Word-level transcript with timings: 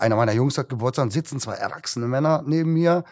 einer 0.00 0.16
meiner 0.16 0.32
Jungs 0.32 0.56
hat 0.56 0.68
Geburtstag, 0.68 1.12
sitzen 1.12 1.40
zwei 1.40 1.54
erwachsene 1.54 2.06
Männer 2.06 2.42
neben 2.46 2.72
mir, 2.72 3.04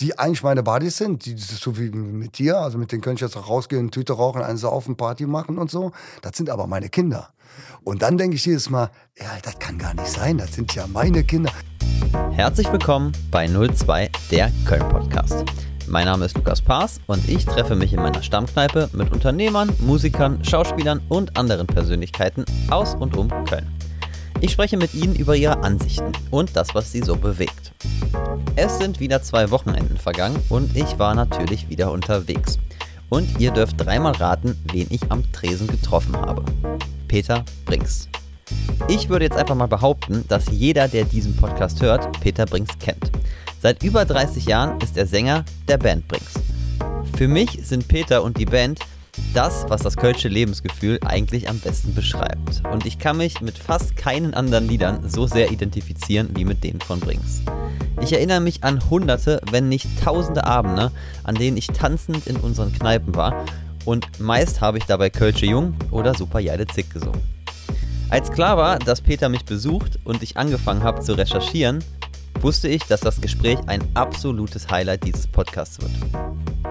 die 0.00 0.18
eigentlich 0.18 0.42
meine 0.42 0.62
Buddies 0.62 0.96
sind, 0.96 1.26
die 1.26 1.36
so 1.36 1.76
wie 1.78 1.90
mit 1.90 2.38
dir, 2.38 2.58
also 2.58 2.78
mit 2.78 2.92
denen 2.92 3.02
könnte 3.02 3.24
ich 3.24 3.28
jetzt 3.28 3.36
auch 3.36 3.48
rausgehen, 3.48 3.90
Tüte 3.90 4.12
rauchen, 4.12 4.42
eine 4.42 4.58
Saufen, 4.58 4.96
Party 4.96 5.26
machen 5.26 5.58
und 5.58 5.70
so. 5.70 5.92
Das 6.22 6.36
sind 6.36 6.50
aber 6.50 6.66
meine 6.66 6.88
Kinder. 6.88 7.30
Und 7.82 8.02
dann 8.02 8.18
denke 8.18 8.36
ich 8.36 8.44
jedes 8.44 8.70
Mal, 8.70 8.90
ja, 9.18 9.26
das 9.42 9.58
kann 9.58 9.78
gar 9.78 9.94
nicht 9.94 10.08
sein, 10.08 10.38
das 10.38 10.52
sind 10.54 10.74
ja 10.74 10.86
meine 10.86 11.24
Kinder. 11.24 11.50
Herzlich 12.30 12.70
willkommen 12.70 13.12
bei 13.30 13.48
02, 13.48 14.10
der 14.30 14.52
Köln 14.66 14.88
Podcast. 14.88 15.44
Mein 15.88 16.06
Name 16.06 16.26
ist 16.26 16.36
Lukas 16.36 16.60
Paas 16.60 17.00
und 17.06 17.28
ich 17.28 17.44
treffe 17.46 17.76
mich 17.76 17.92
in 17.92 18.00
meiner 18.00 18.22
Stammkneipe 18.22 18.90
mit 18.92 19.12
Unternehmern, 19.12 19.72
Musikern, 19.80 20.44
Schauspielern 20.44 21.00
und 21.08 21.36
anderen 21.36 21.66
Persönlichkeiten 21.66 22.44
aus 22.70 22.94
und 22.94 23.16
um 23.16 23.28
Köln. 23.46 23.66
Ich 24.40 24.52
spreche 24.52 24.76
mit 24.76 24.94
ihnen 24.94 25.16
über 25.16 25.34
ihre 25.34 25.62
Ansichten 25.62 26.12
und 26.30 26.56
das, 26.56 26.74
was 26.74 26.92
sie 26.92 27.00
so 27.00 27.16
bewegt. 27.16 27.72
Es 28.54 28.78
sind 28.78 29.00
wieder 29.00 29.22
zwei 29.22 29.50
Wochenenden 29.50 29.96
vergangen 29.96 30.42
und 30.50 30.76
ich 30.76 30.98
war 30.98 31.14
natürlich 31.14 31.68
wieder 31.70 31.90
unterwegs. 31.90 32.58
Und 33.08 33.40
ihr 33.40 33.50
dürft 33.50 33.80
dreimal 33.80 34.12
raten, 34.12 34.58
wen 34.72 34.88
ich 34.90 35.10
am 35.10 35.30
Tresen 35.32 35.68
getroffen 35.68 36.16
habe. 36.16 36.44
Peter 37.08 37.44
Brinks. 37.64 38.08
Ich 38.88 39.08
würde 39.08 39.24
jetzt 39.24 39.36
einfach 39.36 39.54
mal 39.54 39.68
behaupten, 39.68 40.24
dass 40.28 40.46
jeder, 40.50 40.86
der 40.88 41.04
diesen 41.04 41.34
Podcast 41.36 41.80
hört, 41.80 42.20
Peter 42.20 42.46
Brinks 42.46 42.78
kennt. 42.78 43.10
Seit 43.62 43.82
über 43.82 44.04
30 44.04 44.44
Jahren 44.44 44.80
ist 44.80 44.96
er 44.96 45.06
Sänger 45.06 45.44
der 45.66 45.78
Band 45.78 46.06
Brinks. 46.08 46.34
Für 47.16 47.26
mich 47.26 47.60
sind 47.62 47.88
Peter 47.88 48.22
und 48.22 48.36
die 48.36 48.44
Band 48.44 48.80
das, 49.34 49.64
was 49.68 49.82
das 49.82 49.96
Kölsche 49.96 50.28
Lebensgefühl 50.28 50.98
eigentlich 51.04 51.48
am 51.48 51.58
besten 51.58 51.94
beschreibt. 51.94 52.62
Und 52.72 52.86
ich 52.86 52.98
kann 52.98 53.16
mich 53.16 53.40
mit 53.40 53.58
fast 53.58 53.96
keinen 53.96 54.34
anderen 54.34 54.68
Liedern 54.68 55.08
so 55.08 55.26
sehr 55.26 55.50
identifizieren 55.50 56.30
wie 56.34 56.44
mit 56.44 56.64
denen 56.64 56.80
von 56.80 57.00
Brinks. 57.00 57.42
Ich 58.02 58.12
erinnere 58.12 58.40
mich 58.40 58.62
an 58.62 58.88
hunderte, 58.90 59.40
wenn 59.50 59.68
nicht 59.68 59.86
tausende 60.02 60.44
Abende, 60.44 60.92
an 61.24 61.34
denen 61.34 61.56
ich 61.56 61.68
tanzend 61.68 62.26
in 62.26 62.36
unseren 62.36 62.72
Kneipen 62.72 63.14
war 63.14 63.44
und 63.84 64.20
meist 64.20 64.60
habe 64.60 64.78
ich 64.78 64.84
dabei 64.84 65.10
Kölsche 65.10 65.46
Jung 65.46 65.74
oder 65.90 66.14
Super 66.14 66.40
Jeide 66.40 66.66
Zick 66.66 66.92
gesungen. 66.92 67.22
Als 68.08 68.30
klar 68.30 68.56
war, 68.56 68.78
dass 68.78 69.00
Peter 69.00 69.28
mich 69.28 69.44
besucht 69.44 69.98
und 70.04 70.22
ich 70.22 70.36
angefangen 70.36 70.82
habe 70.82 71.00
zu 71.00 71.14
recherchieren, 71.14 71.82
wusste 72.42 72.68
ich, 72.68 72.82
dass 72.84 73.00
das 73.00 73.20
Gespräch 73.20 73.58
ein 73.66 73.82
absolutes 73.94 74.68
Highlight 74.70 75.04
dieses 75.04 75.26
Podcasts 75.26 75.80
wird. 75.80 75.90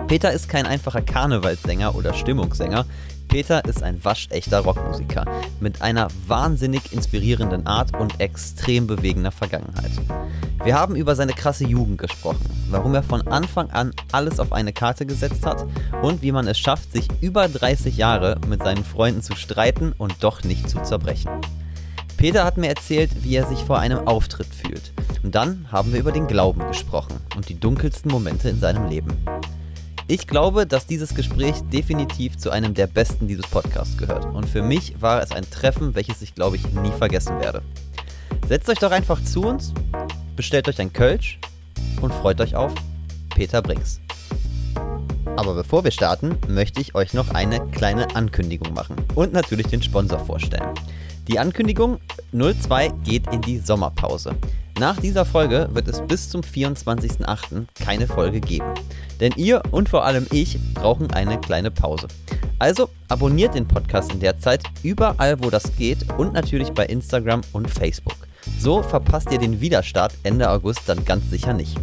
Peter 0.07 0.31
ist 0.31 0.49
kein 0.49 0.65
einfacher 0.65 1.01
Karnevalssänger 1.01 1.95
oder 1.95 2.13
Stimmungssänger. 2.13 2.85
Peter 3.27 3.65
ist 3.65 3.83
ein 3.83 4.03
waschechter 4.03 4.59
Rockmusiker 4.59 5.25
mit 5.59 5.81
einer 5.81 6.07
wahnsinnig 6.27 6.93
inspirierenden 6.93 7.65
Art 7.65 7.97
und 7.99 8.19
extrem 8.19 8.87
bewegender 8.87 9.31
Vergangenheit. 9.31 9.91
Wir 10.63 10.75
haben 10.75 10.95
über 10.95 11.15
seine 11.15 11.33
krasse 11.33 11.65
Jugend 11.65 11.97
gesprochen, 11.97 12.49
warum 12.69 12.95
er 12.95 13.03
von 13.03 13.27
Anfang 13.27 13.69
an 13.71 13.91
alles 14.11 14.39
auf 14.39 14.53
eine 14.53 14.73
Karte 14.73 15.05
gesetzt 15.05 15.45
hat 15.45 15.65
und 16.01 16.21
wie 16.21 16.31
man 16.31 16.47
es 16.47 16.57
schafft, 16.57 16.91
sich 16.91 17.07
über 17.21 17.47
30 17.47 17.97
Jahre 17.97 18.39
mit 18.47 18.63
seinen 18.63 18.83
Freunden 18.83 19.21
zu 19.21 19.35
streiten 19.35 19.93
und 19.97 20.23
doch 20.23 20.43
nicht 20.43 20.69
zu 20.69 20.81
zerbrechen. 20.81 21.31
Peter 22.17 22.45
hat 22.45 22.57
mir 22.57 22.69
erzählt, 22.69 23.11
wie 23.23 23.35
er 23.35 23.47
sich 23.47 23.59
vor 23.59 23.79
einem 23.79 24.07
Auftritt 24.07 24.47
fühlt. 24.47 24.93
Und 25.25 25.33
dann 25.33 25.65
haben 25.71 25.91
wir 25.91 25.99
über 26.01 26.11
den 26.11 26.27
Glauben 26.27 26.67
gesprochen 26.67 27.19
und 27.35 27.49
die 27.49 27.59
dunkelsten 27.59 28.11
Momente 28.11 28.47
in 28.47 28.59
seinem 28.59 28.87
Leben. 28.87 29.11
Ich 30.05 30.27
glaube, 30.27 30.67
dass 30.67 30.85
dieses 30.85 31.15
Gespräch 31.15 31.55
definitiv 31.73 32.37
zu 32.37 32.51
einem 32.51 32.75
der 32.75 32.85
besten 32.85 33.27
dieses 33.27 33.47
Podcasts 33.47 33.97
gehört. 33.97 34.25
Und 34.25 34.47
für 34.47 34.61
mich 34.61 35.01
war 35.01 35.23
es 35.23 35.31
ein 35.31 35.49
Treffen, 35.49 35.95
welches 35.95 36.21
ich, 36.21 36.35
glaube 36.35 36.57
ich, 36.57 36.71
nie 36.73 36.91
vergessen 36.91 37.39
werde. 37.39 37.63
Setzt 38.47 38.69
euch 38.69 38.77
doch 38.77 38.91
einfach 38.91 39.19
zu 39.23 39.41
uns, 39.41 39.73
bestellt 40.35 40.69
euch 40.69 40.79
ein 40.79 40.93
Kölsch 40.93 41.39
und 42.01 42.13
freut 42.13 42.39
euch 42.39 42.55
auf 42.55 42.75
Peter 43.33 43.63
Brinks. 43.63 44.01
Aber 45.37 45.55
bevor 45.55 45.83
wir 45.83 45.91
starten, 45.91 46.37
möchte 46.47 46.79
ich 46.81 46.93
euch 46.93 47.15
noch 47.15 47.31
eine 47.31 47.65
kleine 47.71 48.15
Ankündigung 48.15 48.75
machen 48.75 48.97
und 49.15 49.33
natürlich 49.33 49.65
den 49.65 49.81
Sponsor 49.81 50.19
vorstellen. 50.19 50.75
Die 51.27 51.39
Ankündigung 51.39 51.99
02 52.31 52.89
geht 53.03 53.25
in 53.33 53.41
die 53.41 53.57
Sommerpause. 53.57 54.35
Nach 54.77 54.99
dieser 54.99 55.23
Folge 55.23 55.69
wird 55.71 55.87
es 55.87 56.01
bis 56.01 56.29
zum 56.29 56.41
24.08. 56.41 57.65
keine 57.81 58.07
Folge 58.07 58.41
geben. 58.41 58.73
Denn 59.21 59.31
ihr 59.37 59.61
und 59.71 59.87
vor 59.87 60.03
allem 60.03 60.27
ich 60.31 60.59
brauchen 60.73 61.11
eine 61.11 61.39
kleine 61.39 61.71
Pause. 61.71 62.07
Also 62.59 62.89
abonniert 63.07 63.55
den 63.55 63.67
Podcast 63.67 64.11
in 64.11 64.19
der 64.19 64.37
Zeit 64.37 64.63
überall, 64.83 65.41
wo 65.41 65.49
das 65.49 65.75
geht 65.77 66.11
und 66.17 66.33
natürlich 66.33 66.73
bei 66.73 66.85
Instagram 66.85 67.41
und 67.53 67.69
Facebook. 67.69 68.17
So 68.59 68.83
verpasst 68.83 69.31
ihr 69.31 69.39
den 69.39 69.61
Wiederstart 69.61 70.13
Ende 70.23 70.49
August 70.49 70.81
dann 70.87 71.05
ganz 71.05 71.29
sicher 71.29 71.53
nicht. 71.53 71.77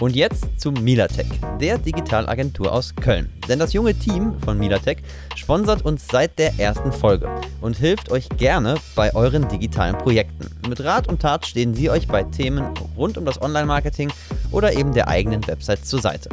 Und 0.00 0.14
jetzt 0.14 0.60
zu 0.60 0.70
Milatech, 0.70 1.26
der 1.60 1.76
Digitalagentur 1.76 2.72
aus 2.72 2.94
Köln. 2.94 3.32
Denn 3.48 3.58
das 3.58 3.72
junge 3.72 3.94
Team 3.94 4.38
von 4.44 4.56
Milatech 4.56 4.98
sponsert 5.34 5.82
uns 5.84 6.06
seit 6.06 6.38
der 6.38 6.56
ersten 6.56 6.92
Folge 6.92 7.28
und 7.60 7.76
hilft 7.76 8.12
euch 8.12 8.28
gerne 8.36 8.76
bei 8.94 9.12
euren 9.14 9.48
digitalen 9.48 9.98
Projekten. 9.98 10.48
Mit 10.68 10.84
Rat 10.84 11.08
und 11.08 11.20
Tat 11.20 11.46
stehen 11.46 11.74
sie 11.74 11.90
euch 11.90 12.06
bei 12.06 12.22
Themen 12.22 12.64
rund 12.96 13.18
um 13.18 13.24
das 13.24 13.42
Online-Marketing 13.42 14.12
oder 14.52 14.72
eben 14.72 14.94
der 14.94 15.08
eigenen 15.08 15.44
Website 15.48 15.84
zur 15.84 16.00
Seite. 16.00 16.28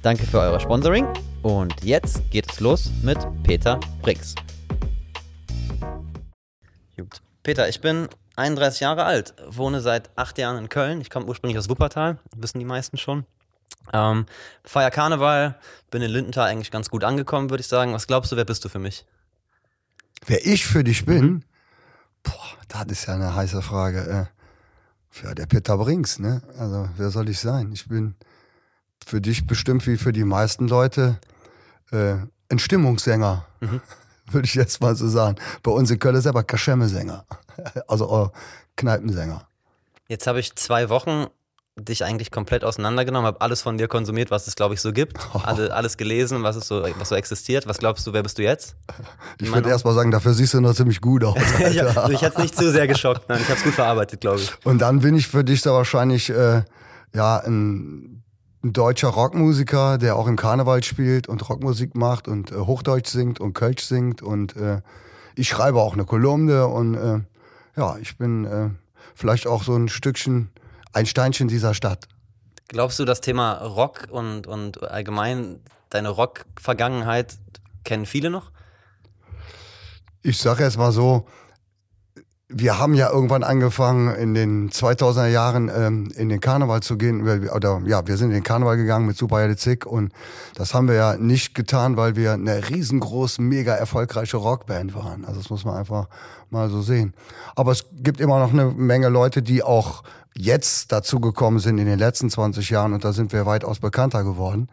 Danke 0.00 0.24
für 0.24 0.38
euer 0.38 0.58
Sponsoring 0.58 1.06
und 1.42 1.74
jetzt 1.82 2.22
geht 2.30 2.50
es 2.50 2.60
los 2.60 2.90
mit 3.02 3.18
Peter. 3.42 3.78
Gut. 6.96 7.20
Peter, 7.42 7.68
ich 7.68 7.82
bin 7.82 8.08
31 8.36 8.80
Jahre 8.80 9.04
alt, 9.04 9.34
wohne 9.48 9.80
seit 9.80 10.10
acht 10.16 10.38
Jahren 10.38 10.58
in 10.58 10.68
Köln. 10.68 11.00
Ich 11.00 11.10
komme 11.10 11.26
ursprünglich 11.26 11.58
aus 11.58 11.68
Wuppertal, 11.68 12.18
wissen 12.36 12.58
die 12.58 12.64
meisten 12.64 12.96
schon. 12.96 13.24
Ähm, 13.92 14.26
feier 14.64 14.90
Karneval, 14.90 15.58
bin 15.90 16.02
in 16.02 16.10
Lindenthal 16.10 16.48
eigentlich 16.48 16.70
ganz 16.70 16.90
gut 16.90 17.04
angekommen, 17.04 17.50
würde 17.50 17.60
ich 17.60 17.68
sagen. 17.68 17.92
Was 17.92 18.06
glaubst 18.06 18.32
du, 18.32 18.36
wer 18.36 18.44
bist 18.44 18.64
du 18.64 18.68
für 18.68 18.78
mich? 18.78 19.06
Wer 20.26 20.44
ich 20.46 20.66
für 20.66 20.82
dich 20.82 21.04
bin? 21.04 21.24
Mhm. 21.24 21.42
Boah, 22.22 22.58
das 22.68 22.86
ist 22.86 23.06
ja 23.06 23.14
eine 23.14 23.34
heiße 23.34 23.62
Frage. 23.62 24.28
Äh, 25.20 25.24
ja, 25.24 25.34
der 25.34 25.46
Peter 25.46 25.76
Brinks, 25.76 26.18
ne? 26.18 26.42
Also, 26.58 26.88
wer 26.96 27.10
soll 27.10 27.28
ich 27.28 27.38
sein? 27.38 27.70
Ich 27.72 27.86
bin 27.88 28.16
für 29.04 29.20
dich 29.20 29.46
bestimmt 29.46 29.86
wie 29.86 29.96
für 29.96 30.12
die 30.12 30.24
meisten 30.24 30.66
Leute 30.66 31.20
äh, 31.92 32.16
ein 32.48 32.58
Stimmungssänger. 32.58 33.46
Mhm. 33.60 33.80
würde 34.30 34.46
ich 34.46 34.54
jetzt 34.54 34.80
mal 34.80 34.94
so 34.96 35.08
sagen. 35.08 35.36
Bei 35.62 35.70
uns 35.70 35.90
in 35.90 35.98
Köln 35.98 36.16
ist 36.16 36.26
aber 36.26 36.42
Kaschemme-Sänger, 36.44 37.24
also 37.88 38.32
äh, 38.34 38.38
Kneipensänger. 38.76 39.46
Jetzt 40.08 40.26
habe 40.26 40.40
ich 40.40 40.54
zwei 40.56 40.88
Wochen 40.88 41.26
dich 41.76 42.04
eigentlich 42.04 42.30
komplett 42.30 42.64
auseinandergenommen, 42.64 43.26
habe 43.26 43.40
alles 43.40 43.60
von 43.62 43.78
dir 43.78 43.88
konsumiert, 43.88 44.30
was 44.30 44.46
es, 44.46 44.54
glaube 44.54 44.74
ich, 44.74 44.80
so 44.80 44.92
gibt. 44.92 45.18
Oh. 45.34 45.38
Alle, 45.42 45.72
alles 45.74 45.96
gelesen, 45.96 46.44
was, 46.44 46.54
es 46.54 46.68
so, 46.68 46.84
was 46.98 47.08
so 47.08 47.16
existiert. 47.16 47.66
Was 47.66 47.78
glaubst 47.78 48.06
du, 48.06 48.12
wer 48.12 48.22
bist 48.22 48.38
du 48.38 48.42
jetzt? 48.42 48.76
Ich 49.40 49.52
würde 49.52 49.68
erst 49.68 49.84
mal 49.84 49.94
sagen, 49.94 50.12
dafür 50.12 50.32
siehst 50.32 50.54
du 50.54 50.60
noch 50.60 50.74
ziemlich 50.74 51.00
gut 51.00 51.24
aus. 51.24 51.36
also 51.36 52.12
ich 52.12 52.22
hätte 52.22 52.36
es 52.36 52.38
nicht 52.38 52.56
zu 52.56 52.70
sehr 52.70 52.86
geschockt. 52.86 53.28
Nein, 53.28 53.40
ich 53.40 53.48
habe 53.48 53.58
es 53.58 53.64
gut 53.64 53.74
verarbeitet, 53.74 54.20
glaube 54.20 54.38
ich. 54.38 54.52
Und 54.64 54.78
dann 54.78 55.00
bin 55.00 55.16
ich 55.16 55.26
für 55.26 55.42
dich 55.42 55.62
da 55.62 55.72
wahrscheinlich 55.72 56.30
äh, 56.30 56.62
ja, 57.12 57.38
ein 57.38 58.24
ein 58.64 58.72
deutscher 58.72 59.08
Rockmusiker, 59.08 59.98
der 59.98 60.16
auch 60.16 60.26
im 60.26 60.36
Karneval 60.36 60.82
spielt 60.82 61.28
und 61.28 61.46
Rockmusik 61.48 61.94
macht 61.94 62.26
und 62.26 62.50
äh, 62.50 62.56
Hochdeutsch 62.56 63.10
singt 63.10 63.38
und 63.38 63.52
Kölsch 63.52 63.84
singt 63.84 64.22
und 64.22 64.56
äh, 64.56 64.80
ich 65.36 65.48
schreibe 65.48 65.80
auch 65.80 65.92
eine 65.92 66.04
Kolumne 66.04 66.66
und 66.66 66.94
äh, 66.94 67.20
ja, 67.76 67.96
ich 67.98 68.16
bin 68.18 68.44
äh, 68.44 68.70
vielleicht 69.14 69.46
auch 69.46 69.62
so 69.62 69.74
ein 69.76 69.88
Stückchen, 69.88 70.50
ein 70.92 71.06
Steinchen 71.06 71.48
dieser 71.48 71.74
Stadt. 71.74 72.08
Glaubst 72.68 72.98
du, 72.98 73.04
das 73.04 73.20
Thema 73.20 73.54
Rock 73.58 74.08
und, 74.10 74.46
und 74.46 74.82
allgemein 74.82 75.60
deine 75.90 76.08
Rock-Vergangenheit 76.08 77.36
kennen 77.84 78.06
viele 78.06 78.30
noch? 78.30 78.50
Ich 80.22 80.38
sage 80.38 80.64
jetzt 80.64 80.78
mal 80.78 80.92
so, 80.92 81.26
wir 82.48 82.78
haben 82.78 82.94
ja 82.94 83.10
irgendwann 83.10 83.42
angefangen, 83.42 84.14
in 84.14 84.34
den 84.34 84.70
2000er 84.70 85.28
Jahren 85.28 85.70
ähm, 85.74 86.12
in 86.14 86.28
den 86.28 86.40
Karneval 86.40 86.82
zu 86.82 86.98
gehen. 86.98 87.26
Oder 87.48 87.80
ja, 87.86 88.06
wir 88.06 88.16
sind 88.18 88.28
in 88.28 88.34
den 88.34 88.42
Karneval 88.42 88.76
gegangen 88.76 89.06
mit 89.06 89.16
Super 89.16 89.56
Zick 89.56 89.86
und 89.86 90.12
das 90.54 90.74
haben 90.74 90.86
wir 90.86 90.94
ja 90.94 91.16
nicht 91.16 91.54
getan, 91.54 91.96
weil 91.96 92.16
wir 92.16 92.34
eine 92.34 92.68
riesengroß, 92.68 93.38
mega 93.38 93.74
erfolgreiche 93.74 94.36
Rockband 94.36 94.94
waren. 94.94 95.24
Also 95.24 95.40
das 95.40 95.48
muss 95.48 95.64
man 95.64 95.76
einfach 95.76 96.08
mal 96.50 96.68
so 96.68 96.82
sehen. 96.82 97.14
Aber 97.56 97.72
es 97.72 97.86
gibt 97.92 98.20
immer 98.20 98.38
noch 98.38 98.52
eine 98.52 98.66
Menge 98.66 99.08
Leute, 99.08 99.42
die 99.42 99.62
auch 99.62 100.02
jetzt 100.36 100.92
dazu 100.92 101.20
gekommen 101.20 101.60
sind 101.60 101.78
in 101.78 101.86
den 101.86 101.98
letzten 101.98 102.28
20 102.28 102.68
Jahren 102.68 102.92
und 102.92 103.04
da 103.04 103.12
sind 103.12 103.32
wir 103.32 103.46
weitaus 103.46 103.78
bekannter 103.78 104.22
geworden, 104.22 104.68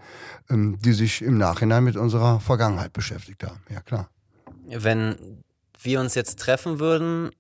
ähm, 0.50 0.78
die 0.84 0.94
sich 0.94 1.22
im 1.22 1.38
Nachhinein 1.38 1.86
mit 1.86 1.96
unserer 1.96 2.42
Vergangenheit 2.42 2.92
beschäftigt 2.92 3.44
haben. 3.46 3.62
Ja, 3.70 3.80
klar. 3.80 4.10
Wenn 4.68 5.16
wir 5.82 6.02
uns 6.02 6.16
jetzt 6.16 6.40
treffen 6.40 6.80
würden 6.80 7.32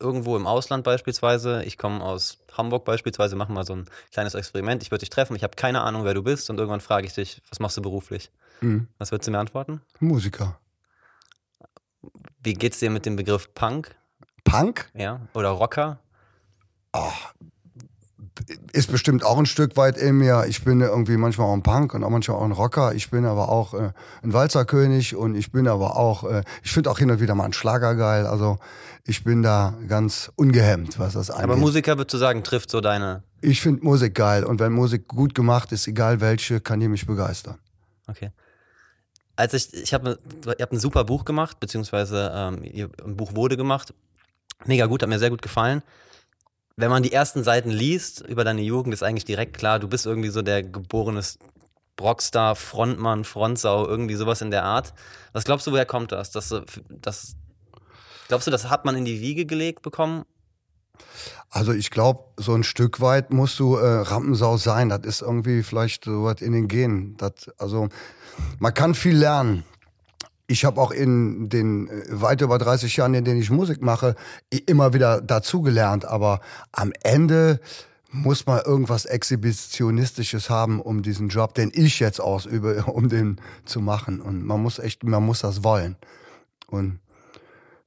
irgendwo 0.00 0.36
im 0.36 0.46
Ausland 0.46 0.84
beispielsweise, 0.84 1.62
ich 1.64 1.78
komme 1.78 2.02
aus 2.02 2.38
Hamburg 2.52 2.84
beispielsweise, 2.84 3.36
machen 3.36 3.54
mal 3.54 3.64
so 3.64 3.74
ein 3.74 3.86
kleines 4.12 4.34
Experiment, 4.34 4.82
ich 4.82 4.90
würde 4.90 5.00
dich 5.00 5.10
treffen, 5.10 5.36
ich 5.36 5.42
habe 5.42 5.56
keine 5.56 5.82
Ahnung, 5.82 6.04
wer 6.04 6.14
du 6.14 6.22
bist 6.22 6.50
und 6.50 6.58
irgendwann 6.58 6.80
frage 6.80 7.06
ich 7.06 7.14
dich, 7.14 7.42
was 7.50 7.60
machst 7.60 7.76
du 7.76 7.82
beruflich? 7.82 8.30
Mhm. 8.60 8.88
Was 8.98 9.12
würdest 9.12 9.28
du 9.28 9.32
mir 9.32 9.38
antworten? 9.38 9.80
Musiker. 10.00 10.58
Wie 12.42 12.54
geht's 12.54 12.78
dir 12.78 12.90
mit 12.90 13.06
dem 13.06 13.16
Begriff 13.16 13.52
Punk? 13.54 13.94
Punk? 14.44 14.90
Ja, 14.94 15.20
oder 15.34 15.50
Rocker? 15.50 15.98
ach, 16.96 17.34
ist 18.72 18.90
bestimmt 18.90 19.24
auch 19.24 19.38
ein 19.38 19.46
Stück 19.46 19.76
weit 19.76 19.96
in 19.96 20.16
mir. 20.18 20.44
Ich 20.48 20.62
bin 20.64 20.80
irgendwie 20.80 21.16
manchmal 21.16 21.48
auch 21.48 21.54
ein 21.54 21.62
Punk 21.62 21.94
und 21.94 22.04
auch 22.04 22.10
manchmal 22.10 22.36
auch 22.36 22.44
ein 22.44 22.52
Rocker. 22.52 22.94
Ich 22.94 23.10
bin 23.10 23.24
aber 23.24 23.48
auch 23.48 23.74
äh, 23.74 23.92
ein 24.22 24.32
Walzerkönig 24.32 25.16
und 25.16 25.34
ich 25.34 25.52
bin 25.52 25.66
aber 25.68 25.96
auch, 25.96 26.24
äh, 26.24 26.42
ich 26.62 26.72
finde 26.72 26.90
auch 26.90 26.98
hin 26.98 27.10
und 27.10 27.20
wieder 27.20 27.34
mal 27.34 27.44
einen 27.44 27.52
Schlager 27.52 27.94
geil. 27.94 28.26
Also 28.26 28.58
ich 29.04 29.24
bin 29.24 29.42
da 29.42 29.74
ganz 29.88 30.30
ungehemmt, 30.36 30.98
was 30.98 31.14
das 31.14 31.30
angeht. 31.30 31.44
Aber 31.44 31.56
Musiker, 31.56 31.96
würdest 31.96 32.14
du 32.14 32.18
sagen, 32.18 32.42
trifft 32.42 32.70
so 32.70 32.80
deine... 32.80 33.22
Ich 33.40 33.60
finde 33.60 33.84
Musik 33.84 34.14
geil 34.14 34.44
und 34.44 34.60
wenn 34.60 34.72
Musik 34.72 35.08
gut 35.08 35.34
gemacht 35.34 35.72
ist, 35.72 35.86
egal 35.86 36.20
welche, 36.20 36.60
kann 36.60 36.80
die 36.80 36.88
mich 36.88 37.06
begeistern. 37.06 37.58
Okay. 38.06 38.30
Als 39.36 39.54
ich, 39.54 39.72
ich 39.74 39.94
habe, 39.94 40.18
ihr 40.46 40.62
habt 40.62 40.72
ein 40.72 40.78
super 40.78 41.04
Buch 41.04 41.24
gemacht, 41.24 41.60
beziehungsweise 41.60 42.32
ähm, 42.34 42.90
ein 43.04 43.16
Buch 43.16 43.34
wurde 43.34 43.56
gemacht. 43.56 43.94
Mega 44.64 44.86
gut, 44.86 45.02
hat 45.02 45.08
mir 45.08 45.18
sehr 45.18 45.30
gut 45.30 45.42
gefallen 45.42 45.82
wenn 46.76 46.90
man 46.90 47.02
die 47.02 47.12
ersten 47.12 47.42
Seiten 47.42 47.70
liest 47.70 48.20
über 48.20 48.44
deine 48.44 48.60
Jugend, 48.60 48.92
ist 48.92 49.02
eigentlich 49.02 49.24
direkt 49.24 49.56
klar, 49.56 49.78
du 49.78 49.88
bist 49.88 50.06
irgendwie 50.06 50.28
so 50.28 50.42
der 50.42 50.62
geborene 50.62 51.22
Rockstar, 51.98 52.54
Frontmann, 52.54 53.24
Frontsau, 53.24 53.86
irgendwie 53.86 54.14
sowas 54.14 54.42
in 54.42 54.50
der 54.50 54.64
Art. 54.64 54.92
Was 55.32 55.44
glaubst 55.44 55.66
du, 55.66 55.72
woher 55.72 55.86
kommt 55.86 56.12
das? 56.12 56.30
das, 56.30 56.54
das 56.88 57.36
glaubst 58.28 58.46
du, 58.46 58.50
das 58.50 58.68
hat 58.68 58.84
man 58.84 58.96
in 58.96 59.06
die 59.06 59.20
Wiege 59.20 59.46
gelegt 59.46 59.80
bekommen? 59.80 60.24
Also 61.48 61.72
ich 61.72 61.90
glaube, 61.90 62.24
so 62.36 62.54
ein 62.54 62.64
Stück 62.64 63.00
weit 63.00 63.32
musst 63.32 63.58
du 63.58 63.76
äh, 63.76 64.00
Rampensau 64.00 64.58
sein. 64.58 64.90
Das 64.90 65.00
ist 65.04 65.22
irgendwie 65.22 65.62
vielleicht 65.62 66.04
so 66.04 66.24
was 66.24 66.42
in 66.42 66.52
den 66.52 66.68
Genen. 66.68 67.16
Also 67.56 67.88
man 68.58 68.74
kann 68.74 68.94
viel 68.94 69.16
lernen 69.16 69.64
ich 70.46 70.64
habe 70.64 70.80
auch 70.80 70.90
in 70.90 71.48
den 71.48 71.88
äh, 71.88 72.04
weit 72.08 72.40
über 72.40 72.58
30 72.58 72.96
Jahren, 72.96 73.14
in 73.14 73.24
denen 73.24 73.40
ich 73.40 73.50
Musik 73.50 73.82
mache, 73.82 74.14
immer 74.66 74.94
wieder 74.94 75.20
dazugelernt. 75.20 76.04
Aber 76.04 76.40
am 76.72 76.92
Ende 77.02 77.60
muss 78.10 78.46
man 78.46 78.60
irgendwas 78.64 79.04
Exhibitionistisches 79.04 80.48
haben, 80.48 80.80
um 80.80 81.02
diesen 81.02 81.28
Job, 81.28 81.54
den 81.54 81.70
ich 81.74 82.00
jetzt 82.00 82.20
ausübe, 82.20 82.84
um 82.86 83.08
den 83.08 83.40
zu 83.64 83.80
machen. 83.80 84.20
Und 84.20 84.44
man 84.44 84.62
muss 84.62 84.78
echt, 84.78 85.04
man 85.04 85.24
muss 85.24 85.40
das 85.40 85.64
wollen. 85.64 85.96
Und 86.68 87.00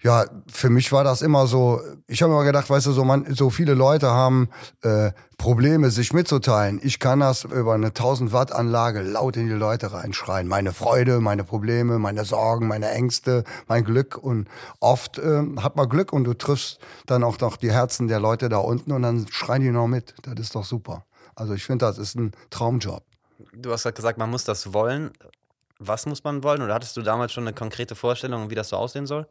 ja, 0.02 0.26
für 0.48 0.70
mich 0.70 0.92
war 0.94 1.04
das 1.04 1.22
immer 1.22 1.46
so, 1.46 1.82
ich 2.08 2.22
habe 2.22 2.32
immer 2.32 2.46
gedacht, 2.46 2.70
weißt 2.70 2.86
du, 2.86 2.94
so, 2.94 3.04
man, 3.04 3.34
so 3.36 3.50
viele 3.50 3.74
Leute 3.74 4.10
haben 4.10 4.50
äh, 4.82 5.12
Probleme, 5.38 5.92
sich 5.92 6.14
mitzuteilen. 6.14 6.80
Ich 6.82 7.00
kann 7.00 7.20
das 7.20 7.44
über 7.44 7.74
eine 7.74 7.88
1000 7.88 8.32
Watt 8.32 8.54
Anlage 8.54 9.02
laut 9.02 9.36
in 9.36 9.48
die 9.48 9.54
Leute 9.54 9.92
reinschreien. 9.92 10.48
Meine 10.48 10.72
Freude, 10.72 11.20
meine 11.20 11.44
Probleme, 11.44 12.00
meine 12.00 12.24
Sorgen, 12.24 12.68
meine 12.68 12.90
Ängste, 12.92 13.44
mein 13.68 13.84
Glück. 13.84 14.18
Und 14.18 14.48
oft 14.80 15.18
äh, 15.18 15.44
hat 15.58 15.76
man 15.76 15.90
Glück 15.90 16.14
und 16.14 16.24
du 16.24 16.34
triffst 16.34 16.80
dann 17.06 17.24
auch 17.24 17.38
noch 17.40 17.58
die 17.58 17.72
Herzen 17.72 18.08
der 18.08 18.22
Leute 18.22 18.48
da 18.48 18.60
unten 18.60 18.94
und 18.94 19.02
dann 19.02 19.28
schreien 19.30 19.62
die 19.62 19.72
noch 19.72 19.88
mit. 19.88 20.16
Das 20.22 20.40
ist 20.40 20.56
doch 20.56 20.66
super. 20.66 21.06
Also 21.36 21.54
ich 21.54 21.66
finde, 21.66 21.86
das 21.86 21.98
ist 21.98 22.16
ein 22.16 22.32
Traumjob. 22.50 23.04
Du 23.54 23.72
hast 23.72 23.84
gerade 23.84 23.96
gesagt, 23.96 24.18
man 24.18 24.30
muss 24.30 24.46
das 24.46 24.74
wollen. 24.74 25.12
Was 25.80 26.06
muss 26.06 26.24
man 26.24 26.44
wollen? 26.44 26.62
Oder 26.62 26.74
hattest 26.74 26.98
du 26.98 27.02
damals 27.02 27.32
schon 27.32 27.46
eine 27.46 27.54
konkrete 27.54 27.96
Vorstellung, 27.96 28.50
wie 28.50 28.56
das 28.56 28.70
so 28.70 28.76
aussehen 28.76 29.08
soll? 29.08 29.28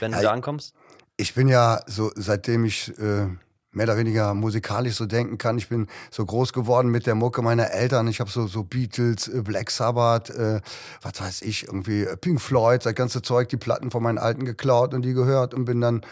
wenn 0.00 0.12
du 0.12 0.18
ja, 0.18 0.24
da 0.24 0.32
ankommst? 0.32 0.74
Ich 1.16 1.34
bin 1.34 1.48
ja 1.48 1.80
so, 1.86 2.10
seitdem 2.14 2.64
ich 2.64 2.96
äh, 2.98 3.26
mehr 3.72 3.84
oder 3.84 3.96
weniger 3.96 4.34
musikalisch 4.34 4.94
so 4.94 5.06
denken 5.06 5.38
kann, 5.38 5.58
ich 5.58 5.68
bin 5.68 5.88
so 6.10 6.24
groß 6.24 6.52
geworden 6.52 6.90
mit 6.90 7.06
der 7.06 7.14
Mucke 7.14 7.42
meiner 7.42 7.70
Eltern. 7.70 8.08
Ich 8.08 8.20
habe 8.20 8.30
so, 8.30 8.46
so 8.46 8.64
Beatles, 8.64 9.28
äh, 9.28 9.42
Black 9.42 9.70
Sabbath, 9.70 10.30
äh, 10.30 10.60
was 11.02 11.20
weiß 11.20 11.42
ich, 11.42 11.66
irgendwie 11.66 12.02
äh, 12.02 12.16
Pink 12.16 12.40
Floyd, 12.40 12.84
das 12.84 12.94
ganze 12.94 13.22
Zeug, 13.22 13.48
die 13.48 13.56
Platten 13.56 13.90
von 13.90 14.02
meinen 14.02 14.18
Alten 14.18 14.44
geklaut 14.44 14.94
und 14.94 15.02
die 15.02 15.12
gehört 15.12 15.54
und 15.54 15.64
bin 15.64 15.80
dann 15.80 16.02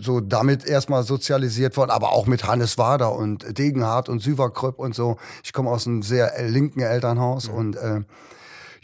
so 0.00 0.20
damit 0.20 0.64
erstmal 0.64 1.02
sozialisiert 1.02 1.76
worden, 1.76 1.90
aber 1.90 2.12
auch 2.12 2.26
mit 2.26 2.44
Hannes 2.44 2.78
Wader 2.78 3.12
und 3.12 3.58
Degenhardt 3.58 4.08
und 4.08 4.20
Süverkröpp 4.20 4.78
und 4.78 4.94
so. 4.94 5.18
Ich 5.42 5.52
komme 5.52 5.70
aus 5.70 5.86
einem 5.86 6.02
sehr 6.02 6.38
äh, 6.38 6.48
linken 6.48 6.80
Elternhaus 6.80 7.48
mhm. 7.48 7.54
und 7.54 7.76
äh, 7.76 8.00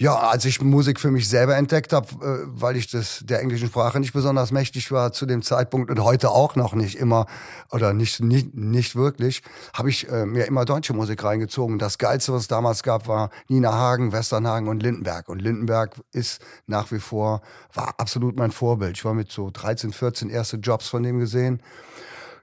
ja, 0.00 0.14
als 0.14 0.46
ich 0.46 0.62
Musik 0.62 0.98
für 0.98 1.10
mich 1.10 1.28
selber 1.28 1.56
entdeckt 1.56 1.92
habe, 1.92 2.06
äh, 2.24 2.46
weil 2.46 2.76
ich 2.76 2.90
das 2.90 3.20
der 3.22 3.40
englischen 3.42 3.68
Sprache 3.68 4.00
nicht 4.00 4.14
besonders 4.14 4.50
mächtig 4.50 4.90
war 4.90 5.12
zu 5.12 5.26
dem 5.26 5.42
Zeitpunkt 5.42 5.90
und 5.90 6.02
heute 6.02 6.30
auch 6.30 6.56
noch 6.56 6.72
nicht 6.72 6.94
immer 6.94 7.26
oder 7.70 7.92
nicht 7.92 8.20
nicht, 8.20 8.54
nicht 8.54 8.96
wirklich, 8.96 9.42
habe 9.74 9.90
ich 9.90 10.08
äh, 10.08 10.24
mir 10.24 10.46
immer 10.46 10.64
deutsche 10.64 10.94
Musik 10.94 11.22
reingezogen. 11.22 11.78
Das 11.78 11.98
geilste, 11.98 12.32
was 12.32 12.42
es 12.42 12.48
damals 12.48 12.82
gab, 12.82 13.08
war 13.08 13.28
Nina 13.48 13.74
Hagen, 13.74 14.10
Westernhagen 14.10 14.68
und 14.68 14.82
Lindenberg. 14.82 15.28
Und 15.28 15.42
Lindenberg 15.42 15.94
ist 16.12 16.40
nach 16.66 16.90
wie 16.92 16.98
vor 16.98 17.42
war 17.74 17.94
absolut 17.98 18.38
mein 18.38 18.52
Vorbild. 18.52 18.96
Ich 18.96 19.04
war 19.04 19.12
mit 19.12 19.30
so 19.30 19.50
13, 19.52 19.92
14 19.92 20.30
erste 20.30 20.56
Jobs 20.56 20.88
von 20.88 21.02
dem 21.02 21.18
gesehen. 21.18 21.60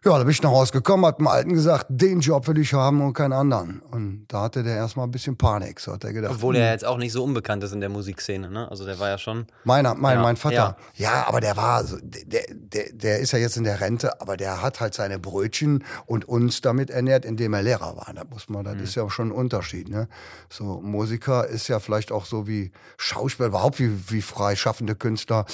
Ja, 0.08 0.18
da 0.18 0.24
bin 0.24 0.32
ich 0.32 0.42
nach 0.42 0.52
Hause 0.52 0.72
gekommen, 0.72 1.06
hat 1.06 1.20
dem 1.20 1.28
Alten 1.28 1.54
gesagt, 1.54 1.88
den 1.90 2.22
Job 2.22 2.48
will 2.48 2.58
ich 2.60 2.74
haben 2.74 3.02
und 3.02 3.12
keinen 3.12 3.34
anderen. 3.34 3.82
Und 3.92 4.24
da 4.30 4.44
hatte 4.44 4.64
der 4.64 4.78
erstmal 4.78 5.06
ein 5.06 5.12
bisschen 5.12 5.36
Panik, 5.36 5.82
so 5.82 5.92
hat 5.92 6.06
er 6.06 6.14
gedacht. 6.14 6.32
Obwohl 6.36 6.56
er 6.56 6.68
hm. 6.68 6.72
jetzt 6.72 6.86
auch 6.86 6.98
nicht 6.98 7.12
so 7.12 7.26
unbekannt 7.26 7.62
ist 7.66 7.74
in 7.74 7.82
der 7.82 7.90
Musikszene, 7.90 8.50
ne? 8.50 8.72
Also 8.72 8.86
der 8.86 9.00
war 9.00 9.10
ja 9.10 9.18
schon. 9.18 9.48
Meiner, 9.66 9.96
mein, 9.96 10.16
ja, 10.16 10.24
mein 10.24 10.38
Vater. 10.38 10.78
Ja. 10.96 11.12
ja. 11.12 11.28
aber 11.28 11.42
der 11.42 11.58
war, 11.58 11.84
der, 11.84 12.46
der, 12.50 12.94
der 12.94 13.20
ist 13.20 13.34
ja 13.34 13.40
jetzt 13.40 13.58
in 13.58 13.66
der 13.66 13.82
Rente, 13.82 14.22
aber 14.22 14.38
der 14.38 14.62
hat 14.62 14.80
halt 14.80 14.94
seine 14.94 15.20
Brötchen 15.20 15.84
und 16.06 16.24
uns 16.24 16.62
damit 16.62 16.90
ernährt, 16.90 17.26
indem 17.26 17.54
er 17.54 17.64
Lehrer 17.64 17.98
war. 17.98 18.10
Da 18.16 18.24
muss 18.24 18.48
man, 18.48 18.64
das 18.64 18.76
mhm. 18.76 18.84
ist 18.84 18.96
ja 18.96 19.04
auch 19.04 19.12
schon 19.12 19.28
ein 19.28 19.34
Unterschied, 19.34 19.90
ne? 19.90 20.08
So, 20.48 20.80
Musiker 20.80 21.48
ist 21.48 21.68
ja 21.68 21.82
vielleicht 21.82 22.14
auch 22.14 22.24
so 22.24 22.48
wie 22.48 22.72
Schauspieler, 22.96 23.50
überhaupt 23.50 23.78
wie, 23.80 23.92
wie 24.10 24.22
freischaffende 24.22 24.96
Künstler. 24.96 25.46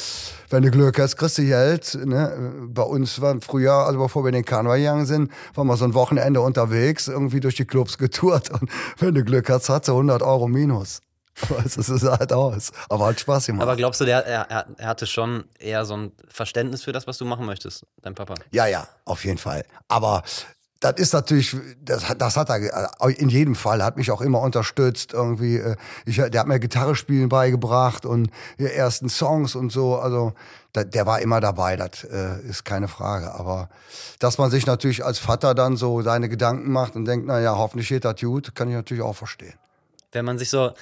Wenn 0.51 0.61
du 0.61 0.69
Glück 0.69 0.99
hast, 0.99 1.17
kriegst 1.17 1.39
du 1.39 1.44
Geld, 1.44 1.97
ne? 2.06 2.53
Bei 2.67 2.83
uns 2.83 3.19
war 3.19 3.35
früher, 3.41 3.73
also 3.73 3.97
bevor 3.97 4.23
wir 4.23 4.31
den 4.31 4.43
den 4.44 4.50
Karneval 4.50 4.80
gegangen 4.80 5.06
sind, 5.06 5.31
waren 5.56 5.68
wir 5.68 5.78
so 5.78 5.86
ein 5.86 5.94
Wochenende 5.94 6.42
unterwegs, 6.42 7.07
irgendwie 7.07 7.40
durch 7.40 7.56
die 7.56 7.66
Clubs 7.66 7.98
getourt. 7.98 8.50
Und 8.50 8.69
wenn 9.00 9.16
du 9.16 9.24
Glück 9.24 9.50
hast, 9.50 9.69
hat 9.69 9.86
sie 9.86 9.92
100 9.92 10.22
Euro 10.22 10.48
minus. 10.48 11.01
es 11.66 11.78
ist 11.78 12.04
halt 12.04 12.31
aus. 12.31 12.72
Aber 12.90 13.07
hat 13.07 13.19
Spaß 13.19 13.48
gemacht. 13.48 13.63
Aber 13.63 13.75
glaubst 13.75 14.01
du, 14.01 14.06
der, 14.06 14.25
er, 14.25 14.68
er 14.78 14.88
hatte 14.88 15.07
schon 15.07 15.45
eher 15.57 15.86
so 15.86 15.95
ein 15.95 16.12
Verständnis 16.28 16.84
für 16.84 16.92
das, 16.92 17.07
was 17.07 17.18
du 17.18 17.25
machen 17.25 17.45
möchtest, 17.45 17.86
dein 18.01 18.13
Papa? 18.13 18.36
Ja, 18.51 18.68
ja, 18.68 18.88
auf 19.06 19.25
jeden 19.25 19.40
Fall. 19.40 19.66
Aber 19.88 20.24
das 20.83 20.95
ist 20.97 21.13
natürlich, 21.13 21.56
das, 21.81 22.03
das 22.18 22.35
hat 22.35 22.50
er 22.50 22.89
äh, 23.00 23.13
in 23.13 23.30
jedem 23.30 23.56
Fall, 23.56 23.81
hat 23.81 23.95
mich 23.95 24.12
auch 24.12 24.19
immer 24.19 24.41
unterstützt 24.41 25.13
irgendwie. 25.13 25.56
Äh, 25.56 25.77
ich, 26.06 26.18
der 26.18 26.41
hat 26.41 26.47
mir 26.47 26.59
Gitarre 26.59 26.95
spielen 26.95 27.30
beigebracht 27.30 28.06
und 28.06 28.30
die 28.59 28.65
ersten 28.65 29.07
Songs 29.07 29.56
und 29.56 29.71
so. 29.71 29.95
Also 29.95 30.33
der, 30.75 30.83
der 30.83 31.06
war 31.06 31.21
immer 31.21 31.39
dabei, 31.39 31.77
das 31.77 32.03
äh, 32.03 32.41
ist 32.41 32.65
keine 32.65 32.89
Frage. 32.89 33.33
Aber 33.33 33.69
dass 34.19 34.38
man 34.38 34.51
sich 34.51 34.65
natürlich 34.65 35.06
als 35.06 35.19
Vater 35.19 35.56
dann 35.56 35.77
so 35.77 36.01
seine 36.01 36.27
Gedanken 36.27 36.69
macht 36.69 36.97
und 36.97 37.06
denkt, 37.06 37.27
na 37.27 37.39
ja, 37.39 37.57
hoffentlich 37.57 37.88
geht 37.88 38.03
das 38.03 38.19
gut, 38.19 38.54
kann 38.54 38.68
ich 38.68 38.75
natürlich 38.75 39.04
auch 39.04 39.16
verstehen. 39.16 39.54
Wenn 40.11 40.25
man 40.25 40.37
sich 40.37 40.49
so 40.49 40.73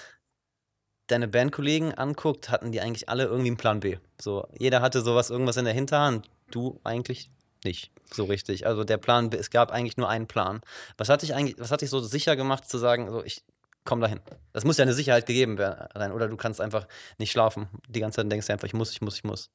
deine 1.05 1.27
Bandkollegen 1.27 1.93
anguckt, 1.93 2.49
hatten 2.49 2.71
die 2.71 2.81
eigentlich 2.81 3.07
alle 3.07 3.25
irgendwie 3.25 3.49
einen 3.49 3.57
Plan 3.57 3.81
B. 3.81 3.97
So, 4.19 4.47
jeder 4.57 4.81
hatte 4.81 5.01
sowas, 5.01 5.29
irgendwas 5.29 5.57
in 5.57 5.65
der 5.65 5.75
Hinterhand. 5.75 6.27
Du 6.49 6.79
eigentlich 6.83 7.29
nicht 7.63 7.91
so 8.13 8.25
richtig. 8.25 8.65
Also 8.67 8.83
der 8.83 8.97
Plan, 8.97 9.29
es 9.31 9.49
gab 9.49 9.71
eigentlich 9.71 9.97
nur 9.97 10.09
einen 10.09 10.27
Plan. 10.27 10.61
Was 10.97 11.09
hat 11.09 11.21
dich 11.21 11.33
eigentlich, 11.33 11.55
was 11.59 11.71
hat 11.71 11.81
dich 11.81 11.89
so 11.89 11.99
sicher 11.99 12.35
gemacht 12.35 12.69
zu 12.69 12.77
sagen, 12.77 13.09
so 13.11 13.23
ich 13.23 13.43
komme 13.85 14.01
dahin? 14.01 14.19
Das 14.53 14.63
muss 14.63 14.77
ja 14.77 14.83
eine 14.83 14.93
Sicherheit 14.93 15.25
gegeben 15.25 15.57
sein. 15.57 16.11
Oder 16.11 16.27
du 16.27 16.37
kannst 16.37 16.61
einfach 16.61 16.87
nicht 17.17 17.31
schlafen. 17.31 17.67
Die 17.87 17.99
ganze 17.99 18.17
Zeit 18.17 18.31
denkst 18.31 18.47
du 18.47 18.53
einfach, 18.53 18.67
ich 18.67 18.73
muss, 18.73 18.91
ich 18.91 19.01
muss, 19.01 19.15
ich 19.15 19.23
muss. 19.23 19.49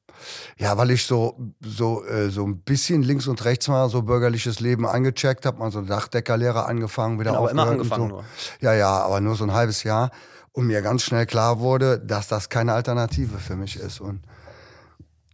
Ja, 0.59 0.77
weil 0.77 0.91
ich 0.91 1.05
so, 1.05 1.39
so, 1.61 2.05
äh, 2.05 2.31
so 2.31 2.47
ein 2.47 2.61
bisschen 2.61 3.03
links 3.03 3.27
und 3.27 3.45
rechts 3.45 3.69
mal 3.69 3.89
so 3.89 4.03
bürgerliches 4.03 4.61
Leben 4.61 4.87
angecheckt 4.87 5.47
habe, 5.47 5.59
mal 5.59 5.71
so 5.71 5.83
Dachdeckerlehrer 5.83 6.67
angefangen, 6.67 7.21
wieder 7.21 7.31
genau, 7.31 7.43
aber 7.43 7.51
immer 7.51 7.67
angefangen 7.67 8.09
so. 8.09 8.17
nur. 8.17 8.25
Ja, 8.61 8.75
ja, 8.75 9.01
aber 9.01 9.21
nur 9.21 9.37
so 9.37 9.45
ein 9.45 9.53
halbes 9.53 9.83
Jahr. 9.83 10.11
Und 10.53 10.69
mir 10.69 10.81
ganz 10.81 11.03
schnell 11.03 11.27
klar 11.27 11.61
wurde, 11.61 12.01
dass 12.01 12.29
das 12.29 12.49
keine 12.49 12.73
Alternative 12.73 13.39
für 13.39 13.57
mich 13.57 13.77
ist. 13.77 14.01
Und 14.01 14.23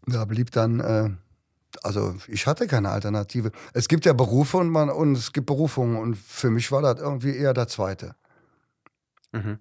da 0.06 0.24
blieb 0.24 0.50
dann 0.50 0.80
äh, 0.80 1.10
also 1.82 2.16
ich 2.28 2.46
hatte 2.46 2.66
keine 2.66 2.90
Alternative. 2.90 3.52
Es 3.72 3.88
gibt 3.88 4.04
ja 4.04 4.12
Berufe 4.12 4.58
und, 4.58 4.68
man, 4.68 4.90
und 4.90 5.16
es 5.16 5.32
gibt 5.32 5.46
Berufungen 5.46 5.96
und 5.96 6.16
für 6.16 6.50
mich 6.50 6.70
war 6.72 6.82
das 6.82 7.00
irgendwie 7.00 7.36
eher 7.36 7.54
der 7.54 7.68
zweite. 7.68 8.14
Mhm. 9.32 9.58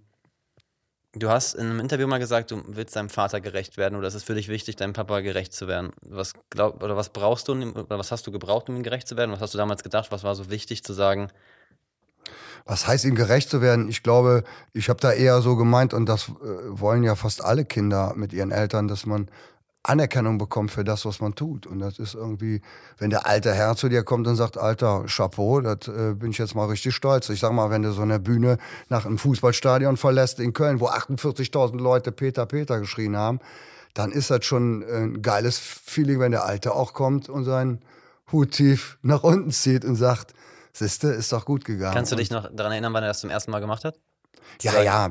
Du 1.14 1.30
hast 1.30 1.56
in 1.56 1.66
einem 1.66 1.82
Interview 1.82 2.08
mal 2.08 2.20
gesagt, 2.20 2.52
du 2.52 2.64
willst 2.68 2.96
deinem 2.96 3.10
Vater 3.10 3.42
gerecht 3.42 3.76
werden 3.76 3.98
oder 3.98 4.08
es 4.08 4.16
ist 4.16 4.24
für 4.24 4.34
dich 4.34 4.48
wichtig, 4.48 4.78
deinem 4.78 4.94
Papa 4.94 5.20
gerecht 5.20 5.54
zu 5.54 5.68
werden. 5.68 5.92
Was 6.02 6.34
glaub, 6.50 6.82
oder 6.82 6.96
was 6.96 7.10
brauchst 7.10 7.50
du 7.50 7.54
oder 7.54 8.00
was 8.00 8.12
hast 8.12 8.26
du 8.28 8.32
gebraucht, 8.32 8.70
um 8.70 8.78
ihm 8.78 8.84
gerecht 8.84 9.10
zu 9.10 9.18
werden? 9.18 9.32
Was 9.32 9.42
hast 9.42 9.54
du 9.54 9.58
damals 9.58 9.84
gedacht? 9.84 10.12
Was 10.12 10.24
war 10.24 10.36
so 10.36 10.50
wichtig 10.50 10.86
zu 10.86 10.94
sagen? 10.94 11.30
Was 12.66 12.88
heißt 12.88 13.04
ihm 13.04 13.16
gerecht 13.16 13.50
zu 13.50 13.62
werden? 13.62 13.90
Ich 13.90 14.04
glaube, 14.04 14.44
ich 14.72 14.88
habe 14.88 15.02
da 15.02 15.12
eher 15.12 15.42
so 15.42 15.58
gemeint 15.58 15.94
und 15.94 16.06
das 16.06 16.30
äh, 16.30 16.32
wollen 16.70 17.04
ja 17.04 17.16
fast 17.16 17.44
alle 17.44 17.66
Kinder 17.66 18.14
mit 18.16 18.32
ihren 18.32 18.52
Eltern, 18.52 18.88
dass 18.88 19.06
man 19.06 19.30
Anerkennung 19.84 20.38
bekommt 20.38 20.72
für 20.72 20.84
das, 20.84 21.06
was 21.06 21.20
man 21.22 21.34
tut. 21.34 21.66
Und 21.66 21.80
das 21.80 21.98
ist 21.98 22.14
irgendwie, 22.14 22.62
wenn 22.98 23.10
der 23.10 23.26
alte 23.26 23.54
Herr 23.54 23.76
zu 23.76 23.90
dir 23.90 24.04
kommt 24.04 24.28
und 24.28 24.36
sagt, 24.36 24.58
alter 24.58 25.06
Chapeau, 25.08 25.62
das 25.62 25.88
äh, 25.88 26.14
bin 26.14 26.32
ich 26.32 26.38
jetzt 26.38 26.56
mal 26.56 26.66
richtig 26.66 26.96
stolz. 26.96 27.30
Ich 27.30 27.40
sag 27.40 27.52
mal, 27.52 27.70
wenn 27.72 27.82
du 27.82 27.92
so 27.92 28.04
eine 28.04 28.20
Bühne 28.20 28.58
nach 28.90 29.06
einem 29.06 29.18
Fußballstadion 29.18 29.98
verlässt 29.98 30.40
in 30.40 30.54
Köln, 30.54 30.80
wo 30.80 30.88
48.000 30.88 31.78
Leute 31.78 32.12
Peter 32.12 32.46
Peter 32.46 32.80
geschrien 32.80 33.18
haben, 33.18 33.40
dann 33.94 34.12
ist 34.12 34.30
das 34.30 34.46
schon 34.46 34.84
ein 34.84 35.22
geiles 35.22 35.58
Feeling, 35.58 36.20
wenn 36.20 36.32
der 36.32 36.46
Alte 36.46 36.74
auch 36.74 36.94
kommt 36.94 37.28
und 37.28 37.44
sein 37.44 37.82
Hut 38.32 38.52
tief 38.52 38.98
nach 39.02 39.24
unten 39.24 39.52
zieht 39.52 39.84
und 39.84 39.96
sagt, 39.96 40.34
siehste, 40.74 41.08
ist 41.08 41.34
doch 41.34 41.46
gut 41.46 41.66
gegangen. 41.66 41.94
Kannst 41.94 42.12
du 42.12 42.16
dich 42.16 42.30
noch 42.30 42.50
daran 42.54 42.72
erinnern, 42.72 42.94
wann 42.94 43.04
er 43.04 43.10
das 43.10 43.20
zum 43.20 43.30
ersten 43.30 43.52
Mal 43.52 43.60
gemacht 43.60 43.84
hat? 43.84 44.00
Ja, 44.62 44.82
ja, 44.82 45.10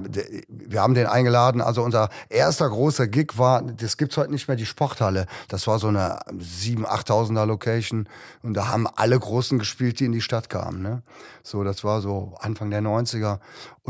wir 0.49 0.81
haben 0.81 0.95
den 0.95 1.07
eingeladen. 1.07 1.61
Also 1.61 1.83
unser 1.83 2.09
erster 2.29 2.69
großer 2.69 3.09
Gig 3.09 3.37
war, 3.37 3.63
das 3.63 3.97
gibt's 3.97 4.17
heute 4.17 4.31
nicht 4.31 4.47
mehr, 4.47 4.57
die 4.57 4.67
Sporthalle. 4.67 5.27
Das 5.49 5.67
war 5.67 5.79
so 5.79 5.89
eine 5.89 6.21
7.000, 6.29 6.85
8.000er 6.87 7.47
Location. 7.47 8.09
Und 8.43 8.55
da 8.55 8.69
haben 8.69 8.87
alle 8.87 9.19
Großen 9.19 9.59
gespielt, 9.59 9.99
die 9.99 10.05
in 10.05 10.13
die 10.13 10.21
Stadt 10.21 10.51
kamen. 10.51 10.83
Ne? 10.83 11.03
So, 11.43 11.65
das 11.65 11.83
war 11.83 12.01
so 12.01 12.37
Anfang 12.41 12.71
der 12.71 12.83
90er. 12.83 13.41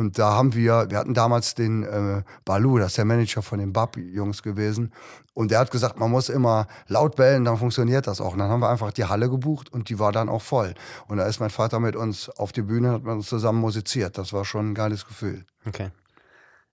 Und 0.01 0.19
da 0.19 0.33
haben 0.33 0.55
wir, 0.55 0.87
wir 0.89 0.97
hatten 0.97 1.13
damals 1.13 1.55
den 1.55 1.83
äh, 1.83 2.23
Balu, 2.47 2.79
das 2.79 2.93
ist 2.93 2.97
der 2.97 3.05
Manager 3.05 3.43
von 3.43 3.59
den 3.59 3.75
Bab-Jungs 3.75 4.43
gewesen. 4.43 4.95
Und 5.35 5.51
der 5.51 5.59
hat 5.59 5.71
gesagt, 5.71 5.99
man 5.99 6.11
muss 6.11 6.31
immer 6.31 6.69
laut 6.87 7.17
bellen, 7.17 7.45
dann 7.45 7.59
funktioniert 7.59 8.07
das 8.07 8.23
auch. 8.23 8.33
Und 8.33 8.39
dann 8.39 8.49
haben 8.49 8.61
wir 8.61 8.71
einfach 8.71 8.93
die 8.93 9.05
Halle 9.05 9.29
gebucht 9.29 9.71
und 9.71 9.91
die 9.91 9.99
war 9.99 10.11
dann 10.11 10.31
auch 10.31 10.41
voll. 10.41 10.73
Und 11.07 11.19
da 11.19 11.27
ist 11.27 11.39
mein 11.39 11.51
Vater 11.51 11.81
mit 11.81 11.97
uns 11.97 12.31
auf 12.31 12.51
die 12.51 12.63
Bühne, 12.63 12.93
hat 12.93 13.03
man 13.03 13.19
uns 13.19 13.29
zusammen 13.29 13.61
musiziert. 13.61 14.17
Das 14.17 14.33
war 14.33 14.47
schon 14.47 14.71
ein 14.71 14.75
geiles 14.75 15.07
Gefühl. 15.07 15.45
Okay. 15.67 15.91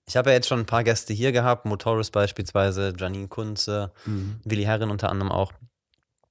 Ich 0.06 0.16
habe 0.16 0.30
ja 0.30 0.36
jetzt 0.36 0.48
schon 0.48 0.60
ein 0.60 0.66
paar 0.66 0.82
Gäste 0.82 1.12
hier 1.12 1.30
gehabt, 1.30 1.66
Motoris 1.66 2.10
beispielsweise, 2.10 2.94
Janine 2.96 3.28
Kunze, 3.28 3.92
mhm. 4.06 4.40
Willi 4.44 4.62
Herren 4.62 4.90
unter 4.90 5.10
anderem 5.10 5.30
auch. 5.30 5.52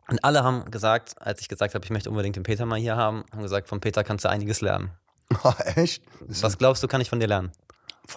Und 0.10 0.24
alle 0.24 0.44
haben 0.44 0.72
gesagt, 0.72 1.13
als 1.22 1.42
ich 1.42 1.48
gesagt 1.48 1.75
habe, 1.75 1.86
ich 1.86 1.92
möchte 1.92 2.10
unbedingt 2.10 2.38
den 2.38 2.44
Peter 2.44 2.66
mal 2.66 2.80
hier 2.80 2.96
haben, 2.96 3.24
haben 3.32 3.44
gesagt, 3.44 3.70
von 3.70 3.82
Peter 3.82 4.04
kannst 4.04 4.25
du 4.25 4.30
einiges 4.30 4.62
lernen. 4.62 4.89
Echt? 5.75 6.03
Was 6.19 6.57
glaubst 6.57 6.84
du, 6.84 6.88
kann 6.88 7.01
ich 7.01 7.10
von 7.10 7.19
dir 7.19 7.27
lernen? 7.27 7.51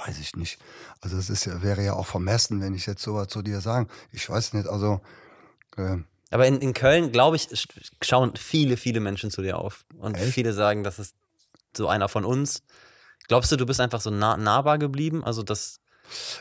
Weiß 0.04 0.18
ich 0.20 0.36
nicht. 0.36 0.58
Also 1.00 1.16
es 1.16 1.30
ist 1.30 1.46
ja, 1.46 1.62
wäre 1.62 1.82
ja 1.82 1.94
auch 1.94 2.06
vermessen, 2.06 2.60
wenn 2.60 2.74
ich 2.74 2.86
jetzt 2.86 3.02
sowas 3.02 3.28
zu 3.28 3.42
dir 3.42 3.60
sagen. 3.60 3.88
Ich 4.12 4.28
weiß 4.28 4.52
nicht, 4.52 4.68
also. 4.68 5.00
Äh, 5.76 5.98
Aber 6.30 6.46
in, 6.46 6.60
in 6.60 6.74
Köln, 6.74 7.10
glaube 7.10 7.36
ich, 7.36 7.48
schauen 8.02 8.36
viele, 8.36 8.76
viele 8.76 9.00
Menschen 9.00 9.30
zu 9.30 9.42
dir 9.42 9.58
auf. 9.58 9.84
Und 9.98 10.16
echt? 10.16 10.32
viele 10.32 10.52
sagen, 10.52 10.84
das 10.84 10.98
ist 10.98 11.16
so 11.76 11.88
einer 11.88 12.08
von 12.08 12.24
uns. 12.24 12.62
Glaubst 13.26 13.50
du, 13.50 13.56
du 13.56 13.66
bist 13.66 13.80
einfach 13.80 14.00
so 14.00 14.10
nah, 14.10 14.36
nahbar 14.36 14.78
geblieben? 14.78 15.24
Also 15.24 15.42
das 15.42 15.80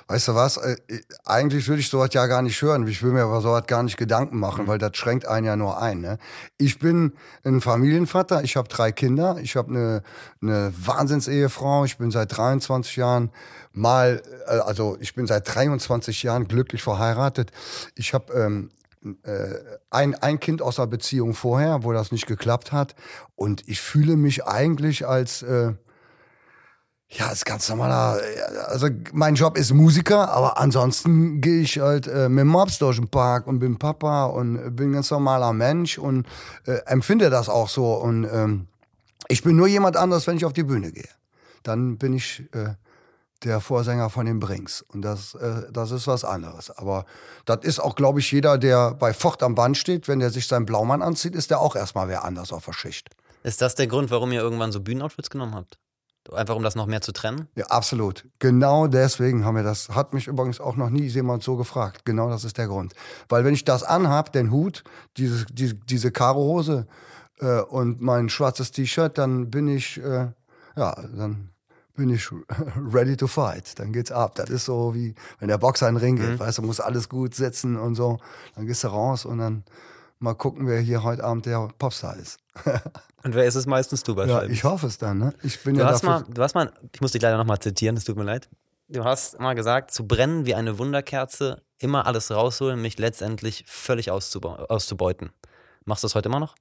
Weißt 0.07 0.27
du 0.27 0.35
was? 0.35 0.57
Äh, 0.57 0.77
eigentlich 1.25 1.67
würde 1.67 1.81
ich 1.81 1.89
sowas 1.89 2.09
ja 2.13 2.25
gar 2.27 2.41
nicht 2.41 2.61
hören. 2.61 2.87
Ich 2.87 3.03
will 3.03 3.11
mir 3.11 3.23
aber 3.23 3.41
sowas 3.41 3.65
gar 3.67 3.83
nicht 3.83 3.97
Gedanken 3.97 4.39
machen, 4.39 4.65
mhm. 4.65 4.67
weil 4.67 4.77
das 4.77 4.95
schränkt 4.95 5.27
einen 5.27 5.45
ja 5.45 5.55
nur 5.55 5.81
ein. 5.81 6.01
Ne? 6.01 6.17
Ich 6.57 6.79
bin 6.79 7.13
ein 7.43 7.61
Familienvater, 7.61 8.43
ich 8.43 8.55
habe 8.55 8.67
drei 8.67 8.91
Kinder, 8.91 9.37
ich 9.41 9.55
habe 9.55 9.69
eine, 9.69 10.03
eine 10.41 10.73
Wahnsinnsehefrau, 10.75 11.85
ich 11.85 11.97
bin 11.97 12.11
seit 12.11 12.35
23 12.35 12.95
Jahren 12.95 13.31
mal, 13.73 14.21
äh, 14.47 14.59
also 14.59 14.97
ich 14.99 15.13
bin 15.15 15.27
seit 15.27 15.53
23 15.53 16.23
Jahren 16.23 16.47
glücklich 16.47 16.83
verheiratet. 16.83 17.51
Ich 17.95 18.13
habe 18.13 18.33
ähm, 18.33 18.71
äh, 19.23 19.55
ein, 19.89 20.15
ein 20.15 20.39
Kind 20.39 20.61
aus 20.61 20.79
einer 20.79 20.87
Beziehung 20.87 21.33
vorher, 21.33 21.83
wo 21.83 21.93
das 21.93 22.11
nicht 22.11 22.27
geklappt 22.27 22.71
hat. 22.71 22.95
Und 23.35 23.67
ich 23.67 23.81
fühle 23.81 24.17
mich 24.17 24.45
eigentlich 24.45 25.07
als... 25.07 25.41
Äh, 25.43 25.73
ja, 27.11 27.31
ist 27.31 27.45
ganz 27.45 27.67
normaler. 27.69 28.21
Also 28.67 28.87
mein 29.13 29.33
Job 29.33 29.57
ist 29.57 29.73
Musiker, 29.73 30.29
aber 30.31 30.59
ansonsten 30.59 31.41
gehe 31.41 31.61
ich 31.61 31.79
halt 31.79 32.07
äh, 32.07 32.29
mit 32.29 32.45
Mops 32.45 32.77
durch 32.77 32.97
den 32.97 33.07
Park 33.07 33.47
und 33.47 33.59
bin 33.59 33.79
Papa 33.79 34.25
und 34.25 34.75
bin 34.75 34.93
ganz 34.93 35.09
normaler 35.09 35.51
Mensch 35.51 35.97
und 35.97 36.27
äh, 36.67 36.77
empfinde 36.85 37.31
das 37.31 37.49
auch 37.49 37.67
so. 37.67 37.93
Und 37.93 38.25
ähm, 38.25 38.67
ich 39.27 39.41
bin 39.41 39.55
nur 39.55 39.67
jemand 39.67 39.97
anderes, 39.97 40.27
wenn 40.27 40.37
ich 40.37 40.45
auf 40.45 40.53
die 40.53 40.63
Bühne 40.63 40.91
gehe. 40.91 41.09
Dann 41.63 41.97
bin 41.97 42.13
ich 42.13 42.43
äh, 42.53 42.75
der 43.43 43.59
Vorsänger 43.59 44.11
von 44.11 44.27
den 44.27 44.39
Brings. 44.39 44.83
Und 44.83 45.01
das, 45.01 45.33
äh, 45.33 45.63
das 45.71 45.89
ist 45.89 46.05
was 46.05 46.23
anderes. 46.23 46.69
Aber 46.69 47.05
das 47.45 47.59
ist 47.63 47.79
auch, 47.79 47.95
glaube 47.95 48.19
ich, 48.19 48.31
jeder, 48.31 48.59
der 48.59 48.93
bei 48.93 49.13
Fort 49.13 49.41
am 49.41 49.55
Band 49.55 49.77
steht, 49.77 50.07
wenn 50.07 50.19
der 50.19 50.29
sich 50.29 50.45
seinen 50.47 50.67
Blaumann 50.67 51.01
anzieht, 51.01 51.33
ist 51.33 51.49
der 51.49 51.59
auch 51.59 51.75
erstmal 51.75 52.07
wer 52.07 52.23
anders 52.23 52.53
auf 52.53 52.65
der 52.65 52.73
Schicht. 52.73 53.09
Ist 53.41 53.63
das 53.63 53.73
der 53.73 53.87
Grund, 53.87 54.11
warum 54.11 54.31
ihr 54.31 54.41
irgendwann 54.41 54.71
so 54.71 54.81
Bühnenoutfits 54.81 55.31
genommen 55.31 55.55
habt? 55.55 55.79
Einfach 56.33 56.55
um 56.55 56.63
das 56.63 56.75
noch 56.75 56.85
mehr 56.85 57.01
zu 57.01 57.11
trennen? 57.11 57.47
Ja, 57.55 57.65
absolut. 57.67 58.25
Genau 58.39 58.87
deswegen 58.87 59.45
haben 59.45 59.55
wir 59.55 59.63
das. 59.63 59.89
Hat 59.89 60.13
mich 60.13 60.27
übrigens 60.27 60.59
auch 60.59 60.75
noch 60.75 60.89
nie 60.89 61.05
jemand 61.05 61.43
so 61.43 61.55
gefragt. 61.55 62.05
Genau 62.05 62.29
das 62.29 62.43
ist 62.43 62.57
der 62.57 62.67
Grund. 62.67 62.93
Weil 63.27 63.45
wenn 63.45 63.53
ich 63.53 63.65
das 63.65 63.83
anhab, 63.83 64.31
den 64.31 64.51
Hut, 64.51 64.83
diese, 65.17 65.45
diese, 65.45 65.75
diese 65.75 66.11
Karohose 66.11 66.87
äh, 67.39 67.61
und 67.61 68.01
mein 68.01 68.29
schwarzes 68.29 68.71
T-Shirt, 68.71 69.17
dann 69.17 69.49
bin 69.49 69.67
ich, 69.67 69.97
äh, 69.97 70.27
ja, 70.75 70.95
dann 71.15 71.49
bin 71.95 72.09
ich 72.09 72.29
ready 72.93 73.17
to 73.17 73.27
fight. 73.27 73.77
Dann 73.77 73.91
geht's 73.91 74.11
ab. 74.11 74.35
Das 74.35 74.49
ist 74.49 74.65
so 74.65 74.95
wie, 74.95 75.15
wenn 75.39 75.49
der 75.49 75.57
Boxer 75.57 75.89
in 75.89 75.95
den 75.95 76.01
Ring 76.01 76.15
geht, 76.15 76.31
mhm. 76.31 76.39
weißt 76.39 76.57
du, 76.57 76.61
muss 76.63 76.79
alles 76.79 77.09
gut 77.09 77.35
sitzen 77.35 77.77
und 77.77 77.95
so. 77.95 78.19
Dann 78.55 78.65
gehst 78.65 78.83
du 78.83 78.87
raus 78.87 79.25
und 79.25 79.39
dann 79.39 79.63
mal 80.19 80.33
gucken, 80.33 80.67
wer 80.67 80.79
hier 80.79 81.03
heute 81.03 81.23
Abend 81.23 81.45
der 81.45 81.69
Popstar 81.77 82.17
ist. 82.17 82.39
Und 83.23 83.35
wer 83.35 83.45
ist 83.45 83.55
es 83.55 83.65
meistens 83.65 84.03
du 84.03 84.15
wahrscheinlich? 84.15 84.49
Ja, 84.49 84.53
ich 84.53 84.63
hoffe 84.63 84.87
es 84.87 84.97
dann. 84.97 85.17
Ne? 85.17 85.33
Ich 85.43 85.61
bin 85.63 85.75
du, 85.75 85.81
ja 85.81 85.87
hast 85.87 86.03
mal, 86.03 86.23
du 86.27 86.41
hast 86.41 86.55
mal, 86.55 86.71
ich 86.93 87.01
muss 87.01 87.11
dich 87.11 87.21
leider 87.21 87.37
nochmal 87.37 87.59
zitieren, 87.59 87.97
es 87.97 88.05
tut 88.05 88.15
mir 88.15 88.23
leid. 88.23 88.49
Du 88.87 89.03
hast 89.03 89.39
mal 89.39 89.53
gesagt, 89.53 89.91
zu 89.91 90.07
brennen 90.07 90.45
wie 90.45 90.55
eine 90.55 90.79
Wunderkerze, 90.79 91.61
immer 91.77 92.07
alles 92.07 92.31
rausholen, 92.31 92.81
mich 92.81 92.97
letztendlich 92.97 93.63
völlig 93.67 94.09
auszubeuten. 94.09 95.29
Machst 95.85 96.03
du 96.03 96.07
das 96.07 96.15
heute 96.15 96.29
immer 96.29 96.39
noch? 96.39 96.55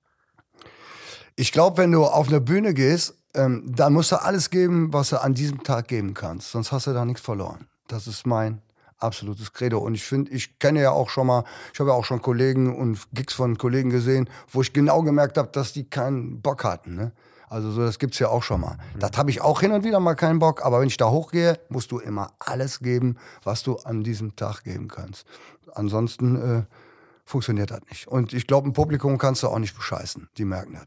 Ich 1.37 1.52
glaube, 1.52 1.78
wenn 1.78 1.93
du 1.93 2.05
auf 2.05 2.28
eine 2.28 2.40
Bühne 2.40 2.75
gehst, 2.75 3.14
ähm, 3.35 3.73
dann 3.75 3.93
musst 3.93 4.12
du 4.12 4.21
alles 4.21 4.50
geben, 4.50 4.93
was 4.93 5.11
du 5.11 5.23
an 5.23 5.35
diesem 5.35 5.62
Tag 5.62 5.88
geben 5.88 6.14
kannst. 6.14 6.50
Sonst 6.50 6.73
hast 6.73 6.87
du 6.87 6.93
da 6.93 7.05
nichts 7.05 7.23
verloren. 7.23 7.69
Das 7.87 8.07
ist 8.07 8.26
mein 8.26 8.61
absolutes 8.99 9.52
Credo. 9.52 9.78
Und 9.78 9.95
ich 9.95 10.05
finde, 10.05 10.31
ich 10.33 10.59
kenne 10.59 10.81
ja 10.81 10.90
auch 10.90 11.11
schon 11.11 11.26
mal, 11.26 11.45
ich 11.73 11.81
habe 11.81 11.90
ja 11.90 11.97
auch 11.97 12.05
schon 12.05 12.23
Kollegen 12.23 12.76
und 12.76 12.99
Gigs 13.12 13.35
von 13.35 13.59
Kollegen 13.59 13.90
gesehen, 13.90 14.28
wo 14.50 14.62
ich 14.62 14.73
genau 14.73 15.02
gemerkt 15.02 15.38
habe, 15.38 15.49
dass 15.52 15.73
die 15.73 15.88
keinen 15.88 16.40
Bock 16.40 16.64
hatten. 16.64 16.95
Ne? 16.95 17.12
Also 17.49 17.71
so, 17.71 17.83
das 17.83 17.99
gibt's 17.99 18.19
ja 18.19 18.28
auch 18.28 18.43
schon 18.43 18.61
mal. 18.61 18.76
Mhm. 18.95 19.00
Das 19.00 19.12
habe 19.17 19.31
ich 19.31 19.40
auch 19.40 19.61
hin 19.61 19.73
und 19.73 19.85
wieder 19.85 20.00
mal 20.00 20.14
keinen 20.14 20.38
Bock, 20.38 20.64
aber 20.64 20.81
wenn 20.81 20.88
ich 20.88 20.97
da 20.97 21.09
hochgehe, 21.11 21.59
musst 21.69 21.90
du 21.93 21.99
immer 21.99 22.33
alles 22.38 22.81
geben, 22.81 23.17
was 23.43 23.62
du 23.62 23.76
an 23.76 24.02
diesem 24.02 24.37
Tag 24.37 24.64
geben 24.64 24.88
kannst. 24.88 25.26
Ansonsten 25.75 26.37
äh, 26.37 26.62
funktioniert 27.25 27.71
das 27.71 27.81
nicht. 27.90 28.09
Und 28.09 28.33
ich 28.33 28.47
glaube, 28.47 28.69
ein 28.69 28.73
Publikum 28.73 29.19
kannst 29.19 29.43
du 29.43 29.49
auch 29.49 29.59
nicht 29.59 29.76
bescheißen. 29.76 30.28
Die 30.37 30.45
merken 30.45 30.75
das. 30.75 30.87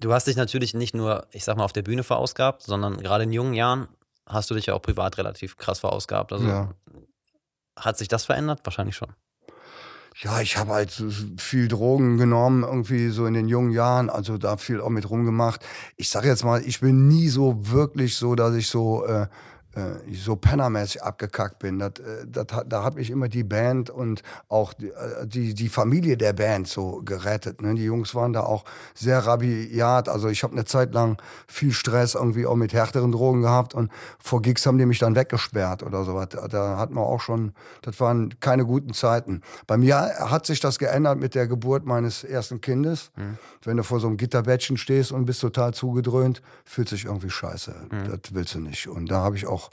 Du 0.00 0.12
hast 0.12 0.28
dich 0.28 0.36
natürlich 0.36 0.74
nicht 0.74 0.94
nur, 0.94 1.26
ich 1.32 1.44
sag 1.44 1.56
mal, 1.56 1.64
auf 1.64 1.72
der 1.72 1.82
Bühne 1.82 2.04
verausgabt, 2.04 2.62
sondern 2.62 2.98
gerade 2.98 3.24
in 3.24 3.32
jungen 3.32 3.54
Jahren 3.54 3.88
hast 4.28 4.50
du 4.50 4.54
dich 4.54 4.66
ja 4.66 4.74
auch 4.74 4.82
privat 4.82 5.18
relativ 5.18 5.56
krass 5.56 5.80
verausgabt. 5.80 6.32
Also 6.32 6.46
ja. 6.46 6.74
hat 7.78 7.98
sich 7.98 8.08
das 8.08 8.24
verändert? 8.24 8.60
Wahrscheinlich 8.64 8.96
schon. 8.96 9.12
Ja, 10.20 10.40
ich 10.40 10.56
habe 10.56 10.72
halt 10.72 10.90
viel 11.36 11.68
Drogen 11.68 12.18
genommen, 12.18 12.64
irgendwie 12.64 13.08
so 13.10 13.26
in 13.26 13.34
den 13.34 13.46
jungen 13.46 13.70
Jahren, 13.70 14.10
also 14.10 14.36
da 14.36 14.56
viel 14.56 14.80
auch 14.80 14.88
mit 14.88 15.08
rumgemacht. 15.08 15.64
Ich 15.96 16.10
sage 16.10 16.26
jetzt 16.26 16.44
mal, 16.44 16.60
ich 16.62 16.80
bin 16.80 17.06
nie 17.06 17.28
so 17.28 17.70
wirklich 17.70 18.16
so, 18.16 18.34
dass 18.34 18.56
ich 18.56 18.68
so 18.68 19.06
äh, 19.06 19.28
so 20.12 20.36
pennermäßig 20.36 21.02
abgekackt 21.02 21.58
bin. 21.58 21.78
Das, 21.78 21.92
äh, 21.98 22.26
das, 22.26 22.46
da 22.66 22.84
hat 22.84 22.96
mich 22.96 23.10
immer 23.10 23.28
die 23.28 23.44
Band 23.44 23.90
und 23.90 24.22
auch 24.48 24.72
die, 24.72 24.88
äh, 24.88 25.26
die, 25.26 25.54
die 25.54 25.68
Familie 25.68 26.16
der 26.16 26.32
Band 26.32 26.68
so 26.68 27.02
gerettet. 27.04 27.62
Ne? 27.62 27.74
Die 27.74 27.84
Jungs 27.84 28.14
waren 28.14 28.32
da 28.32 28.42
auch 28.42 28.64
sehr 28.94 29.18
rabiat. 29.18 30.08
Also 30.08 30.28
ich 30.28 30.42
habe 30.42 30.52
eine 30.52 30.64
Zeit 30.64 30.94
lang 30.94 31.20
viel 31.46 31.72
Stress 31.72 32.14
irgendwie 32.14 32.46
auch 32.46 32.56
mit 32.56 32.72
härteren 32.72 33.12
Drogen 33.12 33.42
gehabt 33.42 33.74
und 33.74 33.90
vor 34.18 34.42
Gigs 34.42 34.66
haben 34.66 34.78
die 34.78 34.86
mich 34.86 34.98
dann 34.98 35.14
weggesperrt 35.14 35.82
oder 35.82 36.04
so. 36.04 36.22
Da 36.24 36.78
hat 36.78 36.90
man 36.90 37.04
auch 37.04 37.20
schon, 37.20 37.52
das 37.82 37.98
waren 38.00 38.38
keine 38.40 38.64
guten 38.64 38.92
Zeiten. 38.92 39.42
Bei 39.66 39.76
mir 39.76 39.96
hat 39.96 40.46
sich 40.46 40.60
das 40.60 40.78
geändert 40.78 41.18
mit 41.18 41.34
der 41.34 41.46
Geburt 41.46 41.84
meines 41.84 42.24
ersten 42.24 42.60
Kindes. 42.60 43.10
Mhm. 43.16 43.38
Wenn 43.64 43.76
du 43.76 43.82
vor 43.82 44.00
so 44.00 44.06
einem 44.06 44.16
Gitterbettchen 44.16 44.76
stehst 44.76 45.12
und 45.12 45.24
bist 45.24 45.40
total 45.40 45.74
zugedröhnt, 45.74 46.42
fühlt 46.64 46.88
sich 46.88 47.04
irgendwie 47.04 47.30
scheiße. 47.30 47.74
Mhm. 47.90 48.10
Das 48.10 48.34
willst 48.34 48.54
du 48.54 48.60
nicht. 48.60 48.88
Und 48.88 49.10
da 49.10 49.22
habe 49.22 49.36
ich 49.36 49.46
auch 49.46 49.67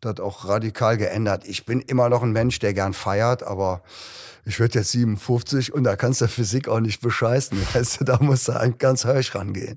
das 0.00 0.20
auch 0.20 0.48
radikal 0.48 0.96
geändert. 0.96 1.44
Ich 1.46 1.66
bin 1.66 1.80
immer 1.80 2.08
noch 2.08 2.22
ein 2.22 2.32
Mensch, 2.32 2.58
der 2.58 2.74
gern 2.74 2.94
feiert, 2.94 3.42
aber 3.42 3.82
ich 4.44 4.58
werde 4.58 4.78
jetzt 4.78 4.92
57 4.92 5.72
und 5.72 5.84
da 5.84 5.96
kannst 5.96 6.20
du 6.20 6.28
Physik 6.28 6.68
auch 6.68 6.80
nicht 6.80 7.00
bescheißen. 7.00 7.58
Weißt 7.74 8.00
du, 8.00 8.04
da 8.04 8.18
musst 8.20 8.48
du 8.48 8.74
ganz 8.78 9.04
höch 9.04 9.34
rangehen. 9.34 9.76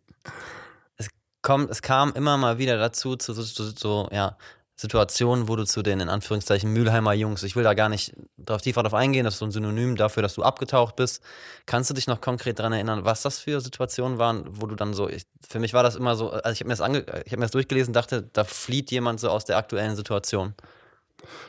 Es, 0.98 1.10
kommt, 1.42 1.70
es 1.70 1.82
kam 1.82 2.14
immer 2.14 2.38
mal 2.38 2.58
wieder 2.58 2.78
dazu, 2.78 3.16
zu 3.16 3.34
so, 3.34 3.42
so, 3.42 3.72
so 3.76 4.10
ja, 4.12 4.38
Situationen, 4.76 5.48
wo 5.48 5.56
du 5.56 5.66
zu 5.66 5.84
den 5.84 6.00
in 6.00 6.10
Anführungszeichen 6.10 6.72
Mülheimer 6.72 7.14
Jungs, 7.14 7.44
ich 7.44 7.56
will 7.56 7.64
da 7.64 7.74
gar 7.74 7.90
nicht 7.90 8.14
drauf 8.38 8.62
tiefer 8.62 8.82
darauf 8.82 8.98
eingehen, 8.98 9.24
das 9.24 9.36
ist 9.36 9.40
so 9.40 9.46
ein 9.46 9.52
Synonym 9.52 9.96
dafür, 9.96 10.24
dass 10.24 10.34
du 10.34 10.42
abgetaucht 10.42 10.96
bist. 10.96 11.22
Kannst 11.66 11.90
du 11.90 11.94
dich 11.94 12.08
noch 12.08 12.22
konkret 12.22 12.60
daran 12.60 12.74
erinnern, 12.74 13.06
was 13.06 13.22
das 13.22 13.40
für 13.40 13.62
Situationen 13.62 14.18
waren, 14.18 14.46
wo 14.50 14.66
du 14.66 14.76
dann 14.76 14.94
so, 14.94 15.08
ich, 15.08 15.26
für 15.48 15.60
mich 15.60 15.74
war 15.74 15.84
das 15.84 15.96
immer 15.96 16.16
so, 16.16 16.32
also 16.32 16.52
ich 16.52 16.62
habe 16.62 16.70
mir, 16.70 17.06
hab 17.06 17.32
mir 17.32 17.46
das 17.46 17.52
durchgelesen, 17.52 17.94
dachte, 17.94 18.24
da 18.34 18.44
flieht 18.44 18.90
jemand 18.92 19.20
so 19.20 19.30
aus 19.30 19.46
der 19.46 19.58
aktuellen 19.58 19.96
Situation. 19.96 20.56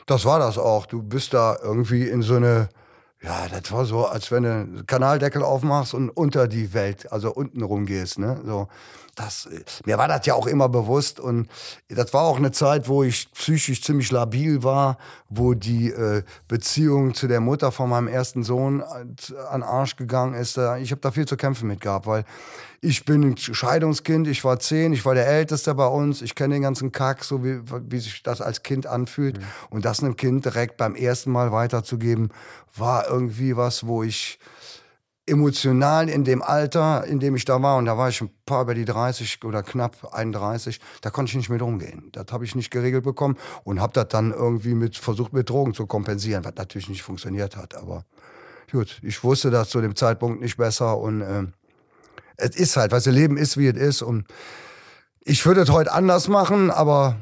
Das 0.05 0.23
war 0.25 0.39
das 0.39 0.57
auch. 0.57 0.85
Du 0.85 1.01
bist 1.01 1.33
da 1.33 1.57
irgendwie 1.61 2.07
in 2.07 2.21
so 2.21 2.35
eine, 2.35 2.69
ja, 3.21 3.47
das 3.49 3.71
war 3.71 3.85
so, 3.85 4.05
als 4.05 4.29
wenn 4.31 4.43
du 4.43 4.51
einen 4.51 4.85
Kanaldeckel 4.85 5.43
aufmachst 5.43 5.93
und 5.93 6.09
unter 6.09 6.47
die 6.47 6.73
Welt, 6.73 7.11
also 7.11 7.33
unten 7.33 7.63
rumgehst. 7.63 8.19
Ne? 8.19 8.39
So. 8.45 8.67
Das, 9.15 9.49
mir 9.85 9.97
war 9.97 10.07
das 10.07 10.25
ja 10.25 10.33
auch 10.33 10.47
immer 10.47 10.69
bewusst 10.69 11.19
und 11.19 11.47
das 11.89 12.13
war 12.13 12.23
auch 12.23 12.37
eine 12.37 12.51
Zeit, 12.51 12.87
wo 12.87 13.03
ich 13.03 13.31
psychisch 13.33 13.81
ziemlich 13.81 14.11
labil 14.11 14.63
war, 14.63 14.97
wo 15.29 15.53
die 15.53 15.89
äh, 15.89 16.23
Beziehung 16.47 17.13
zu 17.13 17.27
der 17.27 17.39
Mutter 17.39 17.71
von 17.71 17.89
meinem 17.89 18.07
ersten 18.07 18.43
Sohn 18.43 18.83
an 19.49 19.63
Arsch 19.63 19.95
gegangen 19.95 20.33
ist. 20.33 20.57
Ich 20.81 20.91
habe 20.91 21.01
da 21.01 21.11
viel 21.11 21.25
zu 21.25 21.37
kämpfen 21.37 21.67
mit 21.67 21.81
gehabt, 21.81 22.05
weil 22.05 22.25
ich 22.81 23.05
bin 23.05 23.23
ein 23.23 23.37
Scheidungskind, 23.37 24.27
ich 24.27 24.43
war 24.43 24.59
zehn, 24.59 24.93
ich 24.93 25.05
war 25.05 25.15
der 25.15 25.27
Älteste 25.27 25.73
bei 25.73 25.87
uns, 25.87 26.21
ich 26.21 26.35
kenne 26.35 26.55
den 26.55 26.61
ganzen 26.61 26.91
Kack, 26.91 27.23
so 27.23 27.43
wie, 27.43 27.61
wie 27.89 27.99
sich 27.99 28.21
das 28.21 28.41
als 28.41 28.63
Kind 28.63 28.85
anfühlt. 28.85 29.39
Mhm. 29.39 29.45
Und 29.71 29.85
das 29.85 30.03
einem 30.03 30.15
Kind 30.15 30.45
direkt 30.45 30.77
beim 30.77 30.95
ersten 30.95 31.31
Mal 31.31 31.51
weiterzugeben, 31.51 32.29
war 32.75 33.07
irgendwie 33.09 33.57
was, 33.57 33.87
wo 33.87 34.03
ich 34.03 34.39
emotional 35.27 36.07
in 36.07 36.23
dem 36.23 36.41
Alter, 36.41 37.03
in 37.05 37.19
dem 37.19 37.35
ich 37.35 37.45
da 37.45 37.61
war, 37.61 37.77
und 37.77 37.85
da 37.85 37.97
war 37.97 38.09
ich 38.09 38.21
ein 38.21 38.29
paar 38.45 38.61
über 38.61 38.75
die 38.75 38.85
30 38.85 39.43
oder 39.43 39.63
knapp 39.63 40.13
31, 40.13 40.79
da 41.01 41.09
konnte 41.09 41.31
ich 41.31 41.35
nicht 41.35 41.49
mit 41.49 41.61
umgehen. 41.61 42.09
Das 42.11 42.27
habe 42.31 42.45
ich 42.45 42.55
nicht 42.55 42.69
geregelt 42.69 43.03
bekommen 43.03 43.37
und 43.63 43.81
habe 43.81 43.93
das 43.93 44.07
dann 44.09 44.31
irgendwie 44.31 44.75
mit 44.75 44.97
versucht, 44.97 45.33
mit 45.33 45.49
Drogen 45.49 45.73
zu 45.73 45.87
kompensieren, 45.87 46.45
was 46.45 46.53
natürlich 46.55 46.89
nicht 46.89 47.01
funktioniert 47.01 47.57
hat. 47.57 47.75
Aber 47.75 48.05
gut, 48.71 48.99
ich 49.01 49.23
wusste 49.23 49.49
das 49.49 49.69
zu 49.69 49.81
dem 49.81 49.95
Zeitpunkt 49.95 50.41
nicht 50.41 50.57
besser 50.57 50.97
und 50.97 51.21
äh, 51.21 51.43
es 52.37 52.55
ist 52.55 52.77
halt, 52.77 52.91
weißt 52.91 53.07
du, 53.07 53.11
Leben 53.11 53.37
ist, 53.37 53.57
wie 53.57 53.67
es 53.67 53.77
ist 53.77 54.01
und 54.03 54.25
ich 55.21 55.43
würde 55.45 55.61
es 55.61 55.71
heute 55.71 55.91
anders 55.91 56.27
machen, 56.27 56.69
aber 56.69 57.17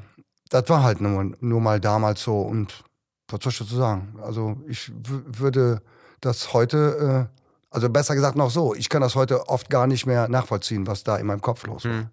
das 0.50 0.68
war 0.68 0.84
halt 0.84 1.00
nur, 1.00 1.32
nur 1.40 1.62
mal 1.62 1.80
damals 1.80 2.22
so 2.22 2.42
und 2.42 2.84
was 3.30 3.42
soll 3.44 3.52
ich 3.52 3.60
dazu 3.60 3.76
sagen? 3.76 4.20
Also 4.22 4.58
ich 4.68 4.92
würde 5.04 5.82
das 6.20 6.54
heute 6.54 7.30
äh, 7.32 7.43
also 7.74 7.90
besser 7.90 8.16
gesagt 8.16 8.38
noch 8.38 8.52
so, 8.52 8.76
ich 8.76 8.90
kann 8.90 9.02
das 9.02 9.16
heute 9.16 9.50
oft 9.50 9.70
gar 9.70 9.88
nicht 9.88 10.06
mehr 10.06 10.28
nachvollziehen, 10.30 10.88
was 10.88 11.04
da 11.04 11.18
in 11.18 11.26
meinem 11.26 11.42
Kopf 11.42 11.66
los 11.66 11.86
war. 11.86 11.92
Hm. 11.92 12.10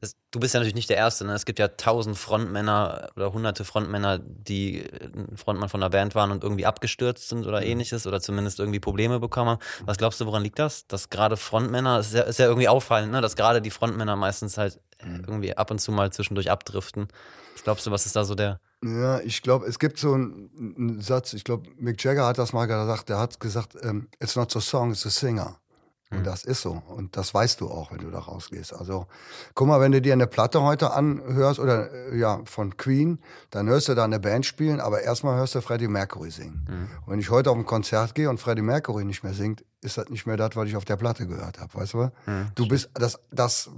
Das, 0.00 0.16
du 0.30 0.40
bist 0.40 0.54
ja 0.54 0.60
natürlich 0.60 0.74
nicht 0.74 0.88
der 0.88 0.96
Erste. 0.96 1.26
Ne? 1.26 1.34
Es 1.34 1.44
gibt 1.44 1.58
ja 1.58 1.68
tausend 1.68 2.16
Frontmänner 2.16 3.10
oder 3.16 3.32
hunderte 3.32 3.64
Frontmänner, 3.64 4.18
die 4.18 4.84
Frontmann 5.34 5.68
von 5.68 5.82
einer 5.82 5.90
Band 5.90 6.14
waren 6.14 6.30
und 6.30 6.42
irgendwie 6.42 6.64
abgestürzt 6.64 7.28
sind 7.28 7.46
oder 7.46 7.60
mhm. 7.60 7.66
ähnliches 7.66 8.06
oder 8.06 8.20
zumindest 8.20 8.60
irgendwie 8.60 8.80
Probleme 8.80 9.20
bekommen 9.20 9.50
haben. 9.50 9.60
Was 9.84 9.98
glaubst 9.98 10.20
du, 10.20 10.26
woran 10.26 10.42
liegt 10.42 10.58
das? 10.58 10.86
Dass 10.86 11.10
gerade 11.10 11.36
Frontmänner, 11.36 11.98
es 11.98 12.08
ist 12.08 12.14
ja, 12.14 12.22
ist 12.22 12.38
ja 12.38 12.46
irgendwie 12.46 12.68
auffallend, 12.68 13.12
ne? 13.12 13.20
dass 13.20 13.36
gerade 13.36 13.60
die 13.60 13.70
Frontmänner 13.70 14.16
meistens 14.16 14.56
halt 14.56 14.80
mhm. 15.04 15.24
irgendwie 15.26 15.56
ab 15.56 15.70
und 15.70 15.80
zu 15.80 15.92
mal 15.92 16.10
zwischendurch 16.10 16.50
abdriften. 16.50 17.08
Was 17.54 17.64
glaubst 17.64 17.86
du, 17.86 17.90
was 17.90 18.06
ist 18.06 18.16
da 18.16 18.24
so 18.24 18.34
der 18.34 18.60
ja, 18.82 19.20
ich 19.20 19.42
glaube, 19.42 19.66
es 19.66 19.78
gibt 19.78 19.98
so 19.98 20.14
einen, 20.14 20.50
einen 20.76 21.00
Satz, 21.02 21.34
ich 21.34 21.44
glaube, 21.44 21.68
Mick 21.76 22.02
Jagger 22.02 22.26
hat 22.26 22.38
das 22.38 22.54
mal 22.54 22.64
gesagt, 22.64 23.10
der 23.10 23.18
hat 23.18 23.38
gesagt, 23.38 23.76
ähm, 23.82 24.08
it's 24.20 24.36
not 24.36 24.50
the 24.52 24.60
song, 24.60 24.92
it's 24.92 25.02
the 25.02 25.10
singer. 25.10 25.56
Und 26.10 26.20
mhm. 26.20 26.24
das 26.24 26.44
ist 26.44 26.62
so. 26.62 26.82
Und 26.88 27.16
das 27.16 27.34
weißt 27.34 27.60
du 27.60 27.68
auch, 27.70 27.92
wenn 27.92 27.98
du 27.98 28.10
da 28.10 28.18
rausgehst. 28.18 28.74
Also, 28.74 29.06
guck 29.54 29.68
mal, 29.68 29.80
wenn 29.80 29.92
du 29.92 30.00
dir 30.00 30.12
eine 30.12 30.26
Platte 30.26 30.60
heute 30.62 30.92
anhörst 30.92 31.60
oder 31.60 31.92
äh, 31.92 32.18
ja, 32.18 32.40
von 32.46 32.76
Queen, 32.76 33.20
dann 33.50 33.68
hörst 33.68 33.88
du 33.88 33.94
da 33.94 34.04
eine 34.04 34.18
Band 34.18 34.44
spielen, 34.44 34.80
aber 34.80 35.02
erstmal 35.02 35.36
hörst 35.36 35.54
du 35.54 35.60
Freddie 35.60 35.86
Mercury 35.86 36.30
singen. 36.30 36.66
Mhm. 36.68 36.88
Und 37.04 37.12
wenn 37.12 37.20
ich 37.20 37.30
heute 37.30 37.50
auf 37.50 37.56
ein 37.56 37.66
Konzert 37.66 38.14
gehe 38.14 38.28
und 38.28 38.40
Freddie 38.40 38.62
Mercury 38.62 39.04
nicht 39.04 39.22
mehr 39.22 39.34
singt, 39.34 39.62
ist 39.82 39.98
das 39.98 40.08
nicht 40.08 40.26
mehr 40.26 40.36
das, 40.36 40.56
was 40.56 40.66
ich 40.68 40.76
auf 40.76 40.84
der 40.84 40.96
Platte 40.96 41.26
gehört 41.26 41.60
habe, 41.60 41.72
weißt 41.74 41.94
du? 41.94 42.10
Mhm, 42.26 42.48
du 42.54 42.66
bist 42.66 42.90
das, 42.94 43.20
das, 43.30 43.70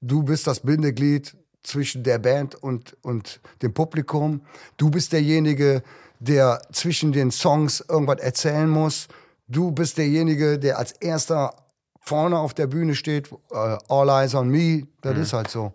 du 0.00 0.22
bist 0.22 0.46
das 0.46 0.60
Bindeglied 0.60 1.36
zwischen 1.68 2.02
der 2.02 2.18
Band 2.18 2.54
und, 2.54 2.96
und 3.02 3.40
dem 3.62 3.72
Publikum. 3.74 4.40
Du 4.76 4.90
bist 4.90 5.12
derjenige, 5.12 5.82
der 6.18 6.62
zwischen 6.72 7.12
den 7.12 7.30
Songs 7.30 7.84
irgendwas 7.88 8.18
erzählen 8.18 8.68
muss. 8.68 9.08
Du 9.46 9.70
bist 9.70 9.98
derjenige, 9.98 10.58
der 10.58 10.78
als 10.78 10.92
erster 10.92 11.54
vorne 12.00 12.38
auf 12.38 12.54
der 12.54 12.66
Bühne 12.66 12.94
steht. 12.94 13.30
Uh, 13.32 13.78
all 13.88 14.08
eyes 14.08 14.34
on 14.34 14.48
me. 14.48 14.86
Das 15.02 15.14
mhm. 15.14 15.22
ist 15.22 15.32
halt 15.32 15.50
so. 15.50 15.72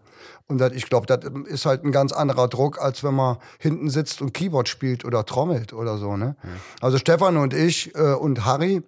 Und 0.47 0.57
das, 0.57 0.73
ich 0.73 0.89
glaube, 0.89 1.05
das 1.05 1.19
ist 1.45 1.65
halt 1.65 1.83
ein 1.83 1.91
ganz 1.91 2.11
anderer 2.11 2.47
Druck, 2.47 2.81
als 2.81 3.03
wenn 3.03 3.13
man 3.13 3.37
hinten 3.59 3.89
sitzt 3.89 4.21
und 4.21 4.33
Keyboard 4.33 4.67
spielt 4.67 5.05
oder 5.05 5.25
trommelt 5.25 5.73
oder 5.73 5.97
so. 5.97 6.17
Ne? 6.17 6.35
Mhm. 6.43 6.49
Also 6.81 6.97
Stefan 6.97 7.37
und 7.37 7.53
ich 7.53 7.95
äh, 7.95 8.13
und 8.13 8.45
Harry, 8.45 8.83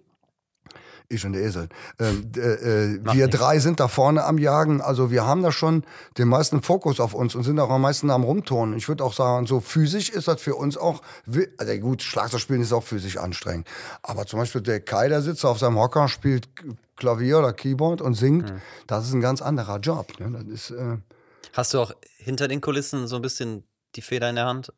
ich 1.09 1.25
und 1.25 1.33
der 1.33 1.43
Esel. 1.43 1.69
Ähm, 1.99 2.31
äh, 2.35 2.39
äh, 2.39 2.99
wir 3.03 3.25
nichts. 3.25 3.39
drei 3.39 3.59
sind 3.59 3.79
da 3.79 3.87
vorne 3.87 4.23
am 4.23 4.37
Jagen. 4.37 4.81
Also 4.81 5.11
wir 5.11 5.25
haben 5.25 5.43
da 5.43 5.51
schon 5.51 5.83
den 6.17 6.27
meisten 6.27 6.61
Fokus 6.61 6.99
auf 6.99 7.13
uns 7.13 7.35
und 7.35 7.43
sind 7.43 7.59
auch 7.59 7.69
am 7.69 7.81
meisten 7.81 8.09
am 8.09 8.23
Rumturnen. 8.23 8.77
Ich 8.77 8.87
würde 8.87 9.03
auch 9.03 9.13
sagen, 9.13 9.45
so 9.45 9.59
physisch 9.59 10.09
ist 10.09 10.27
das 10.27 10.41
für 10.41 10.55
uns 10.55 10.77
auch, 10.77 11.01
also 11.57 11.77
gut, 11.79 12.01
Schlagzeugspielen 12.01 12.61
ist 12.61 12.73
auch 12.73 12.83
physisch 12.83 13.17
anstrengend. 13.17 13.67
Aber 14.01 14.25
zum 14.25 14.39
Beispiel 14.39 14.61
der 14.61 14.79
Kai, 14.79 15.09
der 15.09 15.21
sitzt 15.21 15.45
auf 15.45 15.59
seinem 15.59 15.77
Hocker, 15.77 16.07
spielt 16.07 16.49
Klavier 16.95 17.39
oder 17.39 17.53
Keyboard 17.53 18.01
und 18.01 18.13
singt. 18.13 18.51
Mhm. 18.51 18.61
Das 18.87 19.05
ist 19.05 19.13
ein 19.13 19.21
ganz 19.21 19.41
anderer 19.41 19.79
Job. 19.79 20.19
Ne? 20.19 20.31
Das 20.31 20.45
ist, 20.45 20.71
äh, 20.71 20.97
Hast 21.53 21.73
du 21.73 21.79
auch 21.79 21.91
hinter 22.17 22.47
den 22.47 22.61
Kulissen 22.61 23.07
so 23.07 23.15
ein 23.15 23.21
bisschen 23.21 23.63
die 23.95 24.01
Feder 24.01 24.29
in 24.29 24.35
der 24.35 24.45
Hand, 24.45 24.73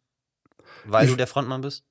weil 0.86 1.06
ich, 1.06 1.12
du 1.12 1.18
der 1.18 1.28
Frontmann 1.28 1.62
bist? 1.62 1.84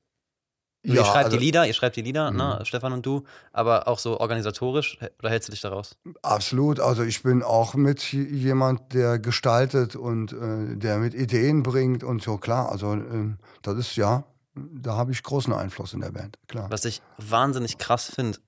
Ja, 0.87 0.95
ihr 0.95 1.05
schreibt 1.05 1.27
also, 1.27 1.37
die 1.37 1.45
Lieder, 1.45 1.67
ihr 1.67 1.75
schreibt 1.75 1.97
die 1.97 2.03
Lieder, 2.03 2.31
ne, 2.31 2.57
mhm. 2.59 2.65
Stefan 2.65 2.93
und 2.93 3.05
du, 3.05 3.25
aber 3.53 3.89
auch 3.89 3.99
so 3.99 4.21
organisatorisch, 4.21 4.99
oder 5.19 5.31
hältst 5.31 5.49
du 5.49 5.53
dich 5.53 5.61
daraus? 5.61 5.97
Absolut, 6.23 6.79
also 6.79 7.03
ich 7.03 7.23
bin 7.23 7.43
auch 7.43 7.75
mit 7.75 8.13
jemand, 8.13 8.95
der 8.95 9.19
gestaltet 9.19 9.97
und 9.97 10.33
äh, 10.33 10.77
der 10.77 10.99
mit 10.99 11.15
Ideen 11.15 11.63
bringt 11.63 12.05
und 12.05 12.23
so, 12.23 12.39
klar, 12.39 12.71
also 12.71 12.95
äh, 12.95 13.35
das 13.63 13.77
ist 13.79 13.97
ja, 13.97 14.25
da 14.55 14.97
habe 14.97 15.11
ich 15.11 15.23
großen 15.23 15.53
Einfluss 15.53 15.93
in 15.93 16.01
der 16.01 16.13
Band, 16.13 16.39
klar. 16.47 16.71
Was 16.71 16.85
ich 16.85 17.03
wahnsinnig 17.19 17.79
krass 17.79 18.13
finde, 18.15 18.39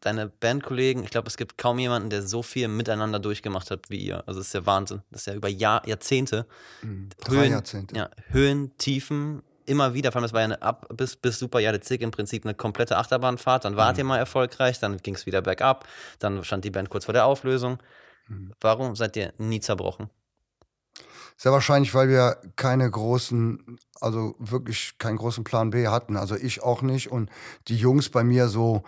deine 0.00 0.28
Bandkollegen, 0.28 1.04
ich 1.04 1.10
glaube, 1.10 1.28
es 1.28 1.36
gibt 1.36 1.58
kaum 1.58 1.78
jemanden, 1.78 2.08
der 2.10 2.22
so 2.22 2.42
viel 2.42 2.68
miteinander 2.68 3.18
durchgemacht 3.18 3.70
hat 3.70 3.90
wie 3.90 3.98
ihr. 3.98 4.26
Also 4.26 4.40
es 4.40 4.48
ist 4.48 4.54
ja 4.54 4.64
Wahnsinn. 4.64 5.02
Das 5.10 5.22
ist 5.22 5.26
ja 5.26 5.34
über 5.34 5.48
Jahr, 5.48 5.86
Jahrzehnte. 5.86 6.46
Mhm. 6.82 7.10
Drei 7.22 7.36
Höhen, 7.36 7.52
Jahrzehnte. 7.52 7.96
Ja, 7.96 8.10
Höhen, 8.28 8.76
Tiefen, 8.78 9.42
immer 9.70 9.94
wieder, 9.94 10.12
vor 10.12 10.18
allem 10.18 10.24
das 10.24 10.32
war 10.32 10.40
ja 10.40 10.46
eine 10.46 10.62
Ab 10.62 10.86
bis, 10.94 11.16
bis 11.16 11.38
Super 11.38 11.60
Jade 11.60 11.80
Zig 11.80 12.02
im 12.02 12.10
Prinzip 12.10 12.44
eine 12.44 12.54
komplette 12.54 12.98
Achterbahnfahrt. 12.98 13.64
Dann 13.64 13.76
wart 13.76 13.94
mhm. 13.94 14.00
ihr 14.00 14.04
mal 14.04 14.18
erfolgreich, 14.18 14.80
dann 14.80 14.98
ging 14.98 15.14
es 15.14 15.26
wieder 15.26 15.40
bergab, 15.40 15.86
dann 16.18 16.44
stand 16.44 16.64
die 16.64 16.70
Band 16.70 16.90
kurz 16.90 17.06
vor 17.06 17.14
der 17.14 17.24
Auflösung. 17.24 17.78
Mhm. 18.28 18.52
Warum 18.60 18.96
seid 18.96 19.16
ihr 19.16 19.32
nie 19.38 19.60
zerbrochen? 19.60 20.10
Sehr 21.36 21.52
wahrscheinlich, 21.52 21.94
weil 21.94 22.08
wir 22.08 22.36
keine 22.56 22.90
großen, 22.90 23.78
also 24.00 24.34
wirklich 24.38 24.94
keinen 24.98 25.16
großen 25.16 25.44
Plan 25.44 25.70
B 25.70 25.88
hatten. 25.88 26.16
Also 26.16 26.36
ich 26.36 26.62
auch 26.62 26.82
nicht. 26.82 27.10
Und 27.10 27.30
die 27.68 27.76
Jungs 27.76 28.08
bei 28.08 28.24
mir 28.24 28.48
so, 28.48 28.82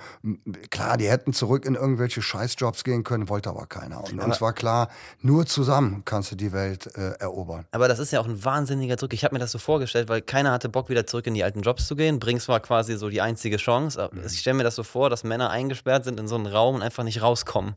klar, 0.70 0.96
die 0.96 1.08
hätten 1.08 1.32
zurück 1.32 1.64
in 1.64 1.74
irgendwelche 1.74 2.22
Scheißjobs 2.22 2.84
gehen 2.84 3.04
können, 3.04 3.28
wollte 3.28 3.50
aber 3.50 3.66
keiner. 3.66 4.04
Und 4.04 4.18
aber 4.18 4.24
uns 4.24 4.40
war 4.40 4.52
klar, 4.52 4.88
nur 5.20 5.46
zusammen 5.46 6.02
kannst 6.04 6.32
du 6.32 6.36
die 6.36 6.52
Welt 6.52 6.86
äh, 6.96 7.12
erobern. 7.18 7.66
Aber 7.72 7.88
das 7.88 7.98
ist 7.98 8.12
ja 8.12 8.20
auch 8.20 8.26
ein 8.26 8.44
wahnsinniger 8.44 8.96
Druck. 8.96 9.12
Ich 9.12 9.24
habe 9.24 9.34
mir 9.34 9.38
das 9.38 9.52
so 9.52 9.58
vorgestellt, 9.58 10.08
weil 10.08 10.22
keiner 10.22 10.52
hatte 10.52 10.68
Bock, 10.68 10.88
wieder 10.88 11.06
zurück 11.06 11.26
in 11.26 11.34
die 11.34 11.44
alten 11.44 11.60
Jobs 11.62 11.86
zu 11.86 11.96
gehen. 11.96 12.18
Brings 12.18 12.48
war 12.48 12.60
quasi 12.60 12.96
so 12.96 13.08
die 13.08 13.20
einzige 13.20 13.56
Chance. 13.58 14.10
Mhm. 14.12 14.22
Ich 14.26 14.40
stelle 14.40 14.56
mir 14.56 14.64
das 14.64 14.74
so 14.74 14.82
vor, 14.82 15.10
dass 15.10 15.24
Männer 15.24 15.50
eingesperrt 15.50 16.04
sind 16.04 16.18
in 16.18 16.28
so 16.28 16.34
einen 16.34 16.46
Raum 16.46 16.76
und 16.76 16.82
einfach 16.82 17.04
nicht 17.04 17.22
rauskommen. 17.22 17.74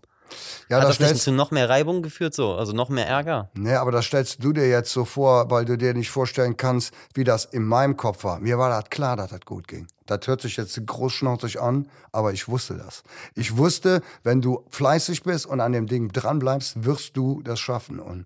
Ja, 0.69 0.77
Hat 0.77 0.89
das, 0.89 0.97
das 0.97 1.11
nicht 1.11 1.23
zu 1.23 1.31
noch 1.31 1.51
mehr 1.51 1.69
Reibung 1.69 2.01
geführt, 2.01 2.33
so? 2.33 2.55
Also 2.55 2.73
noch 2.73 2.89
mehr 2.89 3.07
Ärger? 3.07 3.49
Nee, 3.53 3.75
aber 3.75 3.91
das 3.91 4.05
stellst 4.05 4.43
du 4.43 4.51
dir 4.51 4.67
jetzt 4.67 4.91
so 4.91 5.05
vor, 5.05 5.49
weil 5.51 5.65
du 5.65 5.77
dir 5.77 5.93
nicht 5.93 6.09
vorstellen 6.09 6.57
kannst, 6.57 6.93
wie 7.13 7.23
das 7.23 7.45
in 7.45 7.63
meinem 7.63 7.97
Kopf 7.97 8.23
war. 8.23 8.39
Mir 8.39 8.57
war 8.57 8.69
das 8.69 8.89
klar, 8.89 9.15
dass 9.15 9.29
das 9.29 9.41
gut 9.41 9.67
ging. 9.67 9.87
Das 10.05 10.27
hört 10.27 10.41
sich 10.41 10.57
jetzt 10.57 10.79
großschnauzig 10.85 11.59
an, 11.59 11.87
aber 12.11 12.31
ich 12.33 12.47
wusste 12.47 12.75
das. 12.75 13.03
Ich 13.33 13.57
wusste, 13.57 14.01
wenn 14.23 14.41
du 14.41 14.63
fleißig 14.69 15.23
bist 15.23 15.45
und 15.45 15.61
an 15.61 15.71
dem 15.71 15.87
Ding 15.87 16.11
dranbleibst, 16.11 16.83
wirst 16.83 17.17
du 17.17 17.41
das 17.41 17.59
schaffen. 17.59 17.99
Und 17.99 18.25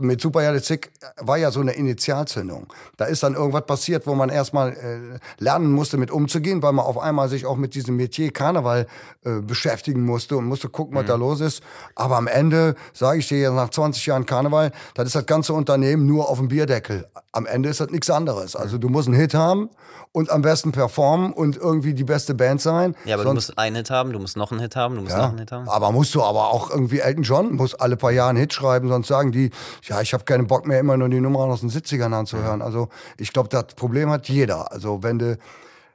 mit 0.00 0.20
Super 0.20 0.60
Zick 0.60 0.90
war 1.18 1.36
ja 1.36 1.52
so 1.52 1.60
eine 1.60 1.72
Initialzündung. 1.72 2.72
Da 2.96 3.04
ist 3.04 3.22
dann 3.22 3.34
irgendwas 3.34 3.64
passiert, 3.64 4.06
wo 4.08 4.14
man 4.14 4.28
erstmal 4.28 4.72
äh, 4.72 5.18
lernen 5.38 5.70
musste, 5.70 5.98
mit 5.98 6.10
umzugehen, 6.10 6.62
weil 6.62 6.72
man 6.72 6.84
auf 6.84 6.98
einmal 6.98 7.28
sich 7.28 7.46
auch 7.46 7.56
mit 7.56 7.74
diesem 7.74 7.96
Metier 7.96 8.32
Karneval 8.32 8.86
äh, 9.24 9.40
beschäftigen 9.40 10.04
musste 10.04 10.36
und 10.36 10.46
musste 10.46 10.68
gucken, 10.68 10.96
was 10.96 11.04
mhm. 11.04 11.08
da 11.08 11.14
los 11.14 11.40
ist. 11.40 11.62
Aber 11.94 12.16
am 12.16 12.26
Ende, 12.26 12.74
sage 12.92 13.20
ich 13.20 13.28
dir 13.28 13.38
jetzt 13.38 13.52
nach 13.52 13.70
20 13.70 14.04
Jahren 14.06 14.26
Karneval, 14.26 14.72
das 14.94 15.06
ist 15.06 15.14
das 15.14 15.26
ganze 15.26 15.52
Unternehmen 15.52 16.06
nur 16.06 16.28
auf 16.28 16.38
dem 16.38 16.48
Bierdeckel. 16.48 17.06
Am 17.30 17.46
Ende 17.46 17.68
ist 17.68 17.80
das 17.80 17.90
nichts 17.90 18.10
anderes. 18.10 18.56
Also 18.56 18.76
mhm. 18.76 18.80
du 18.80 18.88
musst 18.88 19.06
einen 19.06 19.16
Hit 19.16 19.34
haben 19.34 19.70
und 20.12 20.30
am 20.30 20.42
besten 20.42 20.72
performen 20.72 21.32
und 21.32 21.56
irgendwie 21.56 21.94
die 21.94 22.04
beste 22.04 22.34
Band 22.34 22.60
sein. 22.60 22.96
Ja, 23.04 23.14
aber 23.14 23.24
Sonst, 23.24 23.48
du 23.48 23.52
musst 23.52 23.58
einen 23.58 23.76
Hit 23.76 23.90
haben, 23.90 24.12
du 24.12 24.18
musst 24.18 24.36
noch 24.36 24.50
einen 24.50 24.60
Hit 24.60 24.76
haben, 24.76 24.96
du 24.96 25.02
musst 25.02 25.12
ja, 25.12 25.22
noch 25.22 25.28
einen 25.28 25.38
Hit 25.38 25.52
haben. 25.52 25.68
Aber 25.68 25.92
musst 25.92 26.14
du 26.14 26.22
aber 26.22 26.48
auch 26.48 26.70
irgendwie 26.70 27.00
Elton 27.00 27.22
John, 27.22 27.54
muss 27.54 27.74
alle 27.74 27.96
paar 27.96 28.10
Jahre 28.10 28.30
einen 28.30 28.38
Hit 28.38 28.52
schreiben, 28.52 28.88
sonst 28.88 29.08
sagen 29.08 29.32
die, 29.32 29.50
ja, 29.84 30.00
ich 30.00 30.14
habe 30.14 30.24
keinen 30.24 30.46
Bock 30.46 30.66
mehr, 30.66 30.80
immer 30.80 30.96
nur 30.96 31.08
die 31.08 31.20
Nummern 31.20 31.50
aus 31.50 31.60
den 31.60 31.70
70ern 31.70 32.12
anzuhören. 32.12 32.62
Also 32.62 32.88
ich 33.18 33.32
glaube, 33.32 33.48
das 33.48 33.74
Problem 33.74 34.10
hat 34.10 34.28
jeder. 34.28 34.72
Also 34.72 35.02
wenn 35.02 35.18
du 35.18 35.38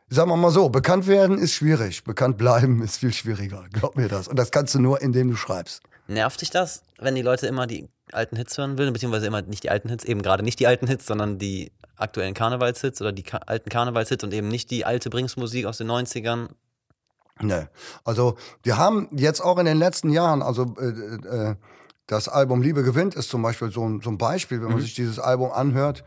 sagen 0.09 0.29
wir 0.29 0.37
mal 0.37 0.51
so, 0.51 0.69
bekannt 0.69 1.07
werden 1.07 1.37
ist 1.37 1.53
schwierig, 1.53 2.03
bekannt 2.03 2.37
bleiben 2.37 2.83
ist 2.83 2.97
viel 2.97 3.13
schwieriger, 3.13 3.65
glaub 3.71 3.95
mir 3.95 4.07
das. 4.07 4.27
Und 4.27 4.37
das 4.37 4.51
kannst 4.51 4.75
du 4.75 4.79
nur, 4.79 5.01
indem 5.01 5.31
du 5.31 5.35
schreibst. 5.35 5.81
Nervt 6.07 6.41
dich 6.41 6.49
das, 6.49 6.83
wenn 6.99 7.15
die 7.15 7.21
Leute 7.21 7.47
immer 7.47 7.65
die 7.65 7.89
alten 8.11 8.35
Hits 8.35 8.57
hören 8.57 8.77
will, 8.77 8.91
beziehungsweise 8.91 9.27
immer 9.27 9.41
nicht 9.41 9.63
die 9.63 9.69
alten 9.69 9.89
Hits, 9.89 10.03
eben 10.03 10.21
gerade 10.21 10.43
nicht 10.43 10.59
die 10.59 10.67
alten 10.67 10.87
Hits, 10.87 11.05
sondern 11.05 11.39
die 11.39 11.71
aktuellen 11.95 12.33
Karnevalshits 12.33 13.01
oder 13.01 13.11
die 13.11 13.23
ka 13.23 13.37
alten 13.37 13.69
Karnevalshits 13.69 14.23
und 14.23 14.33
eben 14.33 14.49
nicht 14.49 14.69
die 14.71 14.85
alte 14.85 15.09
Bringsmusik 15.09 15.65
aus 15.65 15.77
den 15.77 15.89
90ern? 15.89 16.49
Ne, 17.39 17.69
also 18.03 18.37
wir 18.61 18.77
haben 18.77 19.07
jetzt 19.11 19.41
auch 19.41 19.57
in 19.57 19.65
den 19.65 19.77
letzten 19.77 20.11
Jahren, 20.11 20.41
also 20.43 20.75
äh, 20.79 20.85
äh, 20.85 21.55
Das 22.07 22.27
Album 22.27 22.61
Liebe 22.61 22.83
gewinnt 22.83 23.15
ist 23.15 23.29
zum 23.29 23.41
Beispiel 23.41 23.71
so 23.71 23.87
ein, 23.87 24.01
so 24.01 24.09
ein 24.09 24.17
Beispiel, 24.17 24.61
wenn 24.61 24.71
man 24.71 24.81
sich 24.81 24.93
dieses 24.93 25.19
Album 25.19 25.51
anhört. 25.51 26.03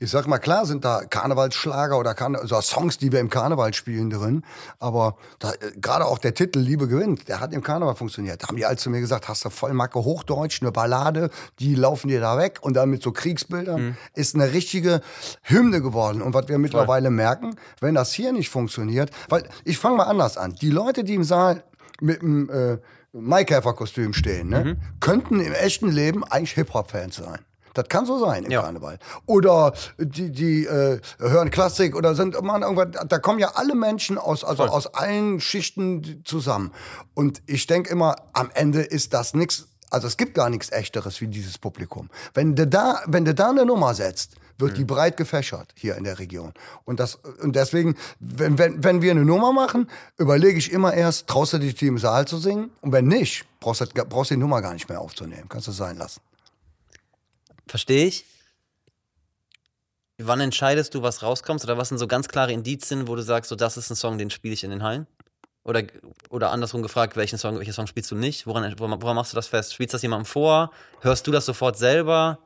Ich 0.00 0.10
sag 0.10 0.26
mal, 0.26 0.38
klar 0.38 0.66
sind 0.66 0.84
da 0.84 1.04
Karnevalsschlager 1.04 1.98
oder 1.98 2.14
Karne 2.14 2.38
also 2.38 2.60
Songs, 2.60 2.98
die 2.98 3.12
wir 3.12 3.20
im 3.20 3.30
Karneval 3.30 3.72
spielen 3.74 4.10
drin. 4.10 4.42
Aber 4.78 5.16
äh, 5.42 5.70
gerade 5.80 6.06
auch 6.06 6.18
der 6.18 6.34
Titel 6.34 6.58
Liebe 6.58 6.88
gewinnt, 6.88 7.28
der 7.28 7.40
hat 7.40 7.52
im 7.52 7.62
Karneval 7.62 7.94
funktioniert. 7.94 8.42
Da 8.42 8.48
haben 8.48 8.56
die 8.56 8.66
alle 8.66 8.76
zu 8.76 8.90
mir 8.90 9.00
gesagt, 9.00 9.28
hast 9.28 9.44
du 9.44 9.50
voll 9.50 9.72
Macke 9.72 10.00
Hochdeutsch, 10.00 10.62
eine 10.62 10.72
Ballade, 10.72 11.30
die 11.60 11.74
laufen 11.74 12.08
dir 12.08 12.20
da 12.20 12.36
weg 12.38 12.58
und 12.62 12.74
dann 12.74 12.90
mit 12.90 13.02
so 13.02 13.12
Kriegsbildern 13.12 13.96
ist 14.14 14.34
eine 14.34 14.52
richtige 14.52 15.00
Hymne 15.42 15.80
geworden. 15.80 16.22
Und 16.22 16.34
was 16.34 16.48
wir 16.48 16.58
mittlerweile 16.58 17.10
merken, 17.10 17.54
wenn 17.80 17.94
das 17.94 18.12
hier 18.12 18.32
nicht 18.32 18.48
funktioniert, 18.48 19.10
weil 19.28 19.48
ich 19.64 19.78
fange 19.78 19.96
mal 19.96 20.04
anders 20.04 20.36
an. 20.36 20.54
Die 20.54 20.70
Leute, 20.70 21.04
die 21.04 21.14
im 21.14 21.24
Saal 21.24 21.62
mit 22.00 22.22
dem 22.22 22.50
äh, 22.50 22.78
Maikäfer-Kostüm 23.20 24.12
stehen, 24.12 24.48
ne, 24.48 24.76
könnten 25.00 25.40
im 25.40 25.52
echten 25.52 25.88
Leben 25.88 26.24
eigentlich 26.24 26.52
Hip-Hop-Fans 26.52 27.16
sein. 27.16 27.38
Das 27.74 27.88
kann 27.88 28.06
so 28.06 28.24
sein 28.24 28.44
im 28.44 28.50
Ja. 28.52 28.62
Karneval. 28.62 28.98
Oder 29.26 29.72
die, 29.98 30.30
die 30.30 30.64
äh, 30.64 31.00
hören 31.18 31.50
Klassik 31.50 31.96
oder 31.96 32.14
sind 32.14 32.40
man 32.40 32.62
irgendwas. 32.62 33.04
Da 33.08 33.18
kommen 33.18 33.40
ja 33.40 33.52
alle 33.54 33.74
Menschen 33.74 34.16
aus, 34.16 34.44
also 34.44 34.62
aus 34.64 34.86
allen 34.94 35.40
Schichten 35.40 36.22
zusammen. 36.24 36.70
Und 37.14 37.42
ich 37.46 37.66
denke 37.66 37.90
immer, 37.90 38.14
am 38.32 38.50
Ende 38.54 38.82
ist 38.82 39.12
das 39.12 39.34
nichts. 39.34 39.66
Also 39.90 40.06
es 40.06 40.16
gibt 40.16 40.34
gar 40.34 40.50
nichts 40.50 40.70
Echteres 40.70 41.20
wie 41.20 41.26
dieses 41.26 41.58
Publikum. 41.58 42.10
Wenn 42.32 42.54
du 42.54 42.66
da, 42.66 43.00
wenn 43.06 43.24
du 43.24 43.34
da 43.34 43.50
eine 43.50 43.66
Nummer 43.66 43.94
setzt, 43.94 44.36
wird 44.58 44.76
die 44.76 44.84
breit 44.84 45.16
gefächert 45.16 45.72
hier 45.76 45.96
in 45.96 46.04
der 46.04 46.18
Region. 46.18 46.52
Und 46.84 47.00
das, 47.00 47.16
und 47.16 47.56
deswegen, 47.56 47.96
wenn, 48.20 48.58
wenn, 48.58 48.84
wenn 48.84 49.02
wir 49.02 49.10
eine 49.10 49.24
Nummer 49.24 49.52
machen, 49.52 49.88
überlege 50.16 50.58
ich 50.58 50.72
immer 50.72 50.94
erst, 50.94 51.26
traust 51.26 51.52
du 51.54 51.58
dich, 51.58 51.74
die 51.74 51.86
im 51.86 51.98
Saal 51.98 52.26
zu 52.26 52.38
singen? 52.38 52.70
Und 52.80 52.92
wenn 52.92 53.06
nicht, 53.06 53.44
brauchst 53.60 53.80
du, 53.80 53.86
brauchst 53.86 54.30
du 54.30 54.34
die 54.34 54.40
Nummer 54.40 54.62
gar 54.62 54.74
nicht 54.74 54.88
mehr 54.88 55.00
aufzunehmen. 55.00 55.48
Kannst 55.48 55.66
du 55.66 55.72
sein 55.72 55.96
lassen. 55.96 56.20
Verstehe 57.66 58.06
ich. 58.06 58.24
Wann 60.18 60.40
entscheidest 60.40 60.94
du, 60.94 61.02
was 61.02 61.22
rauskommt? 61.22 61.64
Oder 61.64 61.76
was 61.76 61.88
sind 61.88 61.98
so 61.98 62.06
ganz 62.06 62.28
klare 62.28 62.52
Indizien, 62.52 63.08
wo 63.08 63.16
du 63.16 63.22
sagst, 63.22 63.48
so 63.48 63.56
das 63.56 63.76
ist 63.76 63.90
ein 63.90 63.96
Song, 63.96 64.16
den 64.18 64.30
spiele 64.30 64.54
ich 64.54 64.62
in 64.62 64.70
den 64.70 64.82
Hallen? 64.82 65.06
Oder, 65.64 65.82
oder 66.28 66.50
andersrum 66.50 66.82
gefragt, 66.82 67.16
welchen 67.16 67.38
Song, 67.38 67.58
welchen 67.58 67.72
Song 67.72 67.86
spielst 67.86 68.10
du 68.10 68.14
nicht? 68.14 68.46
Woran, 68.46 68.78
woran, 68.78 69.02
woran 69.02 69.16
machst 69.16 69.32
du 69.32 69.36
das 69.36 69.48
fest? 69.48 69.74
Spielst 69.74 69.92
du 69.92 69.96
das 69.96 70.02
jemandem 70.02 70.26
vor? 70.26 70.70
Hörst 71.00 71.26
du 71.26 71.32
das 71.32 71.46
sofort 71.46 71.78
selber? 71.78 72.38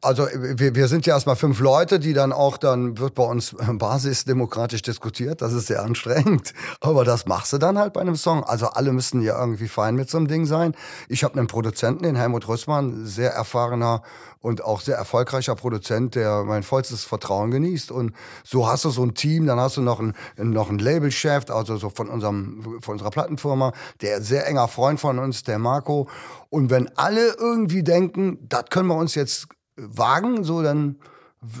Also 0.00 0.26
wir, 0.32 0.74
wir 0.74 0.88
sind 0.88 1.06
ja 1.06 1.14
erstmal 1.14 1.36
fünf 1.36 1.60
Leute, 1.60 2.00
die 2.00 2.12
dann 2.12 2.32
auch, 2.32 2.56
dann 2.56 2.98
wird 2.98 3.14
bei 3.14 3.22
uns 3.22 3.54
basisdemokratisch 3.72 4.82
diskutiert. 4.82 5.42
Das 5.42 5.52
ist 5.52 5.66
sehr 5.66 5.82
anstrengend. 5.82 6.54
Aber 6.80 7.04
das 7.04 7.26
machst 7.26 7.52
du 7.52 7.58
dann 7.58 7.78
halt 7.78 7.92
bei 7.92 8.00
einem 8.00 8.16
Song. 8.16 8.42
Also 8.44 8.66
alle 8.66 8.92
müssen 8.92 9.22
ja 9.22 9.38
irgendwie 9.38 9.68
fein 9.68 9.94
mit 9.94 10.10
so 10.10 10.18
einem 10.18 10.28
Ding 10.28 10.46
sein. 10.46 10.74
Ich 11.08 11.24
habe 11.24 11.38
einen 11.38 11.46
Produzenten, 11.46 12.02
den 12.02 12.16
Helmut 12.16 12.48
Rüssmann, 12.48 13.06
sehr 13.06 13.32
erfahrener 13.32 14.02
und 14.40 14.62
auch 14.62 14.80
sehr 14.80 14.96
erfolgreicher 14.96 15.56
Produzent, 15.56 16.14
der 16.14 16.44
mein 16.44 16.62
vollstes 16.62 17.04
Vertrauen 17.04 17.50
genießt. 17.50 17.90
Und 17.90 18.12
so 18.44 18.68
hast 18.68 18.84
du 18.84 18.90
so 18.90 19.02
ein 19.02 19.14
Team, 19.14 19.46
dann 19.46 19.58
hast 19.58 19.76
du 19.76 19.82
noch 19.82 19.98
einen, 19.98 20.14
noch 20.36 20.68
einen 20.68 20.78
Labelchef, 20.78 21.50
also 21.50 21.76
so 21.76 21.90
von, 21.90 22.08
unserem, 22.08 22.80
von 22.80 22.92
unserer 22.92 23.10
Plattenfirma, 23.10 23.72
der 24.02 24.22
sehr 24.22 24.46
enger 24.46 24.68
Freund 24.68 25.00
von 25.00 25.18
uns, 25.18 25.42
der 25.42 25.58
Marco. 25.58 26.08
Und 26.50 26.70
wenn 26.70 26.88
alle 26.96 27.34
irgendwie 27.38 27.82
denken, 27.82 28.38
das 28.48 28.64
können 28.70 28.88
wir 28.88 28.96
uns 28.96 29.14
jetzt 29.14 29.48
wagen, 29.76 30.44
so 30.44 30.62
dann 30.62 30.98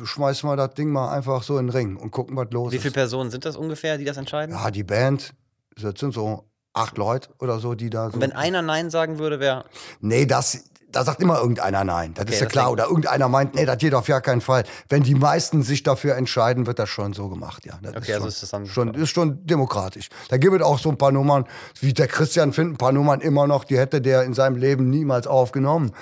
schmeißen 0.04 0.48
wir 0.48 0.56
das 0.56 0.74
Ding 0.74 0.90
mal 0.90 1.10
einfach 1.12 1.42
so 1.42 1.58
in 1.58 1.66
den 1.66 1.76
Ring 1.76 1.96
und 1.96 2.10
gucken, 2.10 2.36
was 2.36 2.50
los 2.50 2.72
Wie 2.72 2.76
ist. 2.76 2.82
viele 2.82 2.94
Personen 2.94 3.30
sind 3.30 3.44
das 3.44 3.56
ungefähr, 3.56 3.98
die 3.98 4.04
das 4.04 4.16
entscheiden? 4.16 4.54
Ja, 4.54 4.70
die 4.70 4.84
Band, 4.84 5.34
das 5.80 5.98
sind 5.98 6.14
so 6.14 6.44
acht 6.72 6.96
Leute 6.98 7.28
oder 7.38 7.58
so, 7.58 7.74
die 7.74 7.90
da 7.90 8.08
so. 8.08 8.14
Und 8.14 8.20
wenn 8.20 8.32
einer 8.32 8.62
Nein 8.62 8.90
sagen 8.90 9.18
würde, 9.18 9.40
wäre. 9.40 9.64
Nee, 10.00 10.26
das, 10.26 10.64
da 10.96 11.04
sagt 11.04 11.20
immer 11.22 11.38
irgendeiner 11.40 11.84
nein. 11.84 12.14
Das 12.14 12.24
ist 12.26 12.40
ja 12.40 12.46
das 12.46 12.52
klar. 12.52 12.72
Oder 12.72 12.86
irgendeiner 12.86 13.28
meint, 13.28 13.54
nee, 13.54 13.66
das 13.66 13.76
geht 13.78 13.94
auf 13.94 14.08
ja 14.08 14.20
keinen 14.20 14.40
Fall. 14.40 14.64
Wenn 14.88 15.02
die 15.02 15.14
meisten 15.14 15.62
sich 15.62 15.82
dafür 15.82 16.16
entscheiden, 16.16 16.66
wird 16.66 16.78
das 16.78 16.88
schon 16.88 17.12
so 17.12 17.28
gemacht, 17.28 17.66
ja. 17.66 17.74
Das 17.82 17.94
Okay, 17.96 18.12
ist 18.12 18.14
also 18.14 18.20
schon, 18.22 18.28
ist 18.28 18.42
das 18.42 18.50
dann- 18.50 18.66
schon, 18.66 18.94
ist 18.94 19.10
schon 19.10 19.46
demokratisch. 19.46 20.08
Da 20.30 20.38
gibt 20.38 20.54
es 20.56 20.62
auch 20.62 20.78
so 20.78 20.88
ein 20.88 20.96
paar 20.96 21.12
Nummern, 21.12 21.44
wie 21.80 21.92
der 21.92 22.06
Christian 22.08 22.52
findet 22.54 22.74
ein 22.74 22.78
paar 22.78 22.92
Nummern 22.92 23.20
immer 23.20 23.46
noch, 23.46 23.64
die 23.64 23.76
hätte 23.78 24.00
der 24.00 24.22
in 24.22 24.32
seinem 24.34 24.56
Leben 24.56 24.88
niemals 24.88 25.26
aufgenommen. 25.26 25.92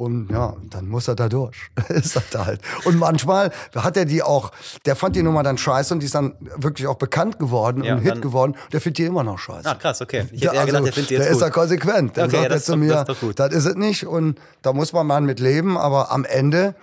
Und 0.00 0.30
ja, 0.30 0.56
dann 0.70 0.88
muss 0.88 1.08
er 1.08 1.14
da 1.14 1.28
durch. 1.28 1.70
ist 1.88 2.16
das 2.16 2.24
halt. 2.34 2.60
Und 2.84 2.98
manchmal 2.98 3.50
hat 3.74 3.96
er 3.98 4.06
die 4.06 4.22
auch, 4.22 4.50
der 4.86 4.96
fand 4.96 5.14
die 5.14 5.22
Nummer 5.22 5.42
dann 5.42 5.58
scheiße 5.58 5.92
und 5.92 6.00
die 6.00 6.06
ist 6.06 6.14
dann 6.14 6.34
wirklich 6.56 6.86
auch 6.86 6.94
bekannt 6.96 7.38
geworden 7.38 7.84
Ja, 7.84 7.94
und 7.96 8.00
Hit 8.00 8.22
geworden. 8.22 8.56
Der 8.72 8.80
findet 8.80 8.98
die 8.98 9.04
immer 9.04 9.22
noch 9.24 9.38
scheiße. 9.38 9.68
Ah, 9.68 9.74
krass, 9.74 10.00
okay. 10.00 10.26
Ich 10.32 10.40
Ja, 10.40 10.52
hätte 10.52 10.56
eher 10.60 10.66
gedacht, 10.66 10.74
also, 10.76 10.84
der 10.84 10.92
findet 10.94 11.10
die 11.10 11.14
der 11.16 11.24
jetzt 11.26 11.32
ist 11.34 11.42
da 11.42 11.46
gut. 11.48 11.54
konsequent. 11.54 12.16
Der 12.16 12.24
Okay, 12.24 12.32
sagt 12.36 12.42
ja, 12.44 12.48
das 12.48 12.58
jetzt 12.58 12.66
zu 12.66 12.76
mir, 12.76 12.92
das 12.92 13.00
ist 13.00 13.08
doch 13.08 13.20
gut. 13.20 13.38
das 13.38 13.52
ist 13.52 13.66
es 13.66 13.74
nicht 13.76 14.06
und 14.06 14.38
da 14.62 14.72
muss 14.72 14.92
man 14.94 15.06
mal 15.06 15.20
mit 15.20 15.38
leben, 15.38 15.76
aber 15.76 16.10
am 16.10 16.24
Ende, 16.24 16.74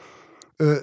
äh, 0.61 0.75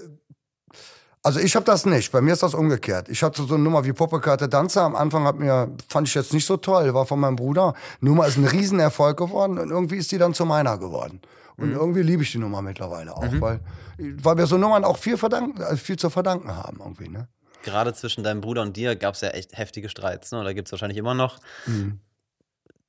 also 1.23 1.41
ich 1.41 1.57
habe 1.57 1.65
das 1.65 1.87
nicht. 1.87 2.13
Bei 2.13 2.21
mir 2.21 2.35
ist 2.35 2.43
das 2.43 2.53
umgekehrt. 2.53 3.09
Ich 3.09 3.23
hatte 3.23 3.45
so 3.45 3.55
eine 3.55 3.63
Nummer 3.65 3.85
wie 3.87 3.95
Puppekarte 3.95 4.47
Danzer. 4.49 4.83
Am 4.83 4.95
Anfang 4.95 5.25
hat 5.25 5.39
mir, 5.39 5.71
fand 5.89 6.07
ich 6.07 6.15
jetzt 6.15 6.35
nicht 6.35 6.45
so 6.47 6.59
toll, 6.59 6.93
war 6.93 7.07
von 7.07 7.19
meinem 7.19 7.37
Bruder. 7.37 7.73
Nummer 8.01 8.27
ist 8.27 8.37
ein 8.37 8.45
Riesenerfolg 8.45 9.17
geworden 9.17 9.59
und 9.59 9.71
irgendwie 9.71 9.97
ist 9.97 10.13
die 10.13 10.19
dann 10.19 10.35
zu 10.35 10.45
meiner 10.45 10.77
geworden. 10.77 11.23
Und 11.57 11.71
Mhm. 11.71 11.77
irgendwie 11.77 12.03
liebe 12.03 12.23
ich 12.23 12.33
die 12.33 12.39
Nummer 12.39 12.63
mittlerweile 12.63 13.17
auch, 13.17 13.23
weil, 13.41 13.61
weil 13.99 14.37
wir 14.37 14.47
so 14.47 14.57
Nummern 14.59 14.85
auch 14.85 14.97
viel, 14.99 15.17
verdanken, 15.17 15.61
äh, 15.63 15.77
viel 15.77 15.97
zu 15.97 16.11
verdanken 16.11 16.55
haben 16.55 16.79
irgendwie, 16.81 17.09
ne? 17.09 17.29
Gerade 17.63 17.95
zwischen 17.95 18.25
deinem 18.25 18.41
Bruder 18.41 18.63
und 18.63 18.77
dir 18.77 18.95
gab 18.97 19.15
es 19.15 19.21
ja 19.23 19.29
echt 19.31 19.57
heftige 19.57 19.89
Streits, 19.89 20.33
ne? 20.33 20.41
Oder 20.41 20.53
gibt 20.53 20.69
es 20.69 20.73
wahrscheinlich 20.73 20.99
immer 20.99 21.15
noch. 21.15 21.39
Mhm. 21.67 22.01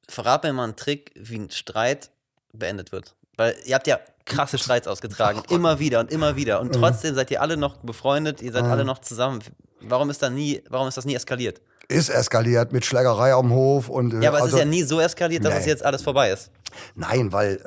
Verrat 0.07 0.43
mir 0.43 0.53
mal 0.53 0.63
einen 0.65 0.75
Trick, 0.75 1.11
wie 1.15 1.37
ein 1.37 1.49
Streit 1.49 2.11
beendet 2.53 2.91
wird. 2.91 3.15
Weil 3.37 3.55
ihr 3.65 3.75
habt 3.75 3.87
ja 3.87 3.99
krasse 4.25 4.57
Streits 4.57 4.87
ausgetragen, 4.87 5.43
immer 5.49 5.79
wieder 5.79 5.99
und 5.99 6.11
immer 6.11 6.35
wieder. 6.35 6.59
Mhm. 6.61 6.67
Und 6.69 6.73
trotzdem 6.75 7.15
seid 7.15 7.31
ihr 7.31 7.41
alle 7.41 7.57
noch 7.57 7.77
befreundet, 7.77 8.41
ihr 8.41 8.51
seid 8.51 8.63
alle 8.65 8.85
noch 8.85 8.99
zusammen. 8.99 9.39
Warum 9.81 10.09
ist 10.09 10.21
da 10.21 10.29
nie, 10.29 10.63
warum 10.69 10.87
ist 10.87 10.97
das 10.97 11.05
nie 11.05 11.15
eskaliert? 11.15 11.61
Ist 11.87 12.09
eskaliert 12.09 12.71
mit 12.71 12.83
Schlägerei 12.85 13.33
am 13.33 13.51
Hof 13.51 13.89
und 13.89 14.13
äh, 14.13 14.21
Ja, 14.23 14.29
aber 14.29 14.37
es 14.39 14.43
also- 14.45 14.57
ist 14.57 14.59
ja 14.63 14.65
nie 14.65 14.83
so 14.83 14.99
eskaliert, 14.99 15.45
dass 15.45 15.53
Nee. 15.53 15.59
es 15.59 15.65
jetzt 15.65 15.85
alles 15.85 16.01
vorbei 16.01 16.31
ist. 16.31 16.49
Nein, 16.95 17.31
weil, 17.31 17.61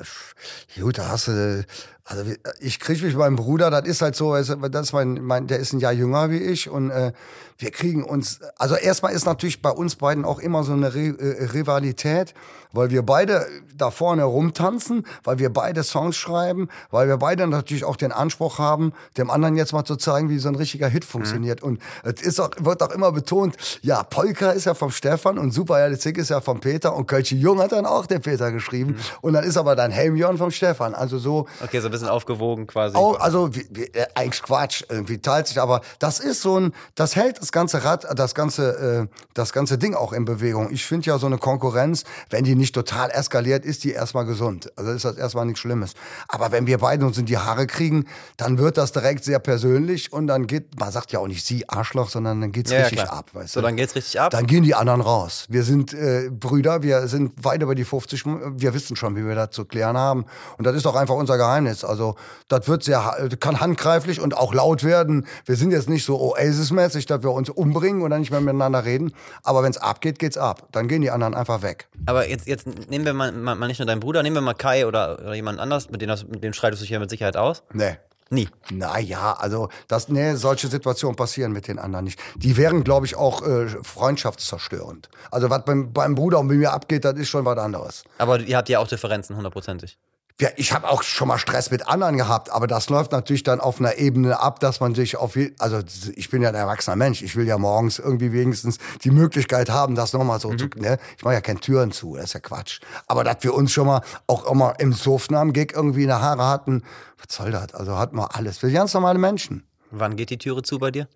gut, 0.79 0.97
da 0.97 1.07
hast 1.09 1.27
du, 1.27 1.65
also 2.09 2.25
wie- 2.25 2.37
ich 2.59 2.79
kriege 2.79 3.03
mich 3.05 3.13
mit 3.13 3.19
meinem 3.19 3.35
Bruder, 3.35 3.69
das 3.69 3.85
ist 3.87 4.01
halt 4.01 4.15
so, 4.15 4.33
das 4.35 4.49
ist 4.49 4.93
mein, 4.93 5.23
mein, 5.23 5.47
der 5.47 5.59
ist 5.59 5.73
ein 5.73 5.79
Jahr 5.79 5.93
jünger 5.93 6.29
wie 6.31 6.37
ich 6.39 6.69
und 6.69 6.89
äh, 6.89 7.13
wir 7.59 7.71
kriegen 7.71 8.03
uns, 8.03 8.39
also 8.57 8.75
erstmal 8.75 9.13
ist 9.13 9.25
natürlich 9.25 9.61
bei 9.61 9.69
uns 9.69 9.95
beiden 9.95 10.23
auch 10.25 10.39
immer 10.39 10.63
so 10.63 10.71
eine 10.73 10.93
Re, 10.93 11.07
äh, 11.19 11.45
Rivalität, 11.53 12.33
weil 12.71 12.89
wir 12.91 13.01
beide 13.01 13.45
da 13.75 13.89
vorne 13.91 14.23
rumtanzen, 14.23 15.05
weil 15.23 15.39
wir 15.39 15.51
beide 15.51 15.83
Songs 15.83 16.15
schreiben, 16.15 16.69
weil 16.91 17.07
wir 17.07 17.17
beide 17.17 17.47
natürlich 17.47 17.83
auch 17.83 17.95
den 17.95 18.11
Anspruch 18.11 18.59
haben, 18.59 18.93
dem 19.17 19.29
anderen 19.31 19.55
jetzt 19.57 19.73
mal 19.73 19.83
zu 19.85 19.95
zeigen, 19.95 20.29
wie 20.29 20.37
so 20.39 20.49
ein 20.49 20.55
richtiger 20.55 20.87
Hit 20.87 21.03
funktioniert. 21.03 21.61
Und 21.63 21.81
es 22.03 22.21
ist 22.21 22.39
auch, 22.39 22.51
wird 22.59 22.81
auch 22.83 22.91
immer 22.91 23.11
betont, 23.11 23.55
ja, 23.81 24.03
Polka 24.03 24.51
ist 24.51 24.65
ja 24.65 24.73
vom 24.75 24.91
Stefan 24.91 25.37
und 25.39 25.51
Super 25.51 25.95
Zick 25.97 26.17
ist 26.19 26.29
ja 26.29 26.41
vom 26.41 26.59
Peter 26.59 26.95
und 26.95 27.07
Kölsche 27.07 27.35
Jung 27.35 27.59
hat 27.59 27.71
dann 27.71 27.85
auch 27.87 28.05
der 28.05 28.19
Peter 28.19 28.51
geschrieben. 28.51 28.97
Und 29.21 29.33
dann 29.33 29.43
ist 29.43 29.57
aber 29.57 29.75
dann 29.75 29.89
Helmjörn 29.91 30.37
vom 30.37 30.51
Stefan. 30.51 30.93
Also 30.93 31.17
so, 31.17 31.47
Okay, 31.63 31.79
so 31.79 31.89
bisschen 31.99 32.09
aufgewogen 32.09 32.67
quasi. 32.67 32.95
auch, 32.95 33.19
also 33.19 33.55
wie, 33.55 33.67
wie, 33.71 33.83
äh, 33.85 34.05
eigentlich 34.15 34.41
Quatsch, 34.43 34.83
irgendwie 34.89 35.19
teilt 35.19 35.47
sich, 35.47 35.59
aber 35.59 35.81
das 35.99 36.19
ist 36.19 36.41
so 36.41 36.59
ein, 36.59 36.73
das 36.95 37.15
hält 37.15 37.41
das 37.41 37.51
ganze 37.51 37.83
Rad, 37.83 38.07
das 38.17 38.35
ganze, 38.35 39.07
äh, 39.09 39.15
das 39.33 39.53
ganze 39.53 39.77
Ding 39.77 39.93
auch 39.95 40.13
in 40.13 40.25
Bewegung. 40.25 40.71
Ich 40.71 40.85
finde 40.85 41.07
ja 41.07 41.17
so 41.17 41.27
eine 41.27 41.37
Konkurrenz, 41.37 42.03
wenn 42.29 42.43
die 42.43 42.55
nicht 42.55 42.73
total 42.75 43.09
eskaliert, 43.11 43.65
ist 43.65 43.83
die 43.83 43.91
erstmal 43.91 44.25
gesund. 44.25 44.71
Also 44.75 44.91
ist 44.91 45.05
das 45.05 45.17
erstmal 45.17 45.45
nichts 45.45 45.59
Schlimmes. 45.59 45.93
Aber 46.27 46.51
wenn 46.51 46.67
wir 46.67 46.77
beide 46.77 47.05
uns 47.05 47.17
in 47.17 47.25
die 47.25 47.37
Haare 47.37 47.67
kriegen, 47.67 48.05
dann 48.37 48.57
wird 48.57 48.77
das 48.77 48.91
direkt 48.91 49.23
sehr 49.23 49.39
persönlich 49.39 50.11
und 50.13 50.27
dann 50.27 50.47
geht, 50.47 50.79
man 50.79 50.91
sagt 50.91 51.11
ja 51.11 51.19
auch 51.19 51.27
nicht 51.27 51.45
sie 51.45 51.67
Arschloch, 51.69 52.09
sondern 52.09 52.41
dann 52.41 52.51
geht's 52.51 52.71
Ja, 52.71 52.77
ja, 52.77 52.83
richtig 52.85 53.03
klar. 53.03 53.13
ab, 53.19 53.29
weißt 53.33 53.53
So, 53.53 53.61
du. 53.61 53.65
dann 53.67 53.75
geht's 53.75 53.95
richtig 53.95 54.19
ab. 54.19 54.31
Dann 54.31 54.47
gehen 54.47 54.63
die 54.63 54.75
anderen 54.75 55.01
raus. 55.01 55.45
Wir 55.49 55.63
sind 55.63 55.93
äh, 55.93 56.29
Brüder, 56.31 56.83
wir 56.83 57.07
sind 57.07 57.33
weit 57.43 57.61
über 57.61 57.75
die 57.75 57.83
50, 57.85 58.25
wir 58.25 58.73
wissen 58.73 58.95
schon, 58.95 59.15
wie 59.15 59.25
wir 59.25 59.35
das 59.35 59.51
zu 59.51 59.65
klären 59.65 59.97
haben. 59.97 60.25
Und 60.57 60.65
das 60.65 60.75
ist 60.75 60.85
auch 60.87 60.95
einfach 60.95 61.15
unser 61.15 61.37
Geheimnis. 61.37 61.83
Also, 61.89 62.15
das 62.47 62.67
wird 62.67 62.83
sehr, 62.83 63.29
kann 63.39 63.59
handgreiflich 63.59 64.21
und 64.21 64.37
auch 64.37 64.53
laut 64.53 64.83
werden. 64.83 65.25
Wir 65.45 65.55
sind 65.57 65.71
jetzt 65.71 65.89
nicht 65.89 66.05
so 66.05 66.17
Oasis-mäßig, 66.21 67.05
dass 67.07 67.23
wir 67.23 67.31
uns 67.31 67.49
umbringen 67.49 68.01
oder 68.03 68.17
nicht 68.19 68.31
mehr 68.31 68.39
miteinander 68.41 68.85
reden. 68.85 69.11
Aber 69.43 69.63
wenn 69.63 69.71
es 69.71 69.77
abgeht, 69.77 70.19
geht's 70.19 70.37
ab. 70.37 70.67
Dann 70.71 70.87
gehen 70.87 71.01
die 71.01 71.11
anderen 71.11 71.33
einfach 71.35 71.61
weg. 71.61 71.89
Aber 72.05 72.29
jetzt, 72.29 72.47
jetzt 72.47 72.67
nehmen 72.89 73.03
wir 73.05 73.13
mal, 73.13 73.31
mal, 73.31 73.55
mal 73.55 73.67
nicht 73.67 73.79
nur 73.79 73.85
deinen 73.87 73.99
Bruder, 73.99 74.23
nehmen 74.23 74.35
wir 74.37 74.41
mal 74.41 74.53
Kai 74.53 74.85
oder, 74.87 75.19
oder 75.19 75.33
jemand 75.33 75.59
anders, 75.59 75.89
mit 75.89 76.01
dem, 76.01 76.07
das- 76.07 76.25
mit 76.27 76.43
dem 76.43 76.53
streitest 76.53 76.81
du 76.81 76.83
dich 76.85 76.91
ja 76.91 76.99
mit 76.99 77.09
Sicherheit 77.09 77.35
aus. 77.35 77.63
Nee. 77.73 77.97
Nie. 78.31 78.47
Naja, 78.71 79.33
also 79.39 79.69
das, 79.87 80.07
nee, 80.07 80.35
solche 80.35 80.67
Situationen 80.67 81.15
passieren 81.15 81.51
mit 81.51 81.67
den 81.67 81.79
anderen 81.79 82.05
nicht. 82.05 82.19
Die 82.35 82.57
wären, 82.57 82.83
glaube 82.83 83.07
ich, 83.07 83.15
auch 83.15 83.41
äh, 83.41 83.65
freundschaftszerstörend. 83.81 85.09
Also 85.31 85.49
was 85.49 85.63
beim, 85.65 85.93
beim 85.93 86.15
Bruder 86.15 86.39
und 86.39 86.47
bei 86.47 86.53
mir 86.55 86.71
abgeht, 86.73 87.05
das 87.05 87.15
ist 87.17 87.29
schon 87.29 87.45
was 87.45 87.57
anderes. 87.57 88.03
Aber 88.17 88.39
ihr 88.39 88.57
habt 88.57 88.69
ja 88.69 88.79
auch 88.79 88.87
Differenzen, 88.87 89.35
hundertprozentig. 89.35 89.97
Ja, 90.41 90.49
ich 90.55 90.71
habe 90.71 90.87
auch 90.89 91.03
schon 91.03 91.27
mal 91.27 91.37
Stress 91.37 91.69
mit 91.69 91.87
anderen 91.87 92.15
gehabt, 92.15 92.49
aber 92.49 92.65
das 92.65 92.89
läuft 92.89 93.11
natürlich 93.11 93.43
dann 93.43 93.59
auf 93.59 93.79
einer 93.79 93.97
Ebene 93.97 94.39
ab, 94.39 94.61
dass 94.61 94.79
man 94.79 94.95
sich 94.95 95.17
auf, 95.17 95.37
also 95.57 95.81
ich 96.15 96.29
bin 96.29 96.41
ja 96.41 96.49
ein 96.49 96.55
erwachsener 96.55 96.95
Mensch, 96.95 97.21
ich 97.21 97.35
will 97.35 97.45
ja 97.45 97.57
morgens 97.57 97.99
irgendwie 97.99 98.31
wenigstens 98.31 98.77
die 99.03 99.11
Möglichkeit 99.11 99.69
haben, 99.69 99.95
das 99.95 100.13
nochmal 100.13 100.39
so 100.39 100.51
mhm. 100.51 100.57
zu, 100.57 100.67
ne? 100.77 100.97
Ich 101.17 101.25
mache 101.25 101.33
ja 101.33 101.41
keine 101.41 101.59
Türen 101.59 101.91
zu, 101.91 102.15
das 102.15 102.25
ist 102.25 102.33
ja 102.33 102.39
Quatsch. 102.39 102.79
Aber 103.07 103.25
dass 103.25 103.37
wir 103.41 103.53
uns 103.53 103.73
schon 103.73 103.87
mal 103.87 104.01
auch 104.27 104.49
immer 104.49 104.79
im 104.79 104.93
Sofnamen 104.93 105.51
Gig 105.51 105.73
irgendwie 105.75 106.03
eine 106.03 106.21
Haare 106.21 106.47
hatten, 106.47 106.83
was 107.17 107.35
soll 107.35 107.51
das? 107.51 107.73
Also 107.73 107.97
hatten 107.97 108.15
wir 108.15 108.33
alles. 108.33 108.61
Wir 108.61 108.69
sind 108.69 108.77
ganz 108.77 108.93
normale 108.93 109.19
Menschen. 109.19 109.67
Wann 109.91 110.15
geht 110.15 110.29
die 110.29 110.37
Türe 110.37 110.63
zu 110.63 110.79
bei 110.79 110.91
dir? 110.91 111.09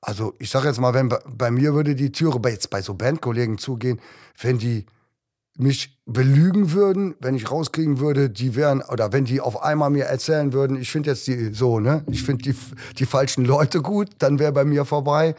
Also 0.00 0.34
ich 0.38 0.48
sage 0.48 0.68
jetzt 0.68 0.80
mal, 0.80 0.94
wenn 0.94 1.12
bei 1.26 1.50
mir 1.50 1.74
würde 1.74 1.94
die 1.94 2.12
Türe 2.12 2.40
bei, 2.40 2.50
jetzt 2.50 2.70
bei 2.70 2.80
so 2.80 2.94
Bandkollegen 2.94 3.58
zugehen, 3.58 4.00
wenn 4.40 4.58
die 4.58 4.86
mich 5.58 5.98
belügen 6.06 6.72
würden, 6.72 7.14
wenn 7.20 7.34
ich 7.34 7.50
rauskriegen 7.50 7.98
würde, 7.98 8.30
die 8.30 8.54
wären, 8.54 8.80
oder 8.80 9.12
wenn 9.12 9.24
die 9.24 9.40
auf 9.40 9.62
einmal 9.62 9.90
mir 9.90 10.04
erzählen 10.04 10.52
würden, 10.52 10.80
ich 10.80 10.90
finde 10.90 11.10
jetzt 11.10 11.26
die 11.26 11.52
so, 11.52 11.80
ne? 11.80 12.04
Ich 12.06 12.22
finde 12.22 12.44
die, 12.44 12.56
die 12.96 13.06
falschen 13.06 13.44
Leute 13.44 13.82
gut, 13.82 14.08
dann 14.18 14.38
wäre 14.38 14.52
bei 14.52 14.64
mir 14.64 14.84
vorbei. 14.84 15.34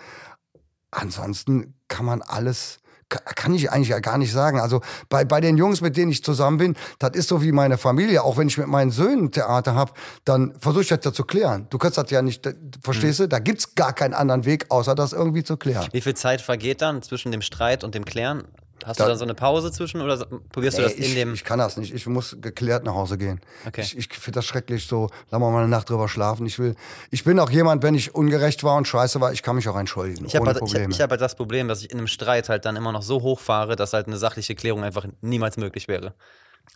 Ansonsten 0.91 1.73
kann 1.87 2.05
man 2.05 2.21
alles, 2.21 2.79
kann 3.07 3.53
ich 3.53 3.71
eigentlich 3.71 3.89
ja 3.89 3.99
gar 3.99 4.17
nicht 4.17 4.33
sagen. 4.33 4.59
Also 4.59 4.81
bei, 5.07 5.23
bei 5.23 5.39
den 5.39 5.57
Jungs, 5.57 5.79
mit 5.79 5.95
denen 5.95 6.11
ich 6.11 6.23
zusammen 6.23 6.57
bin, 6.57 6.75
das 6.99 7.11
ist 7.11 7.29
so 7.29 7.41
wie 7.41 7.53
meine 7.53 7.77
Familie. 7.77 8.23
Auch 8.23 8.37
wenn 8.37 8.47
ich 8.47 8.57
mit 8.57 8.67
meinen 8.67 8.91
Söhnen 8.91 9.31
Theater 9.31 9.73
habe, 9.73 9.93
dann 10.25 10.53
versuche 10.59 10.83
ich 10.83 10.89
das 10.89 10.99
ja 11.03 11.13
zu 11.13 11.23
klären. 11.23 11.67
Du 11.69 11.77
kannst 11.77 11.97
das 11.97 12.11
ja 12.11 12.21
nicht, 12.21 12.47
verstehst 12.81 13.19
mhm. 13.19 13.23
du? 13.23 13.29
Da 13.29 13.39
gibt's 13.39 13.73
gar 13.75 13.93
keinen 13.93 14.13
anderen 14.13 14.45
Weg, 14.45 14.65
außer 14.69 14.95
das 14.95 15.13
irgendwie 15.13 15.43
zu 15.43 15.55
klären. 15.55 15.87
Wie 15.93 16.01
viel 16.01 16.15
Zeit 16.15 16.41
vergeht 16.41 16.81
dann 16.81 17.01
zwischen 17.01 17.31
dem 17.31 17.41
Streit 17.41 17.83
und 17.83 17.95
dem 17.95 18.03
Klären? 18.03 18.43
Hast 18.85 18.99
da, 18.99 19.05
du 19.05 19.11
da 19.11 19.17
so 19.17 19.23
eine 19.23 19.33
Pause 19.33 19.71
zwischen 19.71 20.01
oder 20.01 20.25
probierst 20.49 20.77
nee, 20.77 20.83
du 20.83 20.89
das 20.89 20.97
in 20.97 21.03
ich, 21.03 21.13
dem? 21.13 21.33
Ich 21.33 21.43
kann 21.43 21.59
das 21.59 21.77
nicht. 21.77 21.93
Ich 21.93 22.05
muss 22.07 22.37
geklärt 22.39 22.83
nach 22.83 22.93
Hause 22.93 23.17
gehen. 23.17 23.41
Okay. 23.67 23.81
Ich, 23.81 23.97
ich 23.97 24.13
finde 24.13 24.37
das 24.37 24.45
schrecklich 24.45 24.87
so. 24.87 25.09
Lass 25.29 25.39
mal 25.39 25.55
eine 25.55 25.67
Nacht 25.67 25.89
drüber 25.89 26.07
schlafen. 26.07 26.45
Ich 26.45 26.59
will. 26.59 26.75
Ich 27.11 27.23
bin 27.23 27.39
auch 27.39 27.49
jemand, 27.49 27.83
wenn 27.83 27.95
ich 27.95 28.15
ungerecht 28.15 28.63
war 28.63 28.75
und 28.75 28.87
scheiße 28.87 29.21
war, 29.21 29.31
ich 29.33 29.43
kann 29.43 29.55
mich 29.55 29.67
auch 29.67 29.77
entschuldigen. 29.77 30.25
Ich 30.25 30.35
habe 30.35 30.47
halt, 30.47 30.61
ich 30.61 31.01
hab 31.01 31.11
halt 31.11 31.21
das 31.21 31.35
Problem, 31.35 31.67
dass 31.67 31.81
ich 31.81 31.91
in 31.91 31.97
einem 31.97 32.07
Streit 32.07 32.49
halt 32.49 32.65
dann 32.65 32.75
immer 32.75 32.91
noch 32.91 33.03
so 33.03 33.21
hochfahre, 33.21 33.75
dass 33.75 33.93
halt 33.93 34.07
eine 34.07 34.17
sachliche 34.17 34.55
Klärung 34.55 34.83
einfach 34.83 35.05
niemals 35.21 35.57
möglich 35.57 35.87
wäre. 35.87 36.13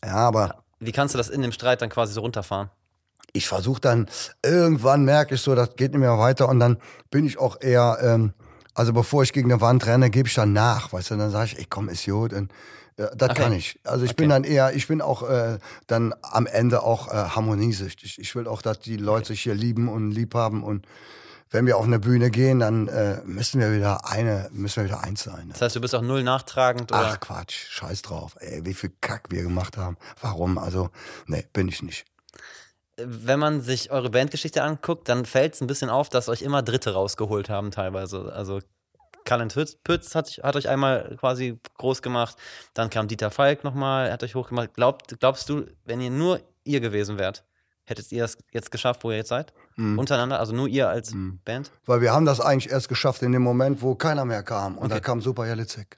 Ja, 0.04 0.16
aber. 0.16 0.63
Wie 0.80 0.92
kannst 0.92 1.13
du 1.13 1.18
das 1.18 1.30
in 1.30 1.42
dem 1.42 1.52
Streit 1.52 1.82
dann 1.82 1.89
quasi 1.89 2.13
so 2.13 2.22
runterfahren? 2.22 2.70
Ich 3.32 3.48
versuche 3.48 3.82
dann, 3.82 4.08
irgendwann 4.44 5.06
merke 5.06 5.36
ich 5.36 5.42
so, 5.42 5.56
das 5.56 5.76
geht 5.76 5.92
nicht 5.92 6.02
mehr 6.02 6.20
weiter 6.20 6.50
und 6.50 6.60
dann 6.60 6.78
bin 7.10 7.26
ich 7.26 7.39
auch 7.39 7.60
eher. 7.62 7.98
Ähm, 8.02 8.34
also 8.74 8.94
bevor 8.94 9.24
ich 9.24 9.34
gegen 9.34 9.52
eine 9.52 9.62
Wand 9.62 9.86
renne, 9.86 10.10
gebe 10.10 10.28
ich 10.28 10.36
dann 10.36 10.54
nach, 10.54 10.94
weißt 10.94 11.12
du, 11.12 11.16
dann 11.16 11.32
sage 11.32 11.52
ich, 11.52 11.60
ey 11.60 11.66
komm, 11.70 11.90
ist 11.90 12.06
gut. 12.06 12.34
Und, 12.34 12.52
äh, 12.98 13.08
das 13.16 13.32
okay. 13.32 13.42
kann 13.42 13.54
ich. 13.54 13.80
Also 13.84 14.06
ich 14.06 14.12
okay. 14.12 14.24
bin 14.24 14.30
dann 14.30 14.44
eher, 14.44 14.76
ich 14.76 14.88
bin 14.88 15.02
auch 15.02 15.28
äh, 15.28 15.60
dann 15.88 16.14
am 16.22 16.46
Ende 16.46 16.84
auch 16.84 17.08
äh, 17.10 17.12
harmoniesüchtig. 17.12 18.20
Ich 18.20 18.36
will 18.36 18.48
auch, 18.48 18.62
dass 18.62 18.80
die 18.80 18.98
Leute 18.98 19.28
sich 19.28 19.42
hier 19.42 19.56
lieben 19.56 19.90
und 19.90 20.12
lieb 20.12 20.36
haben 20.36 20.64
und 20.64 20.88
wenn 21.50 21.68
wir 21.68 21.78
auf 21.78 21.86
eine 21.86 22.00
Bühne 22.00 22.32
gehen, 22.32 22.60
dann 22.60 22.88
äh, 22.88 23.22
müssen 23.26 23.62
wir 23.62 23.72
wieder 23.72 24.10
eine, 24.10 24.50
müssen 24.52 24.78
wir 24.78 24.86
wieder 24.86 25.04
eins 25.04 25.22
sein. 25.22 25.50
Das 25.50 25.62
heißt, 25.62 25.76
du 25.76 25.82
bist 25.82 25.94
auch 25.94 26.02
null 26.02 26.24
nachtragend 26.24 26.92
oder? 26.92 27.12
Ach 27.14 27.20
Quatsch, 27.20 27.68
scheiß 27.70 28.02
drauf. 28.02 28.36
Ey, 28.40 28.66
wie 28.66 28.74
viel 28.74 28.92
Kack 29.02 29.26
wir 29.30 29.44
gemacht 29.44 29.78
haben. 29.78 29.98
Warum? 30.20 30.58
Also, 30.58 30.90
nee, 31.28 31.46
bin 31.54 31.68
ich 31.68 31.84
nicht 31.84 32.06
wenn 32.98 33.40
man 33.40 33.62
sich 33.62 33.92
eure 33.92 34.10
Bandgeschichte 34.10 34.64
anguckt, 34.64 35.10
dann 35.10 35.26
fällt 35.26 35.56
es 35.56 35.62
ein 35.62 35.68
bisschen 35.68 35.90
auf, 35.90 36.10
dass 36.10 36.30
euch 36.30 36.42
immer 36.42 36.62
Dritte 36.62 36.94
rausgeholt 36.94 37.50
haben 37.50 37.72
teilweise. 37.72 38.32
Also 38.34 38.60
Kalent 39.26 39.56
Pütz 39.84 40.16
hat, 40.16 40.40
hat, 40.44 40.56
euch 40.56 40.70
einmal 40.70 41.16
quasi 41.20 41.60
groß 41.78 42.02
gemacht, 42.02 42.38
dann 42.74 42.90
kam 42.90 43.08
Dieter 43.08 43.32
Falk 43.32 43.64
nochmal, 43.64 44.12
hat 44.12 44.24
euch 44.24 44.36
hochgemacht. 44.36 44.74
Glaubt, 44.74 45.16
glaubst 45.20 45.50
du, 45.50 45.66
wenn 45.86 46.02
ihr 46.02 46.12
nur 46.12 46.42
ihr 46.66 46.82
gewesen 46.82 47.18
wärt, 47.18 47.44
hättet 47.86 48.12
ihr 48.12 48.24
es 48.26 48.38
jetzt 48.52 48.72
geschafft, 48.72 49.04
wo 49.04 49.12
ihr 49.12 49.18
jetzt 49.18 49.30
seid? 49.30 49.54
Mhm. 49.76 49.98
Untereinander, 49.98 50.40
also 50.40 50.54
nur 50.54 50.68
ihr 50.68 50.90
als 50.90 51.14
mhm. 51.14 51.40
Band? 51.46 51.72
Weil 51.86 52.02
wir 52.02 52.14
haben 52.14 52.26
das 52.26 52.40
eigentlich 52.40 52.72
erst 52.72 52.90
geschafft 52.90 53.22
in 53.24 53.32
dem 53.32 53.42
Moment, 53.42 53.82
wo 53.82 53.96
keiner 53.96 54.26
mehr 54.26 54.44
kam. 54.44 54.78
Und 54.78 54.86
okay. 54.86 54.96
da 54.96 55.00
kam 55.00 55.22
Super 55.22 55.48
Jelitzek. 55.48 55.98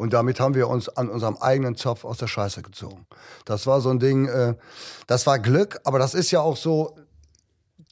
Und 0.00 0.14
damit 0.14 0.40
haben 0.40 0.54
wir 0.54 0.66
uns 0.68 0.88
an 0.88 1.10
unserem 1.10 1.36
eigenen 1.36 1.76
Zopf 1.76 2.06
aus 2.06 2.16
der 2.16 2.26
Scheiße 2.26 2.62
gezogen. 2.62 3.06
Das 3.44 3.66
war 3.66 3.82
so 3.82 3.90
ein 3.90 3.98
Ding, 3.98 4.28
äh, 4.28 4.54
das 5.06 5.26
war 5.26 5.38
Glück, 5.38 5.78
aber 5.84 5.98
das 5.98 6.14
ist 6.14 6.30
ja 6.30 6.40
auch 6.40 6.56
so 6.56 6.96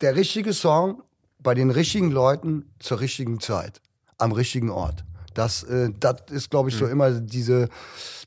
der 0.01 0.17
richtige 0.17 0.55
Song 0.55 1.03
bei 1.39 1.53
den 1.53 1.71
richtigen 1.71 2.11
Leuten 2.11 2.73
zur 2.79 3.01
richtigen 3.01 3.41
Zeit, 3.41 3.83
am 4.17 4.33
richtigen 4.33 4.71
Ort. 4.71 5.05
Das, 5.35 5.65
äh, 5.65 5.91
das 6.01 6.23
ist, 6.31 6.51
glaube 6.51 6.71
ich, 6.71 6.77
so 6.77 6.87
mhm. 6.87 6.93
immer 6.93 7.11
diese, 7.11 7.69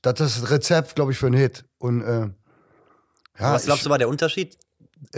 das 0.03 0.19
ist 0.19 0.43
das 0.43 0.51
Rezept, 0.51 0.93
glaube 0.93 1.11
ich, 1.11 1.17
für 1.17 1.25
einen 1.25 1.37
Hit. 1.37 1.65
Und 1.79 2.03
äh, 2.03 2.19
ja, 2.19 2.33
was 3.39 3.65
glaubst 3.65 3.79
ich, 3.79 3.85
du 3.85 3.89
war 3.89 3.97
der 3.97 4.09
Unterschied? 4.09 4.59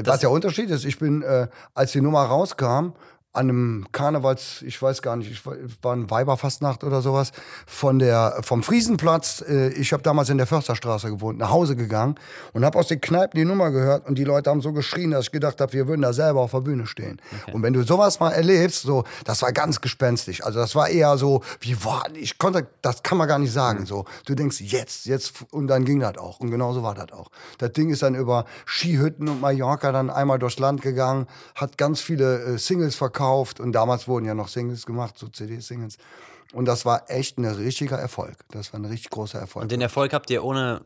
Was 0.02 0.22
der 0.22 0.32
Unterschied 0.32 0.70
ist, 0.70 0.86
ich 0.86 0.98
bin, 0.98 1.22
äh, 1.22 1.50
als 1.74 1.92
die 1.92 2.00
Nummer 2.00 2.24
rauskam, 2.24 2.94
an 3.34 3.50
einem 3.50 3.88
Karnevals, 3.92 4.62
ich 4.62 4.80
weiß 4.80 5.02
gar 5.02 5.16
nicht, 5.16 5.32
ich 5.32 5.44
war 5.46 5.96
ein 5.96 6.12
Weiberfastnacht 6.12 6.84
oder 6.84 7.02
sowas, 7.02 7.32
von 7.66 7.98
der, 7.98 8.40
vom 8.44 8.62
Friesenplatz, 8.62 9.44
äh, 9.48 9.70
ich 9.70 9.92
habe 9.92 10.04
damals 10.04 10.30
in 10.30 10.38
der 10.38 10.46
Försterstraße 10.46 11.10
gewohnt, 11.10 11.40
nach 11.40 11.50
Hause 11.50 11.76
gegangen 11.76 12.14
und 12.54 12.64
habe 12.64 12.78
aus 12.78 12.88
den 12.88 13.02
Kneipen 13.02 13.40
die 13.40 13.46
Nummer 13.46 13.72
gehört 13.72 14.08
und 14.08 14.20
die 14.20 14.24
Leute 14.24 14.52
haben 14.52 14.62
so 14.62 14.72
geschrien, 14.72 15.10
dass 15.10 15.26
ich 15.26 15.32
gedacht 15.32 15.60
habe, 15.62 15.74
wir 15.74 15.88
würden 15.88 16.04
da 16.04 16.14
selber 16.14 16.42
auf 16.42 16.52
der 16.52 16.60
Bühne 16.60 16.86
stehen. 16.86 17.20
Okay. 17.42 17.54
Und 17.54 17.64
wenn 17.64 17.74
du 17.74 17.82
sowas 17.82 18.20
mal 18.20 18.30
erlebst, 18.30 18.84
so, 18.84 19.04
das 19.26 19.42
war 19.42 19.52
ganz 19.52 19.82
gespenstisch. 19.82 20.44
Also 20.44 20.60
das 20.60 20.76
war 20.76 20.90
eher 20.90 21.18
so, 21.18 21.42
wie, 21.60 21.74
boah, 21.74 22.04
ich 22.14 22.38
konnte, 22.38 22.68
das 22.84 23.02
kann 23.02 23.18
man 23.18 23.28
gar 23.28 23.40
nicht 23.40 23.52
sagen, 23.52 23.80
mhm. 23.80 23.86
so. 23.88 24.06
Du 24.28 24.36
denkst, 24.36 24.62
jetzt, 24.62 25.08
jetzt, 25.08 25.34
und 25.50 25.66
dann 25.66 25.86
ging 25.86 26.00
das 26.00 26.20
auch. 26.20 26.40
Und 26.40 26.52
genauso 26.52 26.84
war 26.84 26.94
das 26.94 27.12
auch. 27.12 27.30
Das 27.58 27.72
Ding 27.72 27.90
ist 27.90 28.04
dann 28.04 28.14
über 28.14 28.46
Skihütten 28.68 29.28
und 29.28 29.42
Mallorca 29.42 29.92
dann 29.92 30.12
einmal 30.12 30.38
durchs 30.38 30.60
Land 30.60 30.84
gegangen, 30.84 31.26
hat 31.56 31.80
ganz 31.80 32.00
viele 32.00 32.44
äh, 32.44 32.58
Singles 32.60 32.94
verkauft, 32.96 33.23
verkauft 33.24 33.60
und 33.60 33.72
damals 33.72 34.08
wurden 34.08 34.26
ja 34.26 34.34
noch 34.34 34.48
Singles 34.48 34.86
gemacht, 34.86 35.18
so 35.18 35.28
CD-Singles. 35.28 35.98
Und 36.54 36.66
das 36.66 36.86
war 36.86 37.10
echt 37.10 37.38
ein 37.38 37.46
richtiger 37.46 37.98
Erfolg. 37.98 38.36
Das 38.52 38.74
war 38.74 38.80
ein 38.80 38.86
richtig 38.86 39.10
großer 39.10 39.40
Erfolg. 39.40 39.64
Und 39.64 39.72
den 39.72 39.82
Erfolg 39.82 40.14
habt 40.14 40.30
ihr 40.30 40.44
ohne 40.44 40.82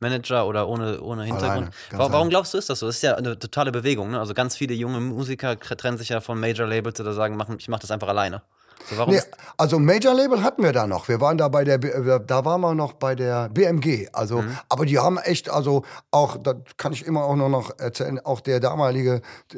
Manager 0.00 0.46
oder 0.46 0.66
ohne, 0.68 1.00
ohne 1.00 1.24
Hintergrund. 1.24 1.70
Alleine, 1.92 2.12
Warum 2.12 2.28
glaubst 2.30 2.54
du, 2.54 2.58
ist 2.58 2.70
das 2.70 2.78
so? 2.78 2.86
Das 2.86 2.96
ist 2.96 3.02
ja 3.02 3.14
eine 3.14 3.38
totale 3.38 3.70
Bewegung. 3.70 4.10
Ne? 4.10 4.18
Also 4.18 4.34
ganz 4.34 4.56
viele 4.56 4.74
junge 4.74 5.00
Musiker 5.00 5.58
trennen 5.58 5.98
sich 5.98 6.10
ja 6.10 6.20
von 6.20 6.40
Major-Labels 6.40 7.00
oder 7.00 7.12
sagen, 7.12 7.38
ich 7.58 7.68
mache 7.68 7.80
das 7.80 7.90
einfach 7.90 8.08
alleine. 8.08 8.42
So, 8.90 9.06
nee, 9.06 9.20
also 9.56 9.78
Major 9.78 10.14
Label 10.14 10.42
hatten 10.42 10.62
wir 10.62 10.72
da 10.72 10.86
noch. 10.86 11.08
Wir 11.08 11.20
waren 11.20 11.38
da 11.38 11.48
bei 11.48 11.64
der, 11.64 11.78
da 11.78 12.44
waren 12.44 12.60
wir 12.60 12.74
noch 12.74 12.92
bei 12.92 13.14
der 13.14 13.48
BMG. 13.48 14.08
Also, 14.12 14.42
mhm. 14.42 14.58
aber 14.68 14.84
die 14.84 14.98
haben 14.98 15.18
echt, 15.18 15.48
also 15.48 15.84
auch, 16.10 16.36
da 16.36 16.54
kann 16.76 16.92
ich 16.92 17.06
immer 17.06 17.24
auch 17.24 17.36
nur 17.36 17.48
noch 17.48 17.78
erzählen, 17.78 18.18
auch 18.20 18.40
der 18.40 18.60
damalige 18.60 19.22
äh, 19.54 19.56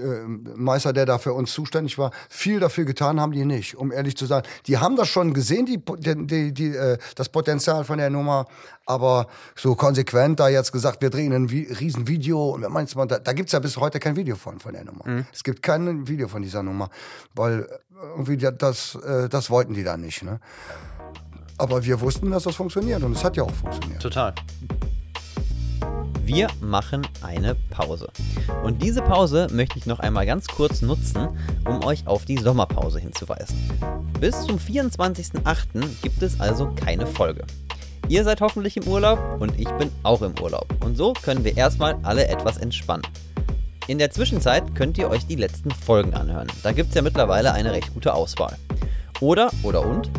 Meister, 0.54 0.92
der 0.92 1.06
da 1.06 1.18
für 1.18 1.32
uns 1.32 1.52
zuständig 1.52 1.98
war, 1.98 2.10
viel 2.28 2.60
dafür 2.60 2.84
getan 2.84 3.20
haben 3.20 3.32
die 3.32 3.44
nicht, 3.44 3.76
um 3.76 3.90
ehrlich 3.90 4.16
zu 4.16 4.26
sein. 4.26 4.42
Die 4.66 4.78
haben 4.78 4.96
das 4.96 5.08
schon 5.08 5.34
gesehen, 5.34 5.66
die, 5.66 5.82
die, 5.98 6.52
die, 6.52 6.76
äh, 6.76 6.98
das 7.14 7.28
Potenzial 7.28 7.84
von 7.84 7.98
der 7.98 8.10
Nummer, 8.10 8.46
aber 8.86 9.26
so 9.56 9.74
konsequent 9.74 10.40
da 10.40 10.48
jetzt 10.48 10.72
gesagt, 10.72 11.02
wir 11.02 11.10
drehen 11.10 11.32
ein 11.32 11.46
riesen 11.46 12.08
Video 12.08 12.50
und 12.50 12.66
meinst 12.70 12.96
man, 12.96 13.08
da, 13.08 13.18
da 13.18 13.32
gibt 13.32 13.48
es 13.48 13.52
ja 13.52 13.58
bis 13.58 13.76
heute 13.76 13.98
kein 13.98 14.16
Video 14.16 14.36
von, 14.36 14.60
von 14.60 14.72
der 14.72 14.84
Nummer. 14.84 15.06
Mhm. 15.06 15.26
Es 15.32 15.44
gibt 15.44 15.62
kein 15.62 16.08
Video 16.08 16.28
von 16.28 16.40
dieser 16.40 16.62
Nummer, 16.62 16.88
weil 17.34 17.68
irgendwie 18.16 18.36
das, 18.36 18.94
äh, 18.94 19.28
das 19.28 19.50
wollten 19.50 19.74
die 19.74 19.82
da 19.82 19.96
nicht. 19.96 20.22
Ne? 20.22 20.40
Aber 21.58 21.84
wir 21.84 22.00
wussten, 22.00 22.30
dass 22.30 22.44
das 22.44 22.54
funktioniert 22.54 23.02
und 23.02 23.12
es 23.12 23.24
hat 23.24 23.36
ja 23.36 23.42
auch 23.42 23.54
funktioniert. 23.54 24.00
Total. 24.00 24.34
Wir 26.22 26.48
machen 26.60 27.06
eine 27.22 27.54
Pause. 27.70 28.08
Und 28.64 28.82
diese 28.82 29.00
Pause 29.00 29.46
möchte 29.52 29.78
ich 29.78 29.86
noch 29.86 30.00
einmal 30.00 30.26
ganz 30.26 30.48
kurz 30.48 30.82
nutzen, 30.82 31.28
um 31.64 31.84
euch 31.84 32.06
auf 32.06 32.24
die 32.24 32.36
Sommerpause 32.36 32.98
hinzuweisen. 32.98 33.56
Bis 34.20 34.42
zum 34.44 34.58
24.08. 34.58 36.02
gibt 36.02 36.22
es 36.22 36.40
also 36.40 36.72
keine 36.74 37.06
Folge. 37.06 37.44
Ihr 38.08 38.22
seid 38.22 38.40
hoffentlich 38.40 38.76
im 38.76 38.86
Urlaub 38.86 39.18
und 39.40 39.58
ich 39.58 39.68
bin 39.70 39.90
auch 40.04 40.22
im 40.22 40.38
Urlaub. 40.40 40.66
Und 40.84 40.96
so 40.96 41.12
können 41.12 41.44
wir 41.44 41.56
erstmal 41.56 41.98
alle 42.02 42.28
etwas 42.28 42.56
entspannen. 42.56 43.06
In 43.88 43.98
der 43.98 44.10
Zwischenzeit 44.10 44.74
könnt 44.74 44.96
ihr 44.98 45.10
euch 45.10 45.26
die 45.26 45.34
letzten 45.34 45.70
Folgen 45.70 46.14
anhören. 46.14 46.46
Da 46.62 46.72
gibt 46.72 46.90
es 46.90 46.94
ja 46.94 47.02
mittlerweile 47.02 47.52
eine 47.52 47.72
recht 47.72 47.92
gute 47.94 48.14
Auswahl. 48.14 48.56
Oder, 49.20 49.50
oder 49.62 49.84
und, 49.84 50.10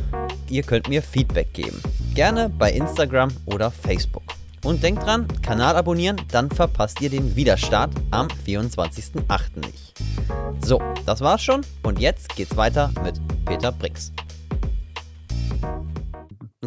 ihr 0.50 0.64
könnt 0.64 0.90
mir 0.90 1.02
Feedback 1.02 1.54
geben. 1.54 1.82
Gerne 2.14 2.50
bei 2.50 2.72
Instagram 2.72 3.30
oder 3.46 3.72
Facebook. 3.72 4.24
Und 4.64 4.84
denkt 4.84 5.06
dran, 5.06 5.28
Kanal 5.42 5.76
abonnieren, 5.76 6.20
dann 6.32 6.50
verpasst 6.50 7.00
ihr 7.02 7.10
den 7.10 7.36
Wiederstart 7.36 7.92
am 8.12 8.28
24.08. 8.46 9.66
nicht. 9.66 9.94
So, 10.62 10.82
das 11.06 11.22
war's 11.22 11.44
schon 11.44 11.62
und 11.84 12.00
jetzt 12.00 12.36
geht's 12.36 12.58
weiter 12.58 12.92
mit 13.04 13.20
Peter 13.46 13.72
Brix. 13.72 14.12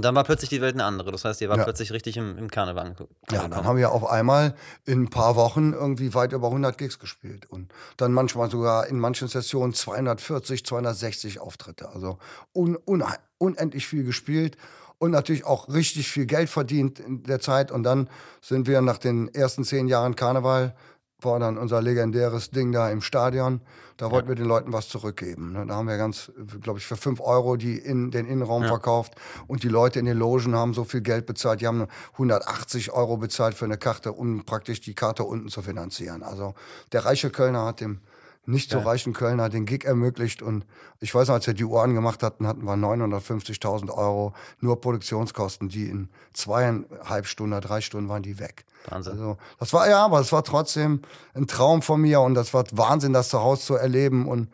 Und 0.00 0.04
dann 0.06 0.14
war 0.14 0.24
plötzlich 0.24 0.48
die 0.48 0.62
Welt 0.62 0.76
eine 0.76 0.84
andere. 0.84 1.12
Das 1.12 1.26
heißt, 1.26 1.42
ihr 1.42 1.50
war 1.50 1.58
ja. 1.58 1.64
plötzlich 1.64 1.92
richtig 1.92 2.16
im, 2.16 2.38
im 2.38 2.50
Karneval 2.50 2.86
angekommen. 2.86 3.10
Ja, 3.30 3.46
dann 3.46 3.64
haben 3.64 3.76
wir 3.76 3.92
auf 3.92 4.08
einmal 4.08 4.54
in 4.86 5.02
ein 5.02 5.10
paar 5.10 5.36
Wochen 5.36 5.74
irgendwie 5.74 6.14
weit 6.14 6.32
über 6.32 6.46
100 6.46 6.78
Gigs 6.78 6.98
gespielt. 6.98 7.44
Und 7.50 7.70
dann 7.98 8.10
manchmal 8.10 8.50
sogar 8.50 8.86
in 8.86 8.98
manchen 8.98 9.28
Sessionen 9.28 9.74
240, 9.74 10.64
260 10.64 11.40
Auftritte. 11.40 11.90
Also 11.90 12.18
un, 12.54 12.78
un, 12.86 13.04
unendlich 13.36 13.86
viel 13.86 14.04
gespielt. 14.04 14.56
und 14.96 15.10
natürlich 15.10 15.44
auch 15.44 15.68
richtig 15.68 16.08
viel 16.08 16.24
Geld 16.24 16.48
verdient 16.48 16.98
in 16.98 17.22
der 17.24 17.40
Zeit. 17.40 17.70
Und 17.70 17.82
dann 17.82 18.08
sind 18.40 18.66
wir 18.66 18.80
nach 18.80 18.96
den 18.96 19.28
ersten 19.34 19.64
zehn 19.64 19.86
Jahren 19.86 20.16
Karneval 20.16 20.74
war 21.24 21.38
dann 21.38 21.58
unser 21.58 21.82
legendäres 21.82 22.50
Ding 22.50 22.72
da 22.72 22.90
im 22.90 23.00
Stadion. 23.00 23.60
Da 23.96 24.10
wollten 24.10 24.28
wir 24.28 24.34
den 24.34 24.46
Leuten 24.46 24.72
was 24.72 24.88
zurückgeben. 24.88 25.52
ne? 25.52 25.66
Da 25.66 25.74
haben 25.74 25.86
wir 25.86 25.98
ganz, 25.98 26.32
glaube 26.62 26.78
ich, 26.78 26.86
für 26.86 26.96
fünf 26.96 27.20
Euro 27.20 27.56
die 27.56 27.76
in 27.76 28.10
den 28.10 28.24
Innenraum 28.24 28.64
verkauft. 28.64 29.14
Und 29.46 29.62
die 29.62 29.68
Leute 29.68 29.98
in 29.98 30.06
den 30.06 30.16
Logen 30.16 30.54
haben 30.54 30.72
so 30.72 30.84
viel 30.84 31.02
Geld 31.02 31.26
bezahlt. 31.26 31.60
Die 31.60 31.66
haben 31.66 31.86
180 32.12 32.92
Euro 32.92 33.18
bezahlt 33.18 33.54
für 33.54 33.66
eine 33.66 33.76
Karte, 33.76 34.12
um 34.12 34.44
praktisch 34.44 34.80
die 34.80 34.94
Karte 34.94 35.24
unten 35.24 35.48
zu 35.48 35.60
finanzieren. 35.60 36.22
Also 36.22 36.54
der 36.92 37.04
reiche 37.04 37.28
Kölner 37.28 37.66
hat 37.66 37.80
dem 37.80 38.00
nicht 38.50 38.70
so 38.70 38.78
reichen 38.78 39.12
Kölner 39.12 39.48
den 39.48 39.66
Gig 39.66 39.84
ermöglicht. 39.84 40.42
Und 40.42 40.64
ich 41.00 41.14
weiß 41.14 41.28
noch, 41.28 41.34
als 41.34 41.46
wir 41.46 41.54
die 41.54 41.64
Uhr 41.64 41.82
angemacht 41.82 42.22
hatten, 42.22 42.46
hatten 42.46 42.64
wir 42.64 42.74
950.000 42.74 43.90
Euro 43.90 44.34
nur 44.60 44.80
Produktionskosten, 44.80 45.68
die 45.68 45.86
in 45.86 46.08
zweieinhalb 46.32 47.26
Stunden, 47.26 47.60
drei 47.60 47.80
Stunden 47.80 48.08
waren 48.08 48.22
die 48.22 48.38
weg. 48.38 48.64
Wahnsinn. 48.88 49.12
Also, 49.12 49.36
das 49.58 49.72
war 49.72 49.88
ja, 49.88 50.04
aber 50.04 50.20
es 50.20 50.32
war 50.32 50.44
trotzdem 50.44 51.02
ein 51.34 51.46
Traum 51.46 51.82
von 51.82 52.00
mir 52.00 52.20
und 52.20 52.34
das 52.34 52.54
war 52.54 52.64
Wahnsinn, 52.72 53.12
das 53.12 53.28
zu 53.28 53.40
Hause 53.40 53.62
zu 53.62 53.74
erleben 53.74 54.28
und 54.28 54.48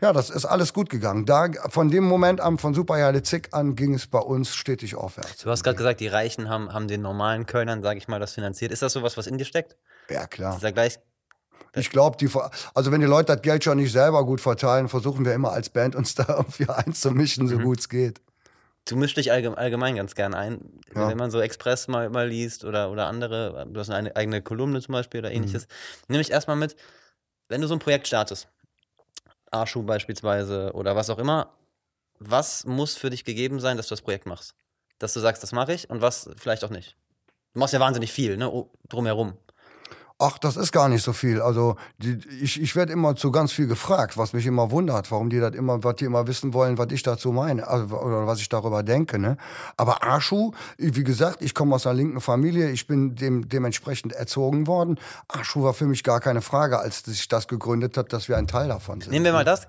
ja, 0.00 0.12
das 0.12 0.28
ist 0.28 0.44
alles 0.44 0.74
gut 0.74 0.90
gegangen. 0.90 1.24
Da, 1.24 1.48
von 1.68 1.90
dem 1.90 2.04
Moment 2.04 2.40
an, 2.40 2.58
von 2.58 2.74
Superjale 2.74 3.22
Zick 3.22 3.48
an, 3.52 3.76
ging 3.76 3.94
es 3.94 4.06
bei 4.06 4.18
uns 4.18 4.54
stetig 4.54 4.94
aufwärts. 4.94 5.42
Du 5.42 5.50
hast 5.50 5.62
gerade 5.64 5.76
gesagt, 5.76 6.00
die 6.00 6.08
Reichen 6.08 6.50
haben, 6.50 6.72
haben 6.72 6.86
den 6.86 7.00
normalen 7.00 7.46
Kölnern, 7.46 7.82
sage 7.82 7.98
ich 7.98 8.06
mal, 8.06 8.20
das 8.20 8.34
finanziert. 8.34 8.72
Ist 8.72 8.82
das 8.82 8.92
sowas, 8.92 9.16
was 9.16 9.26
in 9.26 9.38
dir 9.38 9.46
steckt? 9.46 9.76
Ja, 10.10 10.26
klar. 10.26 10.54
Dieser 10.54 10.72
gleich. 10.72 10.98
Ich 11.74 11.90
glaube, 11.90 12.16
die, 12.16 12.30
also 12.74 12.90
wenn 12.90 13.00
die 13.00 13.06
Leute 13.06 13.34
das 13.34 13.42
Geld 13.42 13.62
schon 13.64 13.76
nicht 13.76 13.92
selber 13.92 14.24
gut 14.24 14.40
verteilen, 14.40 14.88
versuchen 14.88 15.24
wir 15.24 15.34
immer 15.34 15.52
als 15.52 15.68
Band 15.68 15.94
uns 15.94 16.14
da 16.14 16.24
irgendwie 16.38 16.68
einzumischen, 16.68 17.44
Mhm. 17.44 17.48
so 17.50 17.58
gut 17.58 17.80
es 17.80 17.88
geht. 17.88 18.20
Du 18.88 18.96
mischst 18.96 19.16
dich 19.16 19.32
allgemein, 19.32 19.96
ganz 19.96 20.14
gern 20.14 20.32
ein. 20.32 20.80
Ja. 20.94 21.08
Wenn 21.08 21.18
man 21.18 21.30
so 21.32 21.40
Express 21.40 21.88
mal, 21.88 22.08
mal 22.08 22.28
liest 22.28 22.64
oder, 22.64 22.90
oder 22.90 23.06
andere, 23.08 23.66
du 23.68 23.80
hast 23.80 23.90
eine 23.90 24.14
eigene 24.14 24.42
Kolumne 24.42 24.80
zum 24.80 24.92
Beispiel 24.92 25.20
oder 25.20 25.32
ähnliches. 25.32 25.64
Mhm. 25.64 25.68
Nimm 26.08 26.18
mich 26.18 26.30
erstmal 26.30 26.56
mit, 26.56 26.76
wenn 27.48 27.60
du 27.60 27.66
so 27.66 27.74
ein 27.74 27.80
Projekt 27.80 28.06
startest, 28.06 28.48
Arschu 29.50 29.82
beispielsweise 29.82 30.70
oder 30.72 30.94
was 30.96 31.10
auch 31.10 31.18
immer, 31.18 31.52
was 32.18 32.64
muss 32.64 32.96
für 32.96 33.10
dich 33.10 33.24
gegeben 33.24 33.60
sein, 33.60 33.76
dass 33.76 33.88
du 33.88 33.92
das 33.92 34.02
Projekt 34.02 34.26
machst? 34.26 34.54
Dass 34.98 35.12
du 35.12 35.20
sagst, 35.20 35.42
das 35.42 35.52
mache 35.52 35.72
ich 35.74 35.90
und 35.90 36.00
was 36.00 36.30
vielleicht 36.36 36.64
auch 36.64 36.70
nicht. 36.70 36.96
Du 37.52 37.60
machst 37.60 37.74
ja 37.74 37.80
wahnsinnig 37.80 38.12
viel, 38.12 38.36
ne, 38.36 38.50
drumherum. 38.88 39.36
Ach, 40.18 40.38
das 40.38 40.56
ist 40.56 40.72
gar 40.72 40.88
nicht 40.88 41.02
so 41.02 41.12
viel. 41.12 41.42
Also 41.42 41.76
die, 41.98 42.18
ich, 42.40 42.60
ich 42.60 42.74
werde 42.74 42.90
immer 42.90 43.16
zu 43.16 43.30
ganz 43.30 43.52
viel 43.52 43.66
gefragt, 43.66 44.16
was 44.16 44.32
mich 44.32 44.46
immer 44.46 44.70
wundert, 44.70 45.10
warum 45.10 45.28
die 45.28 45.40
das 45.40 45.54
immer, 45.54 45.84
was 45.84 45.96
die 45.96 46.06
immer 46.06 46.26
wissen 46.26 46.54
wollen, 46.54 46.78
was 46.78 46.90
ich 46.90 47.02
dazu 47.02 47.32
meine, 47.32 47.66
also, 47.68 47.98
oder 47.98 48.26
was 48.26 48.40
ich 48.40 48.48
darüber 48.48 48.82
denke. 48.82 49.18
Ne? 49.18 49.36
Aber 49.76 50.02
Arschu, 50.02 50.52
wie 50.78 51.04
gesagt, 51.04 51.42
ich 51.42 51.54
komme 51.54 51.74
aus 51.74 51.86
einer 51.86 51.96
linken 51.96 52.22
Familie, 52.22 52.70
ich 52.70 52.86
bin 52.86 53.14
dem, 53.14 53.48
dementsprechend 53.48 54.14
erzogen 54.14 54.66
worden. 54.66 54.98
Arschu 55.28 55.62
war 55.62 55.74
für 55.74 55.86
mich 55.86 56.02
gar 56.02 56.20
keine 56.20 56.40
Frage, 56.40 56.78
als 56.78 57.00
sich 57.00 57.28
das 57.28 57.46
gegründet 57.46 57.98
hat, 57.98 58.14
dass 58.14 58.28
wir 58.28 58.38
ein 58.38 58.46
Teil 58.46 58.68
davon 58.68 59.02
sind. 59.02 59.12
Nehmen 59.12 59.26
wir 59.26 59.32
mal 59.34 59.44
das. 59.44 59.68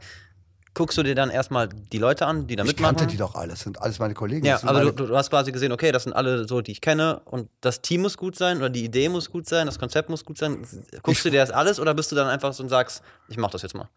Guckst 0.78 0.98
du 0.98 1.04
dir 1.04 1.16
dann 1.16 1.30
erstmal 1.30 1.68
die 1.70 1.98
Leute 1.98 2.26
an, 2.26 2.48
die 2.48 2.56
da 2.56 2.64
ich 2.64 2.68
mitmachen? 2.70 2.96
kannte 2.98 3.12
die 3.12 3.18
doch 3.18 3.36
alle, 3.36 3.56
sind 3.56 3.82
alles 3.82 4.00
meine 4.00 4.14
Kollegen. 4.14 4.46
Ja, 4.46 4.60
aber 4.64 4.80
meine, 4.80 4.94
du, 4.94 5.06
du 5.08 5.16
hast 5.18 5.30
quasi 5.30 5.52
gesehen, 5.52 5.72
okay, 5.72 5.92
das 5.92 6.04
sind 6.04 6.14
alle 6.14 6.48
so, 6.48 6.62
die 6.62 6.72
ich 6.72 6.82
kenne 6.82 7.22
und 7.26 7.50
das 7.62 7.82
Team 7.82 8.02
muss 8.02 8.18
gut 8.18 8.36
sein 8.36 8.58
oder 8.58 8.70
die 8.70 8.84
Idee 8.86 9.10
muss 9.10 9.30
gut 9.32 9.48
sein, 9.50 9.66
das 9.66 9.80
Konzept 9.80 10.10
muss 10.10 10.24
gut 10.24 10.38
sein. 10.38 10.58
Guckst 11.04 11.20
Ich- 11.20 11.24
du 11.24 11.30
dir 11.32 11.40
das 11.42 11.52
alles 11.52 11.80
oder 11.80 11.94
bist 11.94 12.12
du 12.12 12.16
dann 12.16 12.28
einfach 12.28 12.54
so 12.54 12.64
und 12.64 12.70
sagst, 12.70 13.02
ich 13.28 13.38
mach 13.38 13.50
das 13.52 13.62
jetzt 13.64 13.76
mal? 13.76 13.90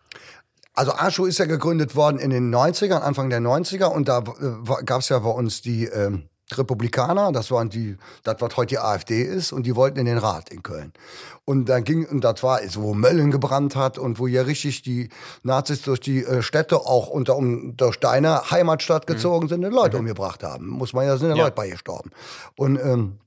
Also 0.74 0.92
Arschu 0.92 1.26
ist 1.26 1.38
ja 1.38 1.44
gegründet 1.46 1.96
worden 1.96 2.18
in 2.18 2.30
den 2.30 2.54
90ern, 2.54 3.00
Anfang 3.00 3.28
der 3.28 3.40
90er 3.40 3.86
und 3.86 4.08
da 4.08 4.18
äh, 4.20 4.84
gab 4.84 5.00
es 5.00 5.08
ja 5.08 5.18
bei 5.18 5.30
uns 5.30 5.62
die 5.62 5.84
ähm, 5.86 6.28
Republikaner, 6.58 7.32
das 7.32 7.50
waren 7.50 7.70
die, 7.70 7.96
das 8.22 8.36
was 8.40 8.56
heute 8.56 8.70
die 8.70 8.78
AfD 8.78 9.22
ist 9.22 9.52
und 9.52 9.64
die 9.64 9.76
wollten 9.76 9.98
in 9.98 10.06
den 10.06 10.18
Rat 10.18 10.50
in 10.50 10.62
Köln. 10.62 10.92
Und 11.44 11.68
dann 11.68 11.84
ging, 11.84 12.06
und 12.06 12.22
das 12.22 12.42
war, 12.42 12.60
so, 12.68 12.82
wo 12.82 12.94
Mölln 12.94 13.30
gebrannt 13.30 13.74
hat 13.76 13.98
und 13.98 14.18
wo 14.18 14.26
ja 14.26 14.42
richtig 14.42 14.82
die 14.82 15.08
Nazis 15.42 15.82
durch 15.82 16.00
die 16.00 16.24
äh, 16.24 16.42
Städte 16.42 16.76
auch 16.76 17.08
unter 17.08 17.36
um, 17.36 17.76
durch 17.76 17.98
deine 17.98 18.50
Heimatstadt 18.50 19.06
gezogen 19.06 19.48
sind 19.48 19.64
und 19.64 19.72
Leute 19.72 19.98
umgebracht 19.98 20.42
haben. 20.42 20.68
Muss 20.68 20.92
man 20.92 21.06
ja, 21.06 21.16
sind 21.16 21.30
ja, 21.30 21.36
Ja. 21.36 21.44
Leute 21.44 21.56
bei 21.56 21.68
gestorben. 21.68 22.10
Und 22.56 22.76
ähm, 22.76 23.18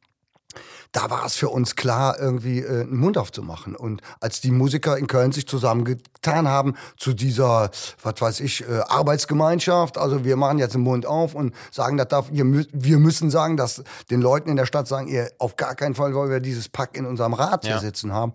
da 0.93 1.09
war 1.09 1.25
es 1.25 1.35
für 1.35 1.49
uns 1.49 1.75
klar, 1.75 2.17
irgendwie 2.19 2.59
äh, 2.59 2.81
einen 2.83 2.95
Mund 2.97 3.17
aufzumachen. 3.17 3.75
Und 3.75 4.01
als 4.21 4.39
die 4.41 4.51
Musiker 4.51 4.97
in 4.97 5.07
Köln 5.07 5.31
sich 5.31 5.47
zusammengetan 5.47 6.47
haben 6.47 6.75
zu 6.97 7.13
dieser, 7.13 7.71
was 8.01 8.21
weiß 8.21 8.39
ich, 8.39 8.67
äh, 8.69 8.79
Arbeitsgemeinschaft, 8.87 9.97
also 9.97 10.23
wir 10.23 10.35
machen 10.37 10.59
jetzt 10.59 10.75
den 10.75 10.81
Mund 10.81 11.05
auf 11.05 11.33
und 11.35 11.53
sagen, 11.71 11.97
das 11.97 12.07
darf, 12.07 12.29
ihr, 12.31 12.45
wir 12.45 12.99
müssen 12.99 13.29
sagen, 13.31 13.57
dass 13.57 13.83
den 14.11 14.21
Leuten 14.21 14.49
in 14.49 14.55
der 14.55 14.65
Stadt 14.67 14.87
sagen, 14.87 15.07
ihr 15.07 15.31
auf 15.39 15.55
gar 15.57 15.75
keinen 15.75 15.95
Fall 15.95 16.13
wollen 16.13 16.29
wir 16.29 16.39
dieses 16.39 16.69
Pack 16.69 16.95
in 16.95 17.05
unserem 17.05 17.33
Rat 17.33 17.63
hier 17.65 17.73
Ja. 17.75 17.79
sitzen 17.79 18.13
haben. 18.13 18.33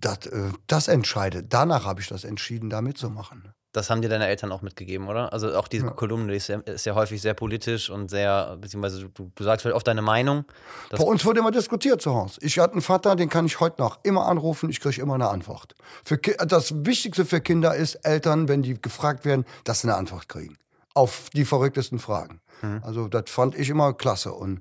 Das, 0.00 0.26
äh, 0.26 0.50
das 0.68 0.88
entscheidet. 0.88 1.52
Danach 1.52 1.84
habe 1.84 2.00
ich 2.00 2.06
das 2.08 2.24
entschieden, 2.24 2.70
da 2.70 2.80
mitzumachen. 2.80 3.52
Das 3.72 3.88
haben 3.88 4.02
dir 4.02 4.08
deine 4.08 4.26
Eltern 4.26 4.50
auch 4.50 4.62
mitgegeben, 4.62 5.06
oder? 5.08 5.32
Also 5.32 5.54
auch 5.56 5.68
diese 5.68 5.86
Kolumne 5.86 6.32
die 6.32 6.36
ist 6.36 6.48
ja, 6.48 6.58
ist 6.58 6.86
ja 6.86 6.94
häufig 6.94 7.22
sehr 7.22 7.34
politisch 7.34 7.88
und 7.88 8.10
sehr, 8.10 8.56
beziehungsweise 8.60 9.08
du, 9.08 9.30
du 9.32 9.44
sagst 9.44 9.64
halt 9.64 9.74
oft 9.74 9.86
deine 9.86 10.02
Meinung. 10.02 10.44
Bei 10.90 11.04
uns 11.04 11.24
wurde 11.24 11.38
immer 11.38 11.52
diskutiert 11.52 12.02
zu 12.02 12.12
Hause. 12.12 12.40
Ich 12.42 12.58
hatte 12.58 12.72
einen 12.72 12.82
Vater, 12.82 13.14
den 13.14 13.28
kann 13.28 13.46
ich 13.46 13.60
heute 13.60 13.80
noch 13.80 14.00
immer 14.02 14.26
anrufen, 14.26 14.70
ich 14.70 14.80
kriege 14.80 15.00
immer 15.00 15.14
eine 15.14 15.28
Antwort. 15.28 15.74
Für, 16.04 16.16
das 16.18 16.84
Wichtigste 16.84 17.24
für 17.24 17.40
Kinder 17.40 17.76
ist, 17.76 17.94
Eltern, 17.96 18.48
wenn 18.48 18.62
die 18.62 18.80
gefragt 18.80 19.24
werden, 19.24 19.44
dass 19.64 19.82
sie 19.82 19.88
eine 19.88 19.96
Antwort 19.96 20.28
kriegen. 20.28 20.56
Auf 20.94 21.30
die 21.32 21.44
verrücktesten 21.44 22.00
Fragen. 22.00 22.40
Also 22.82 23.08
das 23.08 23.24
fand 23.30 23.54
ich 23.54 23.70
immer 23.70 23.94
klasse 23.94 24.32
und 24.32 24.60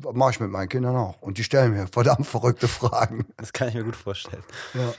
mache 0.00 0.32
ich 0.32 0.40
mit 0.40 0.50
meinen 0.50 0.68
Kindern 0.68 0.96
auch. 0.96 1.20
Und 1.20 1.38
die 1.38 1.44
stellen 1.44 1.72
mir 1.72 1.86
verdammt 1.86 2.26
verrückte 2.26 2.68
Fragen. 2.68 3.26
das 3.36 3.52
kann 3.52 3.68
ich 3.68 3.74
mir 3.74 3.84
gut 3.84 3.96
vorstellen. 3.96 4.42
Ja. 4.74 4.92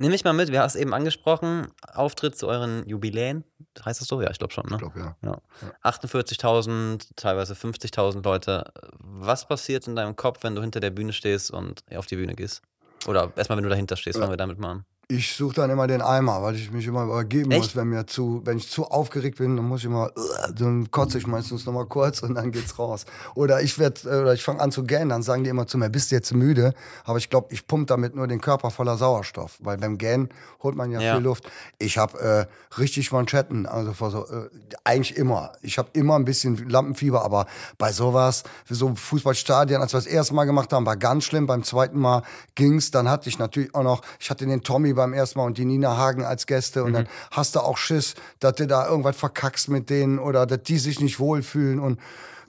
Nimm 0.00 0.12
mich 0.12 0.24
mal 0.24 0.32
mit, 0.32 0.50
wir 0.50 0.60
haben 0.60 0.66
es 0.66 0.76
eben 0.76 0.94
angesprochen, 0.94 1.66
Auftritt 1.92 2.34
zu 2.34 2.48
euren 2.48 2.88
Jubiläen. 2.88 3.44
Heißt 3.84 4.00
das 4.00 4.08
so? 4.08 4.22
Ja, 4.22 4.30
ich 4.30 4.38
glaube 4.38 4.54
schon, 4.54 4.64
ne? 4.64 4.76
Ich 4.76 4.78
glaube, 4.78 4.98
ja. 4.98 5.14
Ja. 5.20 5.90
48.000, 5.90 7.10
teilweise 7.16 7.52
50.000 7.52 8.24
Leute. 8.24 8.72
Was 8.98 9.46
passiert 9.46 9.86
in 9.86 9.96
deinem 9.96 10.16
Kopf, 10.16 10.42
wenn 10.42 10.54
du 10.54 10.62
hinter 10.62 10.80
der 10.80 10.88
Bühne 10.88 11.12
stehst 11.12 11.50
und 11.50 11.84
auf 11.94 12.06
die 12.06 12.16
Bühne 12.16 12.34
gehst? 12.34 12.62
Oder 13.06 13.30
erstmal, 13.36 13.58
wenn 13.58 13.64
du 13.64 13.68
dahinter 13.68 13.96
stehst, 13.96 14.18
fangen 14.18 14.32
wir 14.32 14.38
damit 14.38 14.58
mal 14.58 14.70
an. 14.70 14.84
Ich 15.10 15.34
suche 15.34 15.54
dann 15.56 15.70
immer 15.70 15.88
den 15.88 16.02
Eimer, 16.02 16.40
weil 16.40 16.54
ich 16.54 16.70
mich 16.70 16.86
immer 16.86 17.02
übergeben 17.02 17.50
Echt? 17.50 17.60
muss, 17.60 17.76
wenn 17.76 17.88
mir 17.88 18.06
zu, 18.06 18.42
wenn 18.44 18.58
ich 18.58 18.70
zu 18.70 18.84
aufgeregt 18.84 19.38
bin, 19.38 19.56
dann 19.56 19.66
muss 19.66 19.80
ich 19.80 19.86
immer, 19.86 20.06
äh, 20.08 20.52
dann 20.54 20.88
kotze 20.92 21.18
ich 21.18 21.26
meistens 21.26 21.66
noch 21.66 21.72
mal 21.72 21.84
kurz 21.86 22.22
und 22.22 22.36
dann 22.36 22.52
geht's 22.52 22.78
raus. 22.78 23.06
Oder 23.34 23.60
ich 23.60 23.76
werd, 23.80 24.04
äh, 24.04 24.08
oder 24.08 24.34
ich 24.34 24.44
fange 24.44 24.60
an 24.60 24.70
zu 24.70 24.84
gähnen, 24.84 25.08
dann 25.08 25.24
sagen 25.24 25.42
die 25.42 25.50
immer 25.50 25.66
zu 25.66 25.78
mir, 25.78 25.90
bist 25.90 26.12
du 26.12 26.14
jetzt 26.14 26.32
müde? 26.32 26.74
Aber 27.04 27.18
ich 27.18 27.28
glaube, 27.28 27.48
ich 27.50 27.66
pump 27.66 27.88
damit 27.88 28.14
nur 28.14 28.28
den 28.28 28.40
Körper 28.40 28.70
voller 28.70 28.96
Sauerstoff, 28.96 29.58
weil 29.60 29.78
beim 29.78 29.98
Gähnen 29.98 30.28
holt 30.62 30.76
man 30.76 30.92
ja, 30.92 31.00
Ja. 31.00 31.14
viel 31.16 31.24
Luft. 31.24 31.50
Ich 31.78 31.98
habe 31.98 32.20
äh, 32.20 32.78
richtig 32.78 33.10
Manschetten, 33.10 33.66
also 33.66 33.92
vor 33.92 34.12
so, 34.12 34.26
äh, 34.28 34.48
eigentlich 34.84 35.16
immer. 35.16 35.54
Ich 35.60 35.76
habe 35.76 35.88
immer 35.94 36.14
ein 36.14 36.24
bisschen 36.24 36.68
Lampenfieber, 36.68 37.24
aber 37.24 37.46
bei 37.78 37.90
sowas, 37.92 38.44
für 38.64 38.76
so 38.76 38.94
Fußballstadien, 38.94 39.80
als 39.80 39.92
wir 39.92 39.98
das 39.98 40.06
erste 40.06 40.34
Mal 40.34 40.44
gemacht 40.44 40.72
haben, 40.72 40.86
war 40.86 40.96
ganz 40.96 41.24
schlimm. 41.24 41.48
Beim 41.48 41.64
zweiten 41.64 41.98
Mal 41.98 42.22
ging's. 42.54 42.92
Dann 42.92 43.08
hatte 43.10 43.28
ich 43.28 43.40
natürlich 43.40 43.74
auch 43.74 43.82
noch, 43.82 44.02
ich 44.20 44.30
hatte 44.30 44.46
den 44.46 44.62
Tommy 44.62 44.99
beim 45.00 45.14
ersten 45.14 45.38
Mal 45.38 45.46
und 45.46 45.58
die 45.58 45.64
Nina 45.64 45.96
Hagen 45.96 46.24
als 46.24 46.46
Gäste 46.46 46.84
und 46.84 46.92
dann 46.92 47.08
hast 47.30 47.56
du 47.56 47.60
auch 47.60 47.78
Schiss, 47.78 48.14
dass 48.38 48.54
du 48.54 48.66
da 48.66 48.86
irgendwas 48.86 49.16
verkackst 49.16 49.68
mit 49.68 49.88
denen 49.88 50.18
oder 50.18 50.46
dass 50.46 50.62
die 50.62 50.78
sich 50.78 51.00
nicht 51.00 51.18
wohlfühlen 51.18 51.80
und 51.80 51.98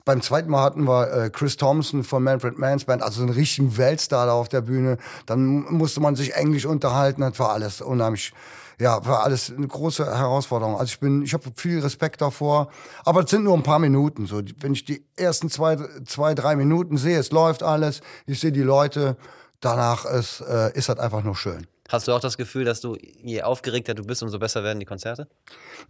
beim 0.04 0.20
zweiten 0.20 0.50
Mal 0.50 0.62
hatten 0.62 0.84
wir 0.84 1.12
äh, 1.12 1.30
Chris 1.30 1.56
Thompson 1.56 2.02
von 2.02 2.24
Manfred 2.24 2.58
Manns 2.58 2.84
Band, 2.84 3.02
also 3.02 3.22
einen 3.22 3.30
richtigen 3.30 3.76
Weltstar 3.76 4.26
da 4.26 4.32
auf 4.32 4.48
der 4.48 4.62
Bühne. 4.62 4.96
Dann 5.26 5.60
musste 5.72 6.00
man 6.00 6.16
sich 6.16 6.34
Englisch 6.34 6.66
unterhalten, 6.66 7.20
das 7.20 7.38
war 7.38 7.50
alles 7.50 7.80
unheimlich, 7.80 8.32
ja, 8.80 9.06
war 9.06 9.22
alles 9.22 9.52
eine 9.56 9.68
große 9.68 10.04
Herausforderung. 10.04 10.74
Also 10.74 10.86
ich 10.86 10.98
bin, 10.98 11.22
ich 11.22 11.34
habe 11.34 11.44
viel 11.54 11.78
Respekt 11.78 12.20
davor, 12.20 12.68
aber 13.04 13.22
es 13.22 13.30
sind 13.30 13.44
nur 13.44 13.54
ein 13.54 13.62
paar 13.62 13.78
Minuten. 13.78 14.26
So, 14.26 14.42
wenn 14.58 14.72
ich 14.72 14.84
die 14.84 15.04
ersten 15.14 15.48
zwei, 15.50 15.76
zwei, 16.04 16.34
drei 16.34 16.56
Minuten 16.56 16.96
sehe, 16.96 17.18
es 17.18 17.30
läuft 17.30 17.62
alles, 17.62 18.00
ich 18.26 18.40
sehe 18.40 18.50
die 18.50 18.62
Leute, 18.62 19.16
danach 19.60 20.04
ist, 20.04 20.40
äh, 20.40 20.76
ist 20.76 20.88
das 20.88 20.98
einfach 20.98 21.22
nur 21.22 21.36
schön. 21.36 21.66
Hast 21.92 22.08
du 22.08 22.12
auch 22.12 22.20
das 22.20 22.38
Gefühl, 22.38 22.64
dass 22.64 22.80
du, 22.80 22.96
je 23.22 23.42
aufgeregter 23.42 23.92
du 23.92 24.02
bist, 24.04 24.22
umso 24.22 24.38
besser 24.38 24.64
werden 24.64 24.80
die 24.80 24.86
Konzerte? 24.86 25.28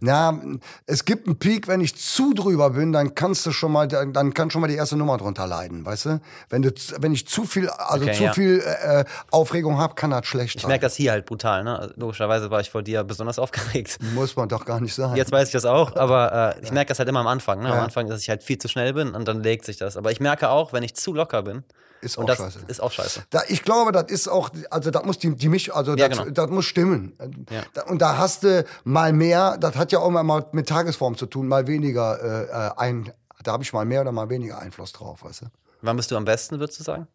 Ja, 0.01 0.37
es 0.85 1.05
gibt 1.05 1.27
einen 1.27 1.39
Peak, 1.39 1.69
wenn 1.69 1.79
ich 1.79 1.95
zu 1.95 2.33
drüber 2.33 2.71
bin, 2.71 2.91
dann 2.91 3.15
kannst 3.15 3.45
du 3.45 3.51
schon 3.53 3.71
mal, 3.71 3.87
dann 3.87 4.33
kann 4.33 4.49
schon 4.51 4.59
mal 4.61 4.67
die 4.67 4.75
erste 4.75 4.97
Nummer 4.97 5.17
drunter 5.17 5.47
leiden, 5.47 5.85
weißt 5.85 6.05
du? 6.07 6.21
Wenn 6.49 6.61
du, 6.61 6.71
wenn 6.99 7.13
ich 7.13 7.25
zu 7.27 7.45
viel, 7.45 7.69
also 7.69 8.03
Okay, 8.05 8.15
zu 8.17 8.23
ja. 8.23 8.33
viel 8.33 8.59
äh, 8.59 9.05
Aufregung 9.31 9.77
habe, 9.79 9.95
kann 9.95 10.11
das 10.11 10.25
schlecht 10.25 10.55
Ich 10.57 10.61
sein. 10.63 10.69
merke 10.69 10.83
das 10.83 10.95
hier 10.95 11.11
halt 11.11 11.25
brutal, 11.25 11.63
ne? 11.63 11.93
Logischerweise 11.95 12.51
war 12.51 12.59
ich 12.59 12.69
vor 12.69 12.83
dir 12.83 13.03
besonders 13.05 13.39
aufgeregt. 13.39 13.97
Muss 14.13 14.35
man 14.35 14.49
doch 14.49 14.65
gar 14.65 14.81
nicht 14.81 14.93
sagen. 14.93 15.15
Jetzt 15.15 15.31
weiß 15.31 15.47
ich 15.47 15.53
das 15.53 15.63
auch, 15.65 15.95
aber 15.95 16.55
äh, 16.57 16.63
ich 16.63 16.71
merke 16.73 16.89
das 16.89 16.99
halt 16.99 17.07
immer 17.07 17.21
am 17.21 17.27
Anfang. 17.27 17.61
Ne? 17.61 17.69
Am 17.69 17.77
Ja. 17.77 17.83
Anfang, 17.83 18.07
dass 18.09 18.19
ich 18.21 18.29
halt 18.29 18.43
viel 18.43 18.57
zu 18.57 18.67
schnell 18.67 18.91
bin 18.93 19.15
und 19.15 19.25
dann 19.27 19.41
legt 19.41 19.63
sich 19.63 19.77
das. 19.77 19.95
Aber 19.95 20.11
ich 20.11 20.19
merke 20.19 20.49
auch, 20.49 20.73
wenn 20.73 20.83
ich 20.83 20.95
zu 20.95 21.13
locker 21.13 21.43
bin, 21.43 21.63
Ist 22.03 22.17
und 22.17 22.29
auch 22.29 22.35
scheiße. 22.35 22.59
ist 22.67 22.81
auch 22.81 22.91
scheiße. 22.91 23.23
Da, 23.29 23.41
ich 23.47 23.63
glaube, 23.63 23.91
das 23.91 24.11
ist 24.11 24.27
auch, 24.27 24.49
also 24.69 24.91
das 24.91 25.03
muss 25.05 25.17
die, 25.19 25.35
die 25.35 25.47
mich, 25.49 25.73
also 25.73 25.95
Ja, 25.95 26.09
das, 26.09 26.19
genau. 26.19 26.31
das 26.31 26.49
muss 26.49 26.65
stimmen. 26.65 27.17
Ja. 27.49 27.63
Und 27.85 28.01
da 28.01 28.17
hast 28.17 28.43
du 28.43 28.65
mal 28.83 29.13
mehr, 29.13 29.57
das 29.57 29.75
hat 29.75 29.91
ja 29.91 29.99
auch 29.99 30.07
immer 30.09 30.23
mal 30.23 30.45
mit 30.51 30.67
Tagesform 30.67 31.15
zu 31.17 31.25
tun, 31.25 31.47
mal 31.47 31.65
weniger 31.67 32.21
äh, 32.21 32.43
äh, 32.67 32.71
ein, 32.77 33.11
Da 33.43 33.53
habe 33.53 33.63
ich 33.63 33.71
mal 33.73 33.85
mehr 33.85 34.01
oder 34.01 34.11
mal 34.11 34.29
weniger 34.29 34.59
Einfluss 34.59 34.91
drauf, 34.91 35.23
weißt 35.23 35.41
du? 35.43 35.45
Wann 35.81 35.97
bist 35.97 36.11
du 36.11 36.17
am 36.17 36.25
besten, 36.25 36.59
würdest 36.59 36.79
du 36.79 36.83
sagen? 36.83 37.07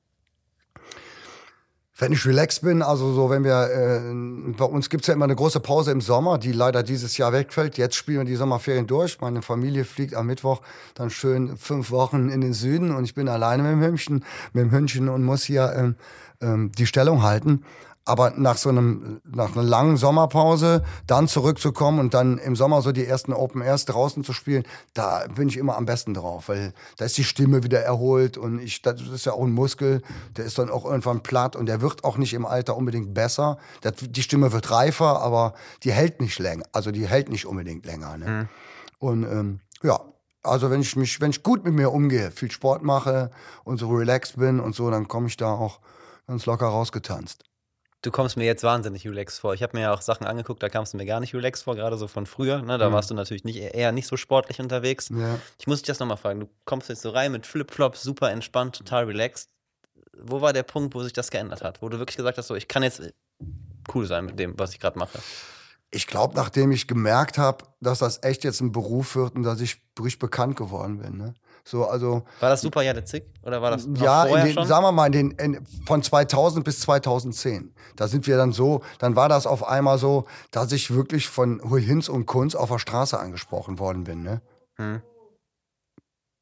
Wenn 2.00 2.12
ich 2.12 2.24
relaxed 2.24 2.62
bin, 2.62 2.80
also 2.80 3.12
so, 3.12 3.28
wenn 3.28 3.42
wir, 3.42 3.70
äh, 3.72 4.52
bei 4.56 4.64
uns 4.64 4.88
gibt's 4.88 5.08
ja 5.08 5.14
immer 5.14 5.24
eine 5.24 5.34
große 5.34 5.58
Pause 5.58 5.90
im 5.90 6.00
Sommer, 6.00 6.38
die 6.38 6.52
leider 6.52 6.84
dieses 6.84 7.18
Jahr 7.18 7.32
wegfällt. 7.32 7.76
Jetzt 7.76 7.96
spielen 7.96 8.18
wir 8.18 8.24
die 8.24 8.36
Sommerferien 8.36 8.86
durch. 8.86 9.20
Meine 9.20 9.42
Familie 9.42 9.84
fliegt 9.84 10.14
am 10.14 10.28
Mittwoch 10.28 10.60
dann 10.94 11.10
schön 11.10 11.56
fünf 11.56 11.90
Wochen 11.90 12.28
in 12.28 12.40
den 12.40 12.52
Süden 12.52 12.94
und 12.94 13.02
ich 13.02 13.14
bin 13.14 13.28
alleine 13.28 13.64
mit 13.64 13.72
dem 13.72 13.82
Hündchen, 13.82 14.24
mit 14.52 14.62
dem 14.62 14.70
Hündchen 14.70 15.08
und 15.08 15.24
muss 15.24 15.42
hier 15.42 15.72
ähm, 15.76 15.96
ähm, 16.40 16.70
die 16.78 16.86
Stellung 16.86 17.24
halten. 17.24 17.64
Aber 18.08 18.30
nach 18.30 18.56
so 18.56 18.70
einem, 18.70 19.20
nach 19.30 19.54
einer 19.54 19.62
langen 19.62 19.98
Sommerpause 19.98 20.82
dann 21.06 21.28
zurückzukommen 21.28 21.98
und 21.98 22.14
dann 22.14 22.38
im 22.38 22.56
Sommer 22.56 22.80
so 22.80 22.90
die 22.90 23.04
ersten 23.04 23.34
Open 23.34 23.60
Airs 23.60 23.84
draußen 23.84 24.24
zu 24.24 24.32
spielen, 24.32 24.64
da 24.94 25.26
bin 25.34 25.50
ich 25.50 25.58
immer 25.58 25.76
am 25.76 25.84
besten 25.84 26.14
drauf, 26.14 26.48
weil 26.48 26.72
da 26.96 27.04
ist 27.04 27.18
die 27.18 27.24
Stimme 27.24 27.64
wieder 27.64 27.80
erholt 27.80 28.38
und 28.38 28.60
ich, 28.60 28.80
das 28.80 29.02
ist 29.02 29.26
ja 29.26 29.34
auch 29.34 29.44
ein 29.44 29.52
Muskel, 29.52 30.00
der 30.38 30.46
ist 30.46 30.58
dann 30.58 30.70
auch 30.70 30.86
irgendwann 30.86 31.22
platt 31.22 31.54
und 31.54 31.66
der 31.66 31.82
wird 31.82 32.02
auch 32.02 32.16
nicht 32.16 32.32
im 32.32 32.46
Alter 32.46 32.78
unbedingt 32.78 33.12
besser. 33.12 33.58
Das, 33.82 33.92
die 34.00 34.22
Stimme 34.22 34.52
wird 34.52 34.70
reifer, 34.70 35.20
aber 35.20 35.52
die 35.84 35.92
hält 35.92 36.22
nicht 36.22 36.38
länger, 36.38 36.64
also 36.72 36.90
die 36.90 37.06
hält 37.06 37.28
nicht 37.28 37.44
unbedingt 37.44 37.84
länger. 37.84 38.16
Ne? 38.16 38.26
Mhm. 38.26 38.48
Und 39.00 39.24
ähm, 39.24 39.60
ja, 39.82 40.00
also 40.42 40.70
wenn 40.70 40.80
ich 40.80 40.96
mich, 40.96 41.20
wenn 41.20 41.28
ich 41.30 41.42
gut 41.42 41.62
mit 41.62 41.74
mir 41.74 41.92
umgehe, 41.92 42.30
viel 42.30 42.50
Sport 42.50 42.82
mache 42.82 43.30
und 43.64 43.76
so 43.76 43.90
relaxed 43.90 44.38
bin 44.38 44.60
und 44.60 44.74
so, 44.74 44.90
dann 44.90 45.08
komme 45.08 45.26
ich 45.26 45.36
da 45.36 45.52
auch 45.52 45.80
ganz 46.26 46.46
locker 46.46 46.68
rausgetanzt. 46.68 47.47
Du 48.02 48.12
kommst 48.12 48.36
mir 48.36 48.44
jetzt 48.44 48.62
wahnsinnig 48.62 49.06
relaxed 49.06 49.40
vor. 49.40 49.54
Ich 49.54 49.62
habe 49.62 49.76
mir 49.76 49.82
ja 49.82 49.92
auch 49.92 50.02
Sachen 50.02 50.24
angeguckt, 50.24 50.62
da 50.62 50.68
kamst 50.68 50.92
du 50.92 50.96
mir 50.96 51.06
gar 51.06 51.18
nicht 51.18 51.34
relaxed 51.34 51.64
vor, 51.64 51.74
gerade 51.74 51.96
so 51.96 52.06
von 52.06 52.26
früher. 52.26 52.62
Ne? 52.62 52.78
Da 52.78 52.88
mhm. 52.88 52.92
warst 52.94 53.10
du 53.10 53.14
natürlich 53.14 53.42
nicht, 53.42 53.58
eher 53.58 53.90
nicht 53.90 54.06
so 54.06 54.16
sportlich 54.16 54.60
unterwegs. 54.60 55.08
Ja. 55.08 55.38
Ich 55.58 55.66
muss 55.66 55.78
dich 55.80 55.88
das 55.88 55.98
nochmal 55.98 56.16
fragen. 56.16 56.40
Du 56.40 56.48
kommst 56.64 56.88
jetzt 56.88 57.02
so 57.02 57.10
rein 57.10 57.32
mit 57.32 57.44
Flipflops, 57.44 58.02
super 58.02 58.30
entspannt, 58.30 58.76
total 58.76 59.04
relaxed. 59.04 59.50
Wo 60.16 60.40
war 60.40 60.52
der 60.52 60.62
Punkt, 60.62 60.94
wo 60.94 61.02
sich 61.02 61.12
das 61.12 61.30
geändert 61.30 61.62
hat? 61.62 61.82
Wo 61.82 61.88
du 61.88 61.98
wirklich 61.98 62.16
gesagt 62.16 62.38
hast, 62.38 62.46
so, 62.46 62.54
ich 62.54 62.68
kann 62.68 62.84
jetzt 62.84 63.02
cool 63.92 64.06
sein 64.06 64.26
mit 64.26 64.38
dem, 64.38 64.56
was 64.58 64.72
ich 64.72 64.80
gerade 64.80 64.98
mache? 64.98 65.18
Ich 65.90 66.06
glaube, 66.06 66.36
nachdem 66.36 66.70
ich 66.70 66.86
gemerkt 66.86 67.38
habe, 67.38 67.64
dass 67.80 68.00
das 68.00 68.22
echt 68.22 68.44
jetzt 68.44 68.60
ein 68.60 68.72
Beruf 68.72 69.16
wird 69.16 69.34
und 69.34 69.42
dass 69.42 69.60
ich 69.60 69.80
richtig 69.98 70.18
bekannt 70.18 70.56
geworden 70.56 70.98
bin. 70.98 71.16
Ne? 71.16 71.34
So, 71.68 71.84
also, 71.84 72.22
war 72.40 72.48
das 72.48 72.62
Super 72.62 72.80
Jahre 72.80 73.04
Zick 73.04 73.26
oder 73.42 73.60
war 73.60 73.70
das 73.70 73.86
ja, 73.96 74.24
vorher 74.24 74.46
den, 74.46 74.54
schon? 74.54 74.66
sagen 74.66 74.84
wir 74.84 74.92
mal, 74.92 75.06
in 75.06 75.12
den, 75.12 75.30
in, 75.32 75.66
von 75.86 76.02
2000 76.02 76.64
bis 76.64 76.80
2010. 76.80 77.74
Da 77.94 78.08
sind 78.08 78.26
wir 78.26 78.38
dann 78.38 78.52
so, 78.52 78.80
dann 78.98 79.16
war 79.16 79.28
das 79.28 79.46
auf 79.46 79.68
einmal 79.68 79.98
so, 79.98 80.24
dass 80.50 80.72
ich 80.72 80.94
wirklich 80.94 81.28
von 81.28 81.60
Hinz 81.76 82.08
und 82.08 82.24
Kunz 82.24 82.54
auf 82.54 82.70
der 82.70 82.78
Straße 82.78 83.18
angesprochen 83.18 83.78
worden 83.78 84.04
bin. 84.04 84.22
Ne? 84.22 84.40
Hm. 84.76 85.02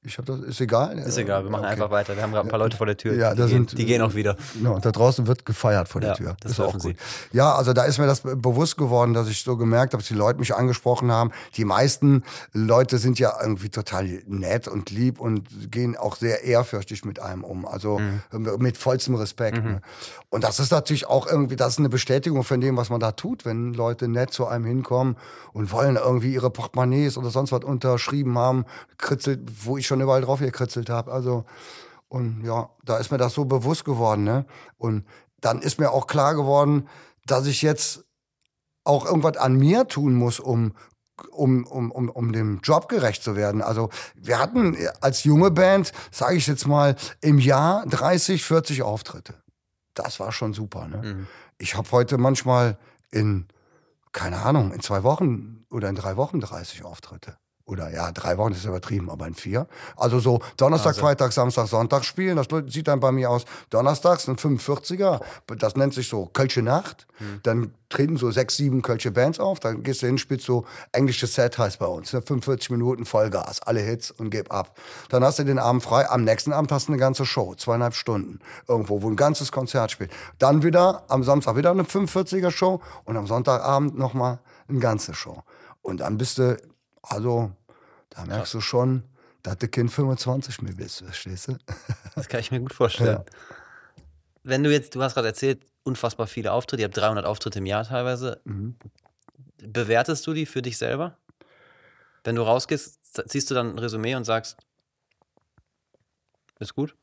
Ich 0.07 0.19
habe 0.19 0.27
das, 0.27 0.41
ist 0.41 0.61
egal. 0.61 0.99
Ist 0.99 1.19
egal, 1.19 1.43
wir 1.43 1.51
machen 1.51 1.65
okay. 1.65 1.73
einfach 1.73 1.91
weiter. 1.91 2.15
Wir 2.15 2.23
haben 2.23 2.31
gerade 2.31 2.47
ein 2.47 2.51
paar 2.51 2.61
Leute 2.61 2.77
vor 2.77 2.87
der 2.87 2.97
Tür. 2.97 3.15
Ja, 3.15 3.35
die, 3.35 3.43
sind, 3.49 3.71
gehen, 3.71 3.77
die 3.77 3.85
gehen 3.87 4.03
auch 4.03 4.15
wieder. 4.15 4.37
No, 4.55 4.79
da 4.79 4.93
draußen 4.93 5.27
wird 5.27 5.45
gefeiert 5.45 5.89
vor 5.89 6.01
der 6.01 6.11
ja, 6.11 6.17
Tür. 6.17 6.37
Das, 6.41 6.53
das 6.53 6.53
ist 6.53 6.61
auch 6.61 6.73
gut. 6.73 6.83
Sie. 6.83 6.97
Ja, 7.33 7.55
also 7.55 7.73
da 7.73 7.85
ist 7.85 7.99
mir 7.99 8.07
das 8.07 8.21
bewusst 8.21 8.77
geworden, 8.77 9.15
dass 9.15 9.29
ich 9.29 9.43
so 9.43 9.57
gemerkt 9.57 9.93
habe, 9.93 10.03
dass 10.03 10.09
die 10.09 10.15
Leute 10.15 10.39
mich 10.39 10.55
angesprochen 10.55 11.11
haben. 11.11 11.33
Die 11.57 11.65
meisten 11.65 12.23
Leute 12.53 12.99
sind 12.99 13.19
ja 13.19 13.35
irgendwie 13.41 13.69
total 13.69 14.05
nett 14.27 14.69
und 14.69 14.91
lieb 14.91 15.19
und 15.19 15.73
gehen 15.73 15.97
auch 15.97 16.17
sehr 16.17 16.45
ehrfürchtig 16.45 17.05
mit 17.05 17.21
einem 17.21 17.43
um. 17.43 17.67
Also 17.67 17.99
mhm. 17.99 18.57
mit 18.59 18.79
vollstem 18.79 19.17
Respekt. 19.17 19.59
Mhm. 19.59 19.73
Ne? 19.73 19.81
Und 20.31 20.45
das 20.45 20.61
ist 20.61 20.71
natürlich 20.71 21.07
auch 21.07 21.27
irgendwie, 21.27 21.57
das 21.57 21.75
ist 21.75 21.79
eine 21.79 21.89
Bestätigung 21.89 22.45
von 22.45 22.61
dem, 22.61 22.77
was 22.77 22.91
man 22.91 23.01
da 23.01 23.13
tut, 23.13 23.45
wenn 23.45 23.75
Leute 23.75 24.07
nett 24.07 24.33
zu 24.33 24.47
einem 24.47 24.65
hinkommen 24.65 25.17
und 25.53 25.73
wollen 25.73 25.97
irgendwie 25.97 26.33
ihre 26.33 26.51
Portemonnaies 26.51 27.17
oder 27.17 27.31
sonst 27.31 27.53
was 27.53 27.65
unterschrieben 27.65 28.39
haben, 28.39 28.67
kritzelt, 28.99 29.41
wo 29.65 29.77
ich 29.77 29.87
schon 29.87 29.96
überall 30.01 30.23
drauf 30.23 30.41
gekritzelt 30.41 30.91
habe. 30.91 31.13
Also, 31.13 31.45
und 32.09 32.45
ja, 32.45 32.71
da 32.85 32.99
ist 32.99 33.11
mir 33.11 33.19
das 33.19 33.35
so 33.35 33.45
bewusst 33.45 33.85
geworden, 33.85 34.25
ne? 34.25 34.45
Und 34.77 35.05
dann 35.41 35.61
ist 35.61 35.79
mir 35.79 35.91
auch 35.91 36.07
klar 36.07 36.35
geworden, 36.35 36.89
dass 37.27 37.47
ich 37.47 37.63
jetzt 37.63 38.05
auch 38.85 39.05
irgendwas 39.05 39.37
an 39.37 39.57
mir 39.57 39.89
tun 39.89 40.15
muss, 40.15 40.41
um 40.41 40.73
um, 41.31 41.65
um, 41.67 41.91
um, 41.91 42.11
um 42.11 42.33
dem 42.33 42.61
Job 42.63 42.89
gerecht 42.89 43.23
zu 43.23 43.37
werden. 43.37 43.63
Also 43.63 43.89
wir 44.15 44.39
hatten 44.39 44.77
als 45.01 45.25
junge 45.25 45.51
Band, 45.51 45.93
sage 46.11 46.37
ich 46.37 46.47
jetzt 46.47 46.67
mal, 46.67 46.95
im 47.23 47.39
Jahr 47.39 47.87
30, 47.87 48.45
40 48.45 48.83
Auftritte. 48.83 49.35
Das 49.95 50.21
war 50.21 50.31
schon 50.31 50.53
super. 50.53 50.89
Ne? 50.89 50.99
Mhm. 50.99 51.27
Ich 51.59 51.75
habe 51.75 51.91
heute 51.91 52.19
manchmal 52.19 52.77
in, 53.11 53.47
keine 54.13 54.43
Ahnung, 54.43 54.73
in 54.73 54.81
zwei 54.81 55.05
Wochen 55.05 55.65
oder 55.71 55.89
in 55.89 55.95
drei 55.95 56.17
Wochen 56.19 56.41
30 56.41 56.85
Auftritte 56.85 57.39
oder 57.67 57.93
ja, 57.93 58.13
drei 58.13 58.39
Wochen 58.39 58.53
ist 58.53 58.65
übertrieben, 58.65 59.11
aber 59.11 59.27
in 59.27 59.35
vier. 59.35 59.67
Also 59.97 60.21
so 60.21 60.41
Donnerstag, 60.57 60.91
also. 60.91 61.01
Freitag, 61.01 61.33
Samstag, 61.33 61.67
Sonntag 61.67 62.05
spielen, 62.05 62.37
das 62.37 62.47
sieht 62.73 62.87
dann 62.87 63.01
bei 63.01 63.11
mir 63.11 63.29
aus. 63.29 63.45
Donnerstags 63.71 64.29
ein 64.29 64.37
45er, 64.37 65.21
das 65.59 65.75
nennt 65.75 65.93
sich 65.93 66.09
so 66.09 66.27
Kölsche 66.27 66.63
Nacht. 66.63 67.09
Hm. 67.19 67.41
Dann 67.43 67.75
treten 67.89 68.17
so 68.17 68.31
sechs, 68.31 68.57
sieben 68.57 68.83
Kölsche 68.83 69.11
Bands 69.11 69.41
auf, 69.41 69.59
dann 69.59 69.83
gehst 69.83 70.03
du 70.03 70.07
hin, 70.07 70.17
spielst 70.17 70.47
so 70.47 70.65
englisches 70.93 71.35
Set 71.35 71.59
heißt 71.59 71.81
bei 71.81 71.87
uns. 71.87 72.11
45 72.11 72.71
ne? 72.71 72.77
Minuten 72.77 73.05
Vollgas, 73.05 73.61
alle 73.63 73.81
Hits 73.81 74.13
und 74.13 74.31
gib 74.31 74.53
ab. 74.53 74.79
Dann 75.09 75.25
hast 75.25 75.41
du 75.41 75.45
den 75.45 75.59
Abend 75.59 75.83
frei, 75.83 76.09
am 76.09 76.23
nächsten 76.23 76.53
Abend 76.53 76.71
hast 76.71 76.87
du 76.87 76.93
eine 76.93 77.01
ganze 77.01 77.27
Show, 77.27 77.55
zweieinhalb 77.57 77.95
Stunden 77.95 78.39
irgendwo, 78.69 79.03
wo 79.03 79.09
ein 79.09 79.17
ganzes 79.17 79.51
Konzert 79.51 79.91
spielt. 79.91 80.13
Dann 80.39 80.63
wieder, 80.63 81.05
am 81.09 81.25
Samstag 81.25 81.57
wieder 81.57 81.73
eine 81.73 81.83
45er 81.83 82.53
Show 82.53 82.81
und 83.05 83.17
am 83.17 83.27
Sonntagabend 83.27 83.99
nochmal 83.99 84.39
eine 84.69 84.79
ganze 84.79 85.15
Show. 85.15 85.43
Und 85.83 86.01
dann 86.01 86.19
bist 86.19 86.39
du 86.39 86.57
also, 87.09 87.53
da 88.11 88.25
merkst 88.25 88.55
du 88.55 88.61
schon, 88.61 89.03
dass 89.43 89.59
du 89.59 89.69
Kind 89.69 89.93
25 89.93 90.63
mehr 90.63 90.75
bist, 90.75 91.03
verstehst 91.03 91.49
du? 91.49 91.59
Das 92.15 92.29
kann 92.29 92.41
ich 92.41 92.51
mir 92.51 92.61
gut 92.61 92.75
vorstellen. 92.75 93.19
Ja. 93.19 93.25
Wenn 94.43 94.63
du 94.63 94.73
jetzt, 94.73 94.95
du 94.95 95.03
hast 95.03 95.15
gerade 95.15 95.29
erzählt, 95.29 95.65
unfassbar 95.85 96.27
viele 96.27 96.53
Auftritte, 96.53 96.83
ihr 96.83 96.87
habt 96.87 96.97
300 96.97 97.25
Auftritte 97.25 97.59
im 97.59 97.67
Jahr 97.67 97.85
teilweise. 97.85 98.41
Mhm. 98.45 98.77
Bewertest 99.59 100.27
du 100.27 100.35
die 100.35 100.47
für 100.47 100.63
dich 100.63 100.79
selber? 100.79 101.17
Wenn 102.25 102.37
du 102.37 102.43
rausgehst, 102.43 103.29
ziehst 103.29 103.51
du 103.51 103.55
dann 103.55 103.75
ein 103.75 103.79
Resümee 103.79 104.15
und 104.15 104.25
sagst, 104.25 104.57
ist 106.59 106.75
gut? 106.75 106.97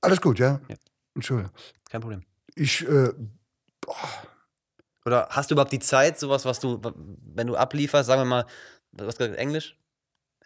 Alles 0.00 0.20
gut, 0.20 0.38
ja. 0.38 0.60
ja. 0.68 0.76
Entschuldigung. 1.14 1.52
Kein 1.88 2.00
Problem. 2.00 2.22
Ich, 2.54 2.86
äh, 2.86 3.12
Oder 5.04 5.28
hast 5.30 5.50
du 5.50 5.54
überhaupt 5.54 5.72
die 5.72 5.78
Zeit, 5.78 6.18
sowas, 6.18 6.44
was 6.44 6.60
du, 6.60 6.80
wenn 7.34 7.46
du 7.46 7.56
ablieferst, 7.56 8.06
sagen 8.06 8.22
wir 8.22 8.26
mal, 8.26 8.46
was 8.98 9.16
gesagt, 9.16 9.36
Englisch? 9.36 9.76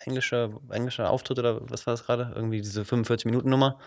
Englischer, 0.01 0.51
englischer 0.71 1.11
Auftritt 1.11 1.39
oder 1.39 1.61
was 1.69 1.87
war 1.87 1.95
das 1.95 2.05
gerade? 2.05 2.33
Irgendwie 2.35 2.63
diese 2.63 2.83
45-Minuten-Nummer. 2.83 3.79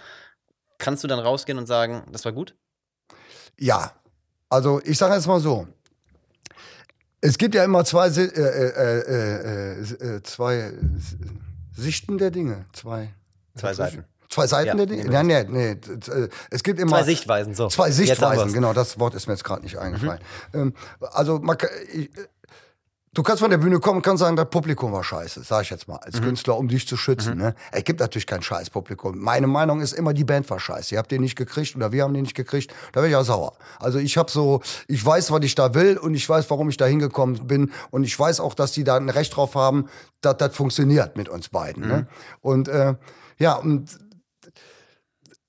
Kannst 0.78 1.03
du 1.03 1.07
dann 1.07 1.20
rausgehen 1.20 1.57
und 1.57 1.66
sagen, 1.66 2.03
das 2.11 2.24
war 2.26 2.32
gut? 2.32 2.55
Ja. 3.59 3.93
Also 4.49 4.80
ich 4.84 4.97
sage 4.97 5.16
jetzt 5.16 5.28
mal 5.28 5.39
so. 5.39 5.68
Es 7.22 7.38
gibt 7.38 7.55
ja 7.55 7.64
immer 7.64 7.86
zwei, 7.86 8.09
äh, 8.09 8.22
äh, 8.22 9.80
äh, 9.80 10.24
zwei 10.24 10.74
Sichten 11.74 12.18
der 12.18 12.32
Dinge. 12.32 12.66
Zwei. 12.74 13.14
Zwei 13.55 13.74
Seiten. 13.74 14.05
Zwei 14.30 14.47
Seiten 14.47 14.68
ja, 14.68 14.76
der 14.76 14.86
Dinge? 14.88 15.05
Nein, 15.09 15.28
nein, 15.28 15.47
nee. 15.49 15.78
Es 16.49 16.64
gibt 16.64 16.80
immer. 16.80 16.97
Zwei 16.97 17.03
Sichtweisen, 17.03 17.53
so. 17.53 17.68
Zwei 17.70 17.91
Sichtweisen, 17.91 18.51
genau. 18.51 18.74
Das 18.74 18.99
Wort 18.99 19.14
ist 19.14 19.28
mir 19.28 19.34
jetzt 19.34 19.43
gerade 19.43 19.61
nicht 19.61 19.78
eingefallen. 19.78 20.20
Mhm. 20.51 20.74
also, 20.99 21.39
man, 21.39 21.55
ich, 21.91 22.09
Du 23.14 23.22
kannst 23.22 23.41
von 23.41 23.51
der 23.51 23.59
Bühne 23.59 23.80
kommen 23.80 23.97
und 23.97 24.01
kannst 24.01 24.22
sagen, 24.22 24.36
das 24.36 24.49
Publikum 24.49 24.91
war 24.91 25.03
scheiße, 25.03 25.43
sag 25.43 25.61
ich 25.61 25.70
jetzt 25.70 25.88
mal, 25.88 25.97
als 25.97 26.20
mhm. 26.20 26.26
Künstler, 26.26 26.57
um 26.57 26.68
dich 26.68 26.88
zu 26.88 26.97
schützen. 26.97 27.36
Mhm. 27.36 27.41
Ne? 27.41 27.55
Es 27.72 27.84
gibt 27.84 27.99
natürlich 27.99 28.26
kein 28.26 28.41
scheiß 28.41 28.72
Publikum. 28.72 29.20
Meine 29.20 29.45
Meinung 29.45 29.82
ist 29.82 29.93
immer, 29.93 30.14
die 30.14 30.24
Band 30.24 30.49
war 30.49 30.59
scheiße. 30.59 30.95
Ihr 30.95 30.99
habt 30.99 31.11
den 31.11 31.22
nicht 31.22 31.36
gekriegt 31.36 31.76
oder 31.76 31.91
wir 31.91 32.03
haben 32.03 32.14
den 32.16 32.24
nicht 32.24 32.36
gekriegt, 32.36 32.74
da 32.91 33.01
wäre 33.01 33.09
ich 33.09 33.16
auch 33.16 33.24
sauer. 33.24 33.53
Also 33.80 33.99
ich 33.99 34.18
habe 34.18 34.32
so, 34.32 34.61
ich 34.88 35.05
weiß, 35.05 35.30
was 35.30 35.43
ich 35.43 35.53
da 35.53 35.76
will 35.76 35.97
und 35.97 36.16
ich 36.16 36.28
weiß, 36.28 36.49
warum 36.49 36.70
ich 36.70 36.78
da 36.78 36.86
hingekommen 36.86 37.45
bin 37.45 37.72
und 37.91 38.03
ich 38.03 38.18
weiß 38.18 38.39
auch, 38.39 38.55
dass 38.55 38.72
die 38.72 38.84
da 38.84 38.97
ein 38.97 39.09
Recht 39.09 39.36
drauf 39.36 39.53
haben, 39.53 39.89
dass 40.22 40.38
das 40.38 40.55
funktioniert 40.55 41.16
mit 41.16 41.30
uns 41.30 41.49
beiden. 41.49 41.84
Ne? 41.84 41.88
Mhm. 41.88 41.93
Ne? 41.93 42.07
Und 42.41 42.68
äh, 42.68 42.95
ja, 43.38 43.53
und 43.53 43.99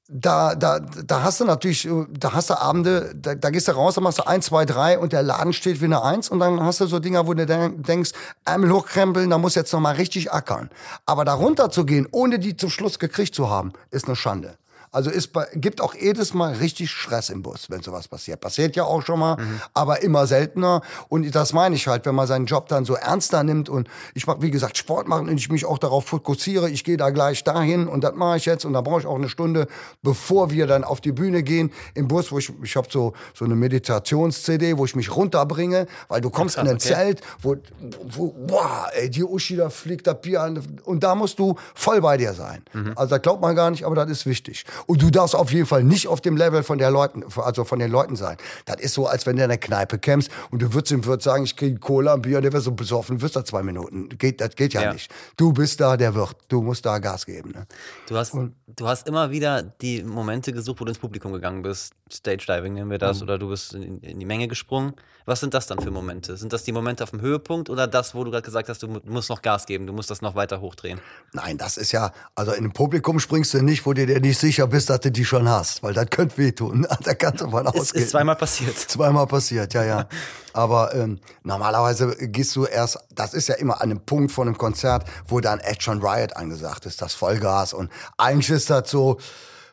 da, 0.08 0.54
da, 0.54 0.80
da 0.80 1.22
hast 1.22 1.40
du 1.40 1.44
natürlich, 1.44 1.88
da 2.10 2.32
hast 2.32 2.50
du 2.50 2.60
Abende, 2.60 3.14
da, 3.14 3.34
da 3.34 3.50
gehst 3.50 3.68
du 3.68 3.72
raus, 3.72 3.94
dann 3.94 4.04
machst 4.04 4.18
du 4.18 4.26
eins, 4.26 4.46
zwei, 4.46 4.66
drei 4.66 4.98
und 4.98 5.12
der 5.12 5.22
Laden 5.22 5.52
steht 5.52 5.80
wie 5.80 5.86
eine 5.86 6.02
Eins 6.02 6.28
und 6.28 6.40
dann 6.40 6.60
hast 6.60 6.80
du 6.80 6.86
so 6.86 6.98
Dinger, 6.98 7.26
wo 7.26 7.32
du 7.32 7.46
denkst, 7.46 8.10
Ärmel 8.44 8.72
hochkrempeln, 8.72 9.30
da 9.30 9.38
muss 9.38 9.54
jetzt 9.54 9.72
noch 9.72 9.80
mal 9.80 9.94
richtig 9.94 10.30
ackern. 10.30 10.68
Aber 11.06 11.24
da 11.24 11.32
runter 11.32 11.70
zu 11.70 11.86
gehen, 11.86 12.06
ohne 12.10 12.38
die 12.38 12.56
zum 12.56 12.68
Schluss 12.68 12.98
gekriegt 12.98 13.34
zu 13.34 13.48
haben, 13.48 13.72
ist 13.90 14.06
eine 14.06 14.16
Schande. 14.16 14.56
Also 14.94 15.10
es 15.10 15.30
gibt 15.54 15.80
auch 15.80 15.94
jedes 15.94 16.34
Mal 16.34 16.52
richtig 16.54 16.90
Stress 16.90 17.28
im 17.28 17.42
Bus, 17.42 17.68
wenn 17.68 17.82
sowas 17.82 18.06
passiert. 18.06 18.40
Passiert 18.40 18.76
ja 18.76 18.84
auch 18.84 19.04
schon 19.04 19.18
mal, 19.18 19.36
mhm. 19.36 19.60
aber 19.74 20.02
immer 20.02 20.28
seltener. 20.28 20.82
Und 21.08 21.34
das 21.34 21.52
meine 21.52 21.74
ich 21.74 21.88
halt, 21.88 22.06
wenn 22.06 22.14
man 22.14 22.28
seinen 22.28 22.46
Job 22.46 22.68
dann 22.68 22.84
so 22.84 22.94
ernster 22.94 23.42
nimmt 23.42 23.68
und 23.68 23.88
ich 24.14 24.28
mache, 24.28 24.40
wie 24.42 24.52
gesagt, 24.52 24.78
Sport 24.78 25.08
machen 25.08 25.28
und 25.28 25.36
ich 25.36 25.50
mich 25.50 25.64
auch 25.64 25.78
darauf 25.78 26.04
fokussiere, 26.06 26.70
ich 26.70 26.84
gehe 26.84 26.96
da 26.96 27.10
gleich 27.10 27.42
dahin 27.42 27.88
und 27.88 28.04
das 28.04 28.14
mache 28.14 28.36
ich 28.36 28.44
jetzt 28.44 28.64
und 28.64 28.72
da 28.72 28.82
brauche 28.82 29.00
ich 29.00 29.06
auch 29.06 29.16
eine 29.16 29.28
Stunde, 29.28 29.66
bevor 30.02 30.52
wir 30.52 30.68
dann 30.68 30.84
auf 30.84 31.00
die 31.00 31.10
Bühne 31.10 31.42
gehen 31.42 31.72
im 31.94 32.06
Bus, 32.06 32.30
wo 32.30 32.38
ich, 32.38 32.52
ich 32.62 32.76
habe 32.76 32.86
so, 32.88 33.14
so 33.34 33.44
eine 33.44 33.56
Meditations-CD, 33.56 34.78
wo 34.78 34.84
ich 34.84 34.94
mich 34.94 35.14
runterbringe, 35.14 35.86
weil 36.06 36.20
du 36.20 36.30
kommst 36.30 36.56
in 36.56 36.68
ein 36.68 36.76
okay. 36.76 36.94
Zelt, 36.94 37.20
wo, 37.42 37.56
wo, 38.04 38.28
boah, 38.46 38.86
ey, 38.94 39.10
die 39.10 39.24
Uschi, 39.24 39.56
da 39.56 39.70
fliegt 39.70 40.06
das 40.06 40.20
Bier 40.20 40.42
an 40.42 40.62
und 40.84 41.02
da 41.02 41.16
musst 41.16 41.40
du 41.40 41.56
voll 41.74 42.00
bei 42.00 42.16
dir 42.16 42.32
sein. 42.32 42.62
Mhm. 42.72 42.92
Also 42.94 43.10
das 43.10 43.22
glaubt 43.22 43.42
man 43.42 43.56
gar 43.56 43.72
nicht, 43.72 43.84
aber 43.84 43.96
das 43.96 44.08
ist 44.08 44.26
wichtig. 44.26 44.64
Und 44.86 45.02
du 45.02 45.10
darfst 45.10 45.34
auf 45.34 45.52
jeden 45.52 45.66
Fall 45.66 45.84
nicht 45.84 46.08
auf 46.08 46.20
dem 46.20 46.36
Level 46.36 46.62
von 46.62 46.78
der 46.78 46.90
Leuten, 46.90 47.24
also 47.36 47.64
von 47.64 47.78
den 47.78 47.90
Leuten 47.90 48.16
sein. 48.16 48.36
Das 48.64 48.80
ist 48.80 48.94
so, 48.94 49.06
als 49.06 49.26
wenn 49.26 49.36
du 49.36 49.42
in 49.42 49.48
der 49.48 49.58
Kneipe 49.58 49.98
kämpfst 49.98 50.30
und 50.50 50.62
du 50.62 50.72
würdest 50.72 50.92
ihm 50.92 51.04
würd 51.04 51.22
sagen, 51.22 51.44
ich 51.44 51.56
kriege 51.56 51.78
Cola, 51.78 52.14
ein 52.14 52.22
Bier, 52.22 52.38
und 52.38 52.42
der 52.42 52.52
wird 52.52 52.62
so 52.62 52.72
besoffen, 52.72 53.20
wirst 53.20 53.36
da 53.36 53.44
zwei 53.44 53.62
Minuten. 53.62 54.08
Geht, 54.10 54.40
das 54.40 54.54
geht 54.56 54.74
ja, 54.74 54.82
ja, 54.82 54.92
nicht. 54.92 55.10
Du 55.36 55.52
bist 55.52 55.80
da 55.80 55.96
der 55.96 56.14
Wirt. 56.14 56.36
Du 56.48 56.62
musst 56.62 56.84
da 56.86 56.98
Gas 56.98 57.26
geben. 57.26 57.50
Ne? 57.50 57.66
Du, 58.08 58.16
hast, 58.16 58.34
und, 58.34 58.54
du 58.66 58.86
hast 58.86 59.06
immer 59.08 59.30
wieder 59.30 59.62
die 59.62 60.02
Momente 60.02 60.52
gesucht, 60.52 60.80
wo 60.80 60.84
du 60.84 60.90
ins 60.90 60.98
Publikum 60.98 61.32
gegangen 61.32 61.62
bist. 61.62 61.94
Stage 62.10 62.44
Diving 62.46 62.74
nennen 62.74 62.90
wir 62.90 62.98
das. 62.98 63.18
Mhm. 63.18 63.22
Oder 63.24 63.38
du 63.38 63.48
bist 63.48 63.74
in, 63.74 64.00
in, 64.00 64.20
die 64.20 64.26
Menge 64.26 64.48
gesprungen. 64.48 64.94
Was 65.26 65.40
sind 65.40 65.54
das 65.54 65.66
dann 65.66 65.80
für 65.80 65.90
Momente? 65.90 66.36
Sind 66.36 66.52
das 66.52 66.64
die 66.64 66.72
Momente 66.72 67.02
auf 67.02 67.10
dem 67.10 67.22
Höhepunkt 67.22 67.70
oder 67.70 67.86
das, 67.86 68.14
wo 68.14 68.24
du 68.24 68.30
gerade 68.30 68.44
gesagt 68.44 68.68
hast, 68.68 68.82
du 68.82 69.00
musst 69.06 69.30
noch 69.30 69.40
Gas 69.40 69.64
geben, 69.64 69.86
du 69.86 69.94
musst 69.94 70.10
das 70.10 70.20
noch 70.20 70.34
weiter 70.34 70.60
hochdrehen? 70.60 71.00
Nein, 71.32 71.56
das 71.56 71.78
ist 71.78 71.92
ja, 71.92 72.12
also 72.34 72.52
in 72.52 72.58
einem 72.58 72.72
Publikum 72.72 73.18
springst 73.18 73.54
du 73.54 73.62
nicht, 73.62 73.86
wo 73.86 73.94
du 73.94 74.04
dir 74.04 74.20
nicht 74.20 74.38
sicher 74.38 74.66
bist, 74.66 74.73
dass 74.86 75.00
du 75.00 75.10
die 75.10 75.24
schon 75.24 75.48
hast, 75.48 75.82
weil 75.82 75.94
das 75.94 76.06
könnte 76.10 76.38
wehtun. 76.38 76.86
Da 77.04 77.14
kannst 77.14 77.42
du 77.42 77.46
mal 77.48 77.66
ausgehen. 77.66 78.04
Ist 78.04 78.10
zweimal 78.10 78.36
passiert. 78.36 78.76
Zweimal 78.88 79.26
passiert, 79.26 79.74
ja, 79.74 79.84
ja. 79.84 80.08
Aber 80.52 80.94
ähm, 80.94 81.18
normalerweise 81.42 82.16
gehst 82.28 82.56
du 82.56 82.64
erst, 82.64 82.98
das 83.14 83.34
ist 83.34 83.48
ja 83.48 83.56
immer 83.56 83.80
an 83.80 83.90
einem 83.90 84.00
Punkt 84.00 84.32
von 84.32 84.48
einem 84.48 84.56
Konzert, 84.56 85.04
wo 85.26 85.40
dann 85.40 85.60
echt 85.60 85.82
schon 85.82 86.00
Riot 86.02 86.36
angesagt 86.36 86.86
ist, 86.86 87.02
das 87.02 87.14
Vollgas. 87.14 87.74
Und 87.74 87.90
eigentlich 88.16 88.50
ist 88.50 88.70
das 88.70 88.90
so, 88.90 89.18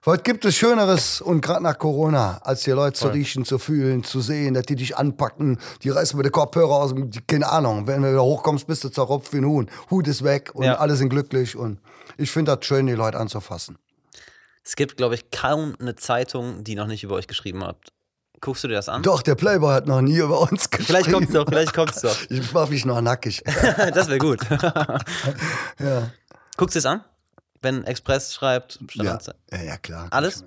was 0.04 0.24
gibt 0.24 0.46
es 0.46 0.56
Schöneres 0.56 1.22
und 1.22 1.42
gerade 1.42 1.62
nach 1.62 1.78
Corona, 1.78 2.40
als 2.44 2.64
die 2.64 2.72
Leute 2.72 2.98
Voll. 2.98 3.12
zu 3.12 3.14
riechen, 3.14 3.46
zu 3.46 3.60
fühlen, 3.60 4.04
zu 4.04 4.20
sehen, 4.20 4.56
dass 4.56 4.66
die 4.66 4.76
dich 4.76 4.98
anpacken, 4.98 5.60
die 5.84 5.90
reißen 5.90 6.18
mit 6.18 6.26
den 6.26 6.32
Kopfhörer 6.32 6.72
aus, 6.72 6.96
keine 7.28 7.48
Ahnung, 7.48 7.86
wenn 7.86 8.02
du 8.02 8.10
wieder 8.10 8.24
hochkommst, 8.24 8.66
bist 8.66 8.84
du 8.84 8.90
zerrupft 8.90 9.32
wie 9.32 9.38
ein 9.38 9.46
Huhn. 9.46 9.70
Hut 9.92 10.08
ist 10.08 10.24
weg 10.24 10.50
und 10.56 10.64
ja. 10.64 10.80
alle 10.80 10.96
sind 10.96 11.10
glücklich 11.10 11.56
und 11.56 11.80
ich 12.18 12.32
finde 12.32 12.56
das 12.56 12.66
schön, 12.66 12.88
die 12.88 12.94
Leute 12.94 13.20
anzufassen. 13.20 13.78
Es 14.64 14.76
gibt, 14.76 14.98
glaube 14.98 15.16
ich, 15.16 15.32
kaum 15.32 15.76
eine 15.80 15.96
Zeitung, 15.96 16.64
die 16.64 16.76
noch 16.76 16.88
nicht 16.88 17.04
über 17.04 17.16
euch 17.16 17.28
geschrieben 17.28 17.64
hat. 17.64 17.78
Guckst 18.42 18.64
du 18.64 18.68
dir 18.68 18.74
das 18.74 18.90
an? 18.90 19.04
Doch, 19.04 19.22
der 19.22 19.36
Playboy 19.36 19.72
hat 19.72 19.86
noch 19.86 20.02
nie 20.02 20.18
über 20.18 20.42
uns 20.42 20.70
geschrieben. 20.70 20.88
Vielleicht 20.88 21.12
kommt's 21.12 21.32
doch, 21.32 21.46
vielleicht 21.48 21.74
kommt's 21.74 22.02
doch. 22.02 22.18
Ich 22.30 22.52
mach 22.54 22.70
mich 22.70 22.86
noch 22.86 23.00
nackig. 23.02 23.44
das 23.94 24.08
wäre 24.08 24.18
gut. 24.18 24.40
ja. 25.80 26.12
Guckst 26.58 26.76
du 26.76 26.80
es 26.80 26.86
an? 26.86 27.04
Wenn 27.62 27.84
Express 27.84 28.34
schreibt, 28.34 28.80
ja. 28.94 29.20
ja, 29.52 29.62
ja, 29.62 29.78
klar. 29.78 30.08
Alles? 30.10 30.44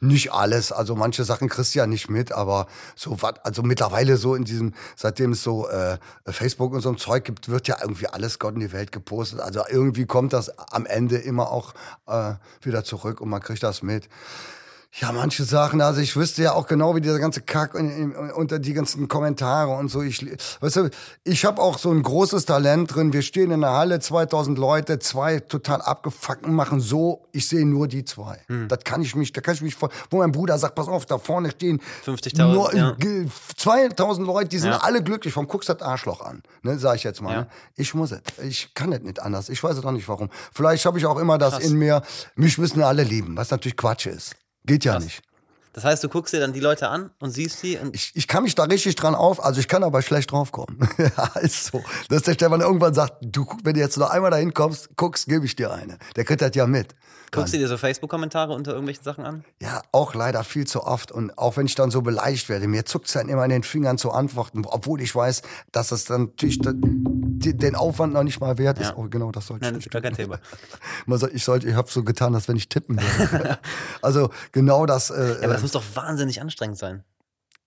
Nicht 0.00 0.32
alles, 0.32 0.70
also 0.70 0.94
manche 0.94 1.24
Sachen 1.24 1.48
kriegst 1.48 1.74
du 1.74 1.80
ja 1.80 1.86
nicht 1.86 2.08
mit, 2.08 2.32
aber 2.32 2.66
so 2.94 3.20
was, 3.20 3.34
also 3.42 3.62
mittlerweile 3.62 4.16
so 4.16 4.34
in 4.34 4.44
diesem, 4.44 4.74
seitdem 4.96 5.32
es 5.32 5.42
so 5.42 5.68
äh, 5.68 5.98
Facebook 6.26 6.72
und 6.72 6.80
so 6.80 6.90
ein 6.90 6.98
Zeug 6.98 7.24
gibt, 7.24 7.48
wird 7.48 7.68
ja 7.68 7.76
irgendwie 7.80 8.06
alles 8.06 8.38
Gott 8.38 8.54
in 8.54 8.60
die 8.60 8.72
Welt 8.72 8.92
gepostet. 8.92 9.40
Also 9.40 9.62
irgendwie 9.68 10.06
kommt 10.06 10.32
das 10.32 10.56
am 10.58 10.86
Ende 10.86 11.16
immer 11.16 11.50
auch 11.50 11.74
äh, 12.06 12.34
wieder 12.60 12.84
zurück 12.84 13.20
und 13.20 13.28
man 13.28 13.40
kriegt 13.40 13.62
das 13.62 13.82
mit. 13.82 14.08
Ja, 15.00 15.10
manche 15.10 15.44
Sachen, 15.44 15.80
also 15.80 16.02
ich 16.02 16.16
wüsste 16.16 16.42
ja 16.42 16.52
auch 16.52 16.66
genau, 16.66 16.94
wie 16.94 17.00
dieser 17.00 17.18
ganze 17.18 17.40
Kack 17.40 17.74
unter 17.74 18.58
die 18.58 18.74
ganzen 18.74 19.08
Kommentare 19.08 19.70
und 19.70 19.90
so. 19.90 20.02
Ich, 20.02 20.26
weißt 20.60 20.76
du, 20.76 20.90
ich 21.24 21.46
habe 21.46 21.62
auch 21.62 21.78
so 21.78 21.90
ein 21.90 22.02
großes 22.02 22.44
Talent 22.44 22.94
drin. 22.94 23.14
Wir 23.14 23.22
stehen 23.22 23.52
in 23.52 23.62
der 23.62 23.70
Halle, 23.70 24.00
2000 24.00 24.58
Leute, 24.58 24.98
zwei 24.98 25.40
total 25.40 25.80
abgefuckten 25.80 26.52
machen 26.52 26.80
so, 26.80 27.26
ich 27.32 27.48
sehe 27.48 27.64
nur 27.64 27.88
die 27.88 28.04
zwei. 28.04 28.40
Hm. 28.48 28.68
Das 28.68 28.80
kann 28.84 29.00
ich 29.00 29.16
mich, 29.16 29.32
da 29.32 29.40
kann 29.40 29.54
ich 29.54 29.62
mich, 29.62 29.76
wo 29.80 30.18
mein 30.18 30.30
Bruder 30.30 30.58
sagt, 30.58 30.74
pass 30.74 30.88
auf, 30.88 31.06
da 31.06 31.16
vorne 31.16 31.50
stehen 31.52 31.80
50.000, 32.04 32.76
ja. 32.76 32.94
2000 33.56 34.26
Leute, 34.26 34.50
die 34.50 34.58
sind 34.58 34.72
ja. 34.72 34.78
alle 34.82 35.02
glücklich, 35.02 35.32
vom 35.32 35.48
guckst 35.48 35.70
das 35.70 35.80
Arschloch 35.80 36.20
an, 36.20 36.42
ne, 36.62 36.78
sag 36.78 36.96
ich 36.96 37.04
jetzt 37.04 37.22
mal. 37.22 37.32
Ja. 37.32 37.40
Ne? 37.40 37.46
Ich 37.76 37.94
muss 37.94 38.12
es, 38.12 38.20
ich 38.44 38.74
kann 38.74 38.92
es 38.92 39.00
nicht 39.00 39.20
anders. 39.22 39.48
Ich 39.48 39.64
weiß 39.64 39.78
es 39.78 39.84
auch 39.86 39.90
nicht 39.92 40.06
warum. 40.06 40.28
Vielleicht 40.52 40.84
habe 40.84 40.98
ich 40.98 41.06
auch 41.06 41.18
immer 41.18 41.38
das 41.38 41.54
Krass. 41.54 41.64
in 41.64 41.78
mir, 41.78 42.02
mich 42.34 42.58
müssen 42.58 42.82
alle 42.82 43.04
lieben, 43.04 43.38
was 43.38 43.50
natürlich 43.50 43.78
Quatsch 43.78 44.04
ist. 44.04 44.36
Geht 44.64 44.84
ja 44.84 44.92
Krass. 44.92 45.04
nicht. 45.04 45.22
Das 45.72 45.84
heißt, 45.84 46.04
du 46.04 46.08
guckst 46.10 46.34
dir 46.34 46.40
dann 46.40 46.52
die 46.52 46.60
Leute 46.60 46.88
an 46.88 47.10
und 47.18 47.30
siehst 47.30 47.60
sie. 47.60 47.78
ich, 47.92 48.12
ich 48.14 48.28
kann 48.28 48.42
mich 48.42 48.54
da 48.54 48.64
richtig 48.64 48.94
dran 48.94 49.14
auf, 49.14 49.42
also 49.42 49.58
ich 49.58 49.68
kann 49.68 49.82
aber 49.82 50.02
schlecht 50.02 50.30
draufkommen. 50.30 50.86
ja, 50.98 51.26
ist 51.40 51.66
so. 51.66 51.82
Dass 52.10 52.22
der 52.22 52.34
Stefan 52.34 52.60
irgendwann 52.60 52.92
sagt, 52.92 53.16
du, 53.22 53.46
wenn 53.64 53.74
du 53.74 53.80
jetzt 53.80 53.96
noch 53.96 54.10
einmal 54.10 54.30
dahin 54.30 54.52
kommst, 54.52 54.90
guckst, 54.96 55.26
gebe 55.26 55.46
ich 55.46 55.56
dir 55.56 55.72
eine. 55.72 55.98
Der 56.16 56.24
kriegt 56.24 56.42
das 56.42 56.54
ja 56.54 56.66
mit. 56.66 56.94
Guckst 57.32 57.54
du 57.54 57.58
dir 57.58 57.66
so 57.66 57.78
Facebook-Kommentare 57.78 58.52
unter 58.52 58.72
irgendwelchen 58.72 59.04
Sachen 59.04 59.24
an? 59.24 59.44
Ja, 59.60 59.80
auch 59.90 60.14
leider 60.14 60.44
viel 60.44 60.66
zu 60.66 60.84
oft. 60.84 61.10
Und 61.10 61.36
auch 61.38 61.56
wenn 61.56 61.64
ich 61.64 61.74
dann 61.74 61.90
so 61.90 62.02
beleidigt 62.02 62.50
werde, 62.50 62.68
mir 62.68 62.84
zuckt 62.84 63.06
es 63.06 63.14
dann 63.14 63.30
immer 63.30 63.42
in 63.44 63.50
den 63.50 63.62
Fingern 63.62 63.96
zu 63.96 64.12
antworten, 64.12 64.64
obwohl 64.66 65.00
ich 65.00 65.14
weiß, 65.14 65.40
dass 65.72 65.92
es 65.92 66.04
dann 66.04 66.26
natürlich 66.26 66.60
den 66.60 67.74
Aufwand 67.74 68.12
noch 68.12 68.22
nicht 68.22 68.38
mal 68.40 68.58
wert 68.58 68.78
ist. 68.78 68.88
Ja. 68.88 68.96
Oh, 68.96 69.08
genau, 69.08 69.32
das 69.32 69.46
sollte 69.46 69.64
Nein, 69.64 69.74
das 69.74 69.86
ist 69.86 69.90
gar 69.90 70.02
kein 70.02 70.14
Thema. 70.14 70.38
ich 71.32 71.42
sollte, 71.42 71.68
ich 71.68 71.74
habe 71.74 71.90
so 71.90 72.04
getan, 72.04 72.34
als 72.34 72.48
wenn 72.48 72.56
ich 72.56 72.68
tippen 72.68 73.00
würde. 73.00 73.58
also 74.02 74.30
genau 74.52 74.84
das. 74.84 75.08
Äh, 75.08 75.14
ja, 75.14 75.36
aber 75.38 75.54
das 75.54 75.58
äh, 75.58 75.62
muss 75.62 75.72
doch 75.72 75.84
wahnsinnig 75.94 76.42
anstrengend 76.42 76.76
sein. 76.76 77.02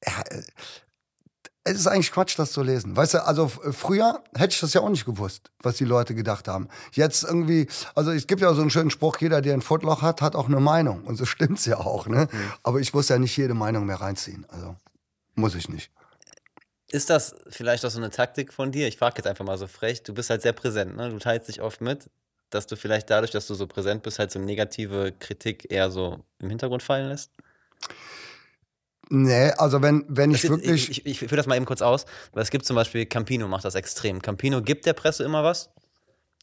Ja, 0.05 0.22
äh, 0.30 0.43
es 1.68 1.80
ist 1.80 1.88
eigentlich 1.88 2.11
Quatsch, 2.11 2.38
das 2.38 2.51
zu 2.51 2.61
lesen. 2.61 2.95
Weißt 2.95 3.16
du, 3.16 3.26
also 3.26 3.47
früher 3.47 4.24
hätte 4.36 4.53
ich 4.53 4.59
das 4.59 4.74
ja 4.74 4.82
auch 4.82 4.89
nicht 4.89 5.03
gewusst, 5.03 5.49
was 5.59 5.78
die 5.78 5.84
Leute 5.84 6.13
gedacht 6.13 6.47
haben. 6.47 6.70
Jetzt 6.93 7.24
irgendwie, 7.24 7.68
also 7.95 8.11
es 8.11 8.28
gibt 8.28 8.41
ja 8.41 8.53
so 8.53 8.61
einen 8.61 8.70
schönen 8.70 8.91
Spruch, 8.91 9.18
jeder, 9.20 9.41
der 9.41 9.55
ein 9.55 9.61
Footloch 9.61 10.03
hat, 10.03 10.22
hat 10.22 10.36
auch 10.36 10.45
eine 10.45 10.59
Meinung. 10.59 11.03
Und 11.05 11.18
so 11.18 11.26
stimmt's 11.26 11.66
ja 11.66 11.78
auch, 11.78 12.05
ne? 12.05 12.30
Mhm. 12.32 12.53
Aber 12.61 12.80
ich 12.80 12.93
muss 12.93 13.09
ja 13.09 13.18
nicht 13.18 13.36
jede 13.36 13.55
Meinung 13.55 13.88
mehr 13.88 13.99
reinziehen. 13.99 14.45
Also 14.49 14.76
muss 15.34 15.55
ich 15.55 15.68
nicht. 15.68 15.91
Ist 16.91 17.09
das 17.09 17.36
vielleicht 17.49 17.84
auch 17.84 17.89
so 17.89 17.97
eine 17.97 18.11
Taktik 18.11 18.53
von 18.53 18.72
dir? 18.72 18.88
Ich 18.88 18.97
frage 18.97 19.16
jetzt 19.18 19.28
einfach 19.28 19.43
mal 19.43 19.57
so 19.57 19.66
frech. 19.66 20.03
Du 20.03 20.13
bist 20.13 20.30
halt 20.30 20.43
sehr 20.43 20.53
präsent, 20.53 20.95
ne? 20.95 21.09
Du 21.09 21.18
teilst 21.18 21.47
dich 21.47 21.61
oft 21.61 21.82
mit, 21.82 22.11
dass 22.51 22.68
du 22.68 22.78
vielleicht 22.78 23.09
dadurch, 23.09 23.32
dass 23.32 23.47
du 23.47 23.55
so 23.55 23.66
präsent 23.66 24.03
bist, 24.03 24.20
halt 24.20 24.32
so 24.32 24.38
negative 24.38 25.13
Kritik 25.20 25.72
eher 25.72 25.89
so 25.89 26.24
im 26.38 26.49
Hintergrund 26.49 26.84
fallen 26.84 27.09
lässt? 27.09 27.32
Nee, 29.10 29.51
also 29.58 29.82
wenn, 29.82 30.06
wenn 30.08 30.32
ich 30.32 30.47
wirklich. 30.49 30.89
Ich, 30.89 31.06
ich, 31.06 31.06
ich 31.06 31.20
führe 31.20 31.38
das 31.38 31.45
mal 31.45 31.56
eben 31.56 31.66
kurz 31.66 31.82
aus, 31.82 32.06
weil 32.34 32.43
es 32.43 32.49
gibt 32.49 32.66
zum 32.66 32.76
Beispiel, 32.76 33.06
Campino 33.06 33.47
macht 33.47 33.66
das 33.66 33.76
extrem. 33.76 34.22
Campino 34.22 34.62
gibt 34.62 34.86
der 34.86 34.93
Presse 34.93 35.24
immer 35.24 35.43
was. 35.43 35.70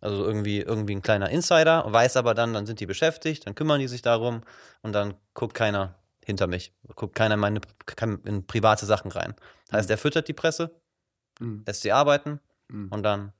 Also 0.00 0.24
irgendwie, 0.24 0.60
irgendwie 0.60 0.96
ein 0.96 1.02
kleiner 1.02 1.30
Insider, 1.30 1.84
weiß 1.86 2.16
aber 2.16 2.34
dann, 2.34 2.52
dann 2.52 2.66
sind 2.66 2.80
die 2.80 2.86
beschäftigt, 2.86 3.46
dann 3.46 3.54
kümmern 3.54 3.78
die 3.78 3.86
sich 3.86 4.02
darum 4.02 4.42
und 4.82 4.92
dann 4.92 5.14
guckt 5.32 5.54
keiner 5.54 5.94
hinter 6.24 6.48
mich. 6.48 6.72
Guckt 6.96 7.14
keiner 7.14 7.34
in 7.34 7.40
meine 7.40 7.60
in 8.24 8.44
private 8.44 8.84
Sachen 8.84 9.12
rein. 9.12 9.34
Heißt, 9.70 9.88
mhm. 9.88 9.94
er 9.94 9.98
füttert 9.98 10.26
die 10.26 10.32
Presse, 10.32 10.74
mhm. 11.38 11.62
lässt 11.66 11.82
sie 11.82 11.92
arbeiten 11.92 12.40
mhm. 12.68 12.88
und 12.90 13.04
dann 13.04 13.32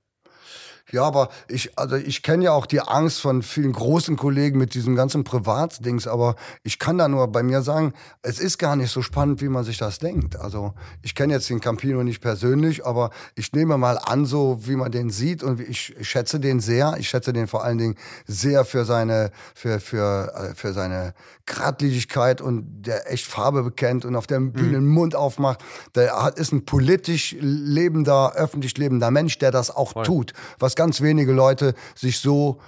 ja, 0.90 1.04
aber 1.04 1.28
ich, 1.48 1.78
also 1.78 1.96
ich 1.96 2.22
kenne 2.22 2.44
ja 2.44 2.52
auch 2.52 2.66
die 2.66 2.80
Angst 2.80 3.20
von 3.20 3.42
vielen 3.42 3.72
großen 3.72 4.16
Kollegen 4.16 4.58
mit 4.58 4.74
diesem 4.74 4.96
ganzen 4.96 5.24
Privatdings, 5.24 6.06
aber 6.06 6.36
ich 6.62 6.78
kann 6.78 6.98
da 6.98 7.08
nur 7.08 7.28
bei 7.28 7.42
mir 7.42 7.62
sagen, 7.62 7.92
es 8.22 8.38
ist 8.38 8.58
gar 8.58 8.76
nicht 8.76 8.90
so 8.90 9.02
spannend, 9.02 9.40
wie 9.40 9.48
man 9.48 9.64
sich 9.64 9.78
das 9.78 9.98
denkt. 9.98 10.36
Also 10.36 10.74
ich 11.02 11.14
kenne 11.14 11.34
jetzt 11.34 11.48
den 11.48 11.60
Campino 11.60 12.02
nicht 12.02 12.20
persönlich, 12.20 12.84
aber 12.84 13.10
ich 13.34 13.52
nehme 13.52 13.78
mal 13.78 13.98
an, 13.98 14.26
so 14.26 14.58
wie 14.66 14.76
man 14.76 14.92
den 14.92 15.10
sieht 15.10 15.42
und 15.42 15.60
ich, 15.60 15.94
ich 15.98 16.08
schätze 16.08 16.40
den 16.40 16.60
sehr. 16.60 16.96
Ich 16.98 17.08
schätze 17.08 17.32
den 17.32 17.46
vor 17.46 17.64
allen 17.64 17.78
Dingen 17.78 17.96
sehr 18.26 18.64
für 18.64 18.84
seine, 18.84 19.30
für, 19.54 19.80
für, 19.80 20.32
äh, 20.34 20.54
für 20.54 20.72
seine 20.72 21.14
Gradlinigkeit 21.46 22.40
und 22.40 22.82
der 22.82 23.10
echt 23.10 23.26
Farbe 23.26 23.62
bekennt 23.62 24.04
und 24.04 24.16
auf 24.16 24.26
der 24.26 24.40
Bühne 24.40 24.68
mhm. 24.68 24.84
den 24.84 24.86
Mund 24.86 25.14
aufmacht. 25.14 25.60
Der 25.94 26.22
hat, 26.22 26.38
ist 26.38 26.52
ein 26.52 26.64
politisch 26.64 27.36
lebender, 27.40 28.34
öffentlich 28.34 28.76
lebender 28.78 29.10
Mensch, 29.10 29.38
der 29.38 29.50
das 29.50 29.70
auch 29.70 29.92
Voll. 29.92 30.04
tut. 30.04 30.32
Was 30.58 30.71
ganz 30.76 31.00
wenige 31.00 31.32
Leute 31.32 31.74
sich 31.94 32.18
so 32.18 32.60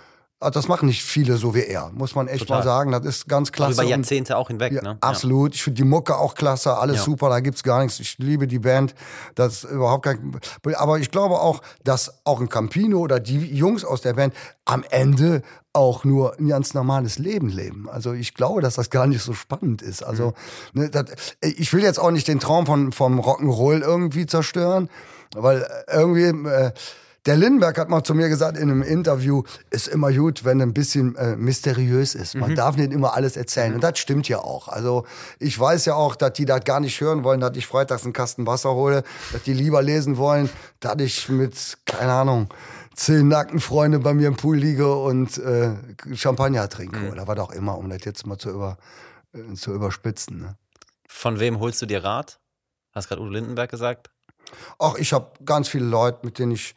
ah, 0.44 0.50
das 0.50 0.68
machen 0.68 0.86
nicht 0.86 1.02
viele 1.02 1.36
so 1.36 1.54
wie 1.54 1.64
er, 1.64 1.90
muss 1.94 2.14
man 2.14 2.28
echt 2.28 2.40
Total. 2.40 2.58
mal 2.58 2.64
sagen. 2.64 2.92
Das 2.92 3.04
ist 3.04 3.28
ganz 3.28 3.50
klasse. 3.50 3.82
Über 3.82 3.84
Jahrzehnte 3.84 4.36
auch 4.36 4.48
hinweg, 4.48 4.72
ja, 4.72 4.82
ne? 4.82 4.98
Absolut. 5.00 5.54
Ich 5.54 5.62
finde 5.62 5.78
die 5.78 5.88
Mucke 5.88 6.16
auch 6.16 6.34
klasse, 6.34 6.76
alles 6.76 6.98
ja. 6.98 7.02
super, 7.02 7.28
da 7.28 7.40
gibt's 7.40 7.62
gar 7.62 7.82
nichts. 7.82 7.98
Ich 8.00 8.18
liebe 8.18 8.46
die 8.46 8.58
Band. 8.58 8.94
Das 9.34 9.64
ist 9.64 9.70
überhaupt 9.70 10.04
kein. 10.04 10.38
Aber 10.74 10.98
ich 10.98 11.10
glaube 11.10 11.40
auch, 11.40 11.62
dass 11.82 12.20
auch 12.24 12.40
ein 12.40 12.48
Campino 12.48 12.98
oder 12.98 13.20
die 13.20 13.54
Jungs 13.54 13.84
aus 13.84 14.02
der 14.02 14.14
Band 14.14 14.34
am 14.64 14.84
Ende 14.90 15.42
auch 15.72 16.04
nur 16.04 16.38
ein 16.38 16.48
ganz 16.48 16.72
normales 16.74 17.18
Leben 17.18 17.48
leben. 17.48 17.88
Also 17.90 18.12
ich 18.12 18.34
glaube, 18.34 18.60
dass 18.60 18.74
das 18.74 18.90
gar 18.90 19.06
nicht 19.06 19.22
so 19.22 19.34
spannend 19.34 19.82
ist. 19.82 20.04
Also 20.04 20.34
mhm. 20.72 20.82
ne, 20.82 20.90
das, 20.90 21.04
ich 21.40 21.72
will 21.72 21.82
jetzt 21.82 21.98
auch 21.98 22.12
nicht 22.12 22.28
den 22.28 22.38
Traum 22.38 22.66
von, 22.66 22.92
vom 22.92 23.18
Rock'n'Roll 23.18 23.80
irgendwie 23.80 24.26
zerstören, 24.26 24.88
weil 25.34 25.66
irgendwie. 25.90 26.48
Äh, 26.48 26.72
Der 27.26 27.36
Lindenberg 27.36 27.78
hat 27.78 27.88
mal 27.88 28.04
zu 28.04 28.14
mir 28.14 28.28
gesagt 28.28 28.58
in 28.58 28.70
einem 28.70 28.82
Interview, 28.82 29.44
ist 29.70 29.88
immer 29.88 30.12
gut, 30.12 30.44
wenn 30.44 30.60
ein 30.60 30.74
bisschen 30.74 31.16
äh, 31.16 31.36
mysteriös 31.36 32.14
ist. 32.14 32.34
Man 32.34 32.50
mhm. 32.50 32.54
darf 32.54 32.76
nicht 32.76 32.92
immer 32.92 33.14
alles 33.14 33.38
erzählen. 33.38 33.70
Mhm. 33.70 33.74
Und 33.76 33.84
das 33.84 33.98
stimmt 33.98 34.28
ja 34.28 34.40
auch. 34.40 34.68
Also 34.68 35.06
ich 35.38 35.58
weiß 35.58 35.86
ja 35.86 35.94
auch, 35.94 36.16
dass 36.16 36.34
die 36.34 36.44
das 36.44 36.64
gar 36.64 36.80
nicht 36.80 37.00
hören 37.00 37.24
wollen, 37.24 37.40
dass 37.40 37.56
ich 37.56 37.66
freitags 37.66 38.04
einen 38.04 38.12
Kasten 38.12 38.46
Wasser 38.46 38.74
hole, 38.74 39.04
dass 39.32 39.42
die 39.42 39.54
lieber 39.54 39.80
lesen 39.80 40.18
wollen, 40.18 40.50
dass 40.80 41.00
ich 41.00 41.30
mit, 41.30 41.78
keine 41.86 42.12
Ahnung, 42.12 42.48
zehn 42.94 43.26
Nackenfreunde 43.28 44.00
bei 44.00 44.12
mir 44.12 44.28
im 44.28 44.36
Pool 44.36 44.58
liege 44.58 44.94
und 44.94 45.38
äh, 45.38 45.70
Champagner 46.14 46.68
trinke 46.68 46.98
mhm. 46.98 47.10
oder 47.10 47.26
was 47.26 47.38
auch 47.38 47.52
immer, 47.52 47.78
um 47.78 47.88
das 47.88 48.04
jetzt 48.04 48.26
mal 48.26 48.36
zu, 48.36 48.50
über, 48.50 48.76
äh, 49.32 49.54
zu 49.54 49.72
überspitzen. 49.72 50.40
Ne? 50.40 50.56
Von 51.08 51.40
wem 51.40 51.58
holst 51.58 51.80
du 51.80 51.86
dir 51.86 52.04
Rat? 52.04 52.38
Hast 52.92 53.08
gerade 53.08 53.22
Udo 53.22 53.30
Lindenberg 53.30 53.70
gesagt? 53.70 54.10
Ach, 54.78 54.96
ich 54.96 55.14
habe 55.14 55.30
ganz 55.46 55.68
viele 55.68 55.86
Leute, 55.86 56.18
mit 56.22 56.38
denen 56.38 56.52
ich 56.52 56.74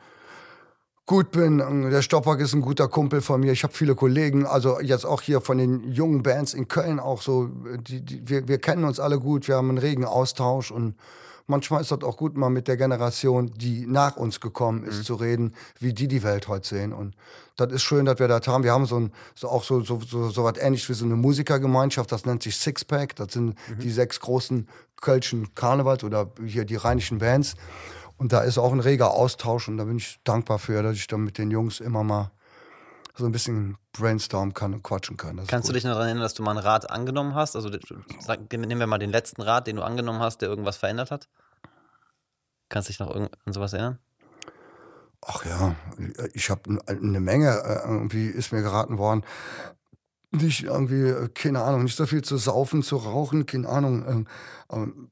gut 1.07 1.31
bin. 1.31 1.89
Der 1.89 2.01
Stoppack 2.01 2.39
ist 2.41 2.53
ein 2.53 2.61
guter 2.61 2.87
Kumpel 2.87 3.21
von 3.21 3.39
mir. 3.39 3.53
Ich 3.53 3.63
habe 3.63 3.73
viele 3.73 3.95
Kollegen, 3.95 4.45
also 4.45 4.79
jetzt 4.79 5.05
auch 5.05 5.21
hier 5.21 5.41
von 5.41 5.57
den 5.57 5.91
jungen 5.91 6.21
Bands 6.21 6.53
in 6.53 6.67
Köln 6.67 6.99
auch 6.99 7.21
so. 7.21 7.49
Die, 7.79 8.01
die, 8.01 8.29
wir, 8.29 8.47
wir 8.47 8.59
kennen 8.59 8.83
uns 8.83 8.99
alle 8.99 9.17
gut, 9.17 9.47
wir 9.47 9.55
haben 9.55 9.69
einen 9.69 9.77
regen 9.79 10.05
Austausch 10.05 10.69
und 10.69 10.95
manchmal 11.47 11.81
ist 11.81 11.91
das 11.91 12.03
auch 12.03 12.17
gut, 12.17 12.35
mal 12.35 12.49
mit 12.49 12.67
der 12.67 12.75
Generation, 12.75 13.51
die 13.55 13.87
nach 13.87 14.17
uns 14.17 14.41
gekommen 14.41 14.83
ist, 14.83 14.97
mhm. 14.97 15.03
zu 15.03 15.15
reden, 15.15 15.53
wie 15.79 15.93
die 15.93 16.09
die 16.09 16.23
Welt 16.23 16.49
heute 16.49 16.67
sehen. 16.67 16.91
Und 16.91 17.15
das 17.55 17.71
ist 17.71 17.83
schön, 17.83 18.05
dass 18.05 18.19
wir 18.19 18.27
das 18.27 18.45
haben. 18.45 18.65
Wir 18.65 18.73
haben 18.73 18.85
so, 18.85 18.99
ein, 18.99 19.13
so 19.33 19.47
auch 19.47 19.63
so, 19.63 19.79
so, 19.79 20.01
so, 20.05 20.29
so 20.29 20.43
was 20.43 20.57
ähnliches 20.57 20.89
wie 20.89 20.93
so 20.93 21.05
eine 21.05 21.15
Musikergemeinschaft, 21.15 22.11
das 22.11 22.25
nennt 22.25 22.43
sich 22.43 22.57
Sixpack. 22.57 23.15
Das 23.15 23.31
sind 23.31 23.55
mhm. 23.69 23.79
die 23.79 23.91
sechs 23.91 24.19
großen 24.19 24.67
Kölschen 24.99 25.55
Karnevals 25.55 26.03
oder 26.03 26.31
hier 26.45 26.65
die 26.65 26.75
rheinischen 26.75 27.19
Bands. 27.19 27.55
Und 28.17 28.33
da 28.33 28.41
ist 28.41 28.57
auch 28.57 28.73
ein 28.73 28.79
reger 28.79 29.11
Austausch 29.11 29.67
und 29.67 29.77
da 29.77 29.83
bin 29.83 29.97
ich 29.97 30.19
dankbar 30.23 30.59
für, 30.59 30.81
dass 30.81 30.95
ich 30.95 31.07
dann 31.07 31.21
mit 31.21 31.37
den 31.37 31.51
Jungs 31.51 31.79
immer 31.79 32.03
mal 32.03 32.31
so 33.15 33.25
ein 33.25 33.31
bisschen 33.31 33.77
brainstormen 33.93 34.53
kann 34.53 34.73
und 34.73 34.83
quatschen 34.83 35.17
kann. 35.17 35.41
Kannst 35.47 35.69
du 35.69 35.73
dich 35.73 35.83
noch 35.83 35.91
daran 35.91 36.07
erinnern, 36.07 36.23
dass 36.23 36.33
du 36.33 36.43
mal 36.43 36.51
einen 36.51 36.59
Rat 36.59 36.89
angenommen 36.89 37.35
hast? 37.35 37.55
Also 37.55 37.69
sag, 38.19 38.51
nehmen 38.51 38.79
wir 38.79 38.87
mal 38.87 38.99
den 38.99 39.09
letzten 39.09 39.41
Rat, 39.41 39.67
den 39.67 39.77
du 39.77 39.83
angenommen 39.83 40.19
hast, 40.19 40.41
der 40.41 40.49
irgendwas 40.49 40.77
verändert 40.77 41.11
hat. 41.11 41.27
Kannst 42.69 42.89
du 42.89 42.91
dich 42.91 42.99
noch 42.99 43.15
an 43.15 43.29
sowas 43.47 43.73
erinnern? 43.73 43.99
Ach 45.25 45.43
ja, 45.45 45.75
ich 46.33 46.49
habe 46.49 46.79
eine 46.85 47.19
Menge, 47.19 47.49
äh, 47.49 47.87
irgendwie 47.87 48.27
ist 48.27 48.51
mir 48.51 48.61
geraten 48.61 48.97
worden, 48.97 49.23
nicht 50.31 50.63
irgendwie, 50.63 51.07
äh, 51.09 51.29
keine 51.33 51.61
Ahnung, 51.61 51.83
nicht 51.83 51.95
so 51.95 52.05
viel 52.05 52.21
zu 52.21 52.37
saufen, 52.37 52.83
zu 52.83 52.97
rauchen, 52.97 53.45
keine 53.45 53.69
Ahnung. 53.69 54.05
Ähm, 54.07 54.27
ähm, 54.71 55.09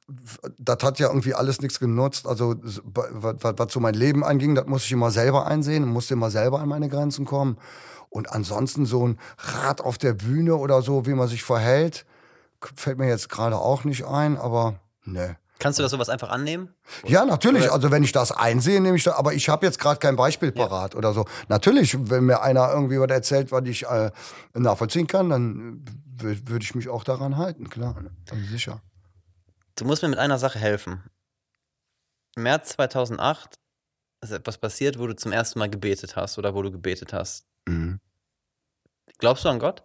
das 0.57 0.77
hat 0.83 0.99
ja 0.99 1.07
irgendwie 1.07 1.33
alles 1.33 1.61
nichts 1.61 1.79
genutzt. 1.79 2.27
Also, 2.27 2.55
was, 2.83 3.35
was 3.41 3.73
so 3.73 3.79
mein 3.79 3.93
Leben 3.93 4.23
anging, 4.23 4.55
das 4.55 4.67
muss 4.67 4.85
ich 4.85 4.91
immer 4.91 5.11
selber 5.11 5.47
einsehen, 5.47 5.85
musste 5.85 6.15
immer 6.15 6.31
selber 6.31 6.59
an 6.59 6.69
meine 6.69 6.89
Grenzen 6.89 7.25
kommen. 7.25 7.57
Und 8.09 8.31
ansonsten 8.31 8.85
so 8.85 9.07
ein 9.07 9.19
Rat 9.37 9.81
auf 9.81 9.97
der 9.97 10.13
Bühne 10.13 10.55
oder 10.55 10.81
so, 10.81 11.05
wie 11.05 11.13
man 11.13 11.27
sich 11.27 11.43
verhält, 11.43 12.05
fällt 12.75 12.97
mir 12.97 13.07
jetzt 13.07 13.29
gerade 13.29 13.57
auch 13.57 13.83
nicht 13.83 14.05
ein, 14.05 14.37
aber 14.37 14.79
ne. 15.03 15.37
Kannst 15.59 15.79
du 15.79 15.83
das 15.83 15.91
sowas 15.91 16.09
einfach 16.09 16.29
annehmen? 16.29 16.69
Ja, 17.05 17.25
natürlich. 17.25 17.71
Also 17.71 17.89
wenn 17.89 18.03
ich 18.03 18.11
das 18.11 18.31
einsehe, 18.31 18.81
nehme 18.81 18.97
ich 18.97 19.03
das. 19.03 19.15
Aber 19.15 19.33
ich 19.33 19.47
habe 19.47 19.65
jetzt 19.65 19.79
gerade 19.79 19.99
kein 19.99 20.15
Beispiel 20.15 20.51
parat 20.51 20.93
ja. 20.93 20.97
oder 20.97 21.13
so. 21.13 21.25
Natürlich, 21.47 21.97
wenn 22.09 22.25
mir 22.25 22.41
einer 22.41 22.71
irgendwie 22.71 22.99
was 22.99 23.09
erzählt, 23.09 23.51
was 23.51 23.65
ich 23.65 23.85
äh, 23.85 24.11
nachvollziehen 24.53 25.07
kann, 25.07 25.29
dann 25.29 25.85
würde 26.19 26.63
ich 26.63 26.75
mich 26.75 26.89
auch 26.89 27.03
daran 27.03 27.37
halten, 27.37 27.69
klar. 27.69 27.95
Also 28.29 28.45
sicher. 28.45 28.81
Du 29.75 29.85
musst 29.85 30.01
mir 30.01 30.09
mit 30.09 30.19
einer 30.19 30.39
Sache 30.39 30.59
helfen. 30.59 31.03
Im 32.35 32.43
März 32.43 32.69
2008 32.69 33.55
ist 34.21 34.31
etwas 34.31 34.57
passiert, 34.57 34.99
wo 34.99 35.07
du 35.07 35.15
zum 35.15 35.31
ersten 35.31 35.59
Mal 35.59 35.69
gebetet 35.69 36.15
hast 36.15 36.37
oder 36.37 36.53
wo 36.53 36.61
du 36.61 36.71
gebetet 36.71 37.13
hast. 37.13 37.45
Mhm. 37.67 37.99
Glaubst 39.19 39.45
du 39.45 39.49
an 39.49 39.59
Gott? 39.59 39.83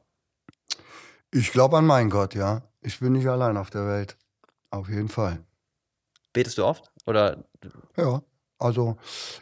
Ich 1.33 1.53
glaube 1.53 1.79
an 1.79 1.87
meinen 1.87 2.11
Gott, 2.11 2.35
ja. 2.35 2.62
Ich 2.81 2.99
bin 2.99 3.12
nicht 3.12 3.29
allein 3.29 3.57
auf 3.57 3.71
der 3.71 3.87
Welt. 3.87 4.16
Auf 4.71 4.89
jeden 4.89 5.09
Fall. 5.09 5.45
Betest 6.33 6.59
du 6.59 6.64
oft? 6.64 6.91
Oder? 7.07 7.45
Ja, 7.97 8.22
also 8.59 8.97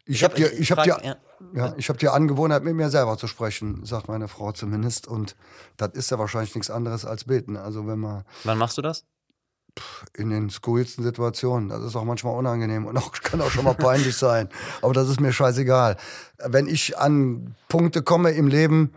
ich, 0.07 0.23
habe 0.23 0.35
dir, 0.37 0.53
ich 0.53 0.71
habe 0.71 0.83
dir, 0.83 0.99
ja. 1.03 1.17
ja, 1.53 1.75
ich 1.77 1.89
habe 1.89 1.99
dir 1.99 2.13
Angewohnheit, 2.13 2.63
mit 2.63 2.75
mir 2.75 2.89
selber 2.89 3.19
zu 3.19 3.27
sprechen, 3.27 3.85
sagt 3.85 4.09
meine 4.09 4.29
Frau 4.29 4.53
zumindest. 4.53 5.09
Und 5.09 5.37
das 5.77 5.91
ist 5.95 6.11
ja 6.11 6.19
wahrscheinlich 6.19 6.55
nichts 6.55 6.71
anderes 6.71 7.05
als 7.05 7.25
beten. 7.25 7.57
Also 7.57 7.87
wenn 7.87 7.99
man. 7.99 8.25
Wann 8.45 8.59
machst 8.59 8.79
du 8.79 8.83
das? 8.83 9.05
In 10.15 10.31
den 10.31 10.51
skurrilsten 10.51 11.05
Situationen. 11.05 11.69
Das 11.69 11.83
ist 11.83 11.95
auch 11.95 12.05
manchmal 12.05 12.35
unangenehm 12.35 12.87
und 12.87 12.97
auch, 12.97 13.13
kann 13.13 13.41
auch 13.41 13.51
schon 13.51 13.65
mal 13.65 13.75
peinlich 13.75 14.17
sein. 14.19 14.49
Aber 14.83 14.93
das 14.93 15.09
ist 15.09 15.21
mir 15.21 15.33
scheißegal. 15.33 15.97
Wenn 16.45 16.67
ich 16.67 16.99
an 16.99 17.55
Punkte 17.69 18.03
komme 18.03 18.31
im 18.33 18.49
Leben, 18.49 18.93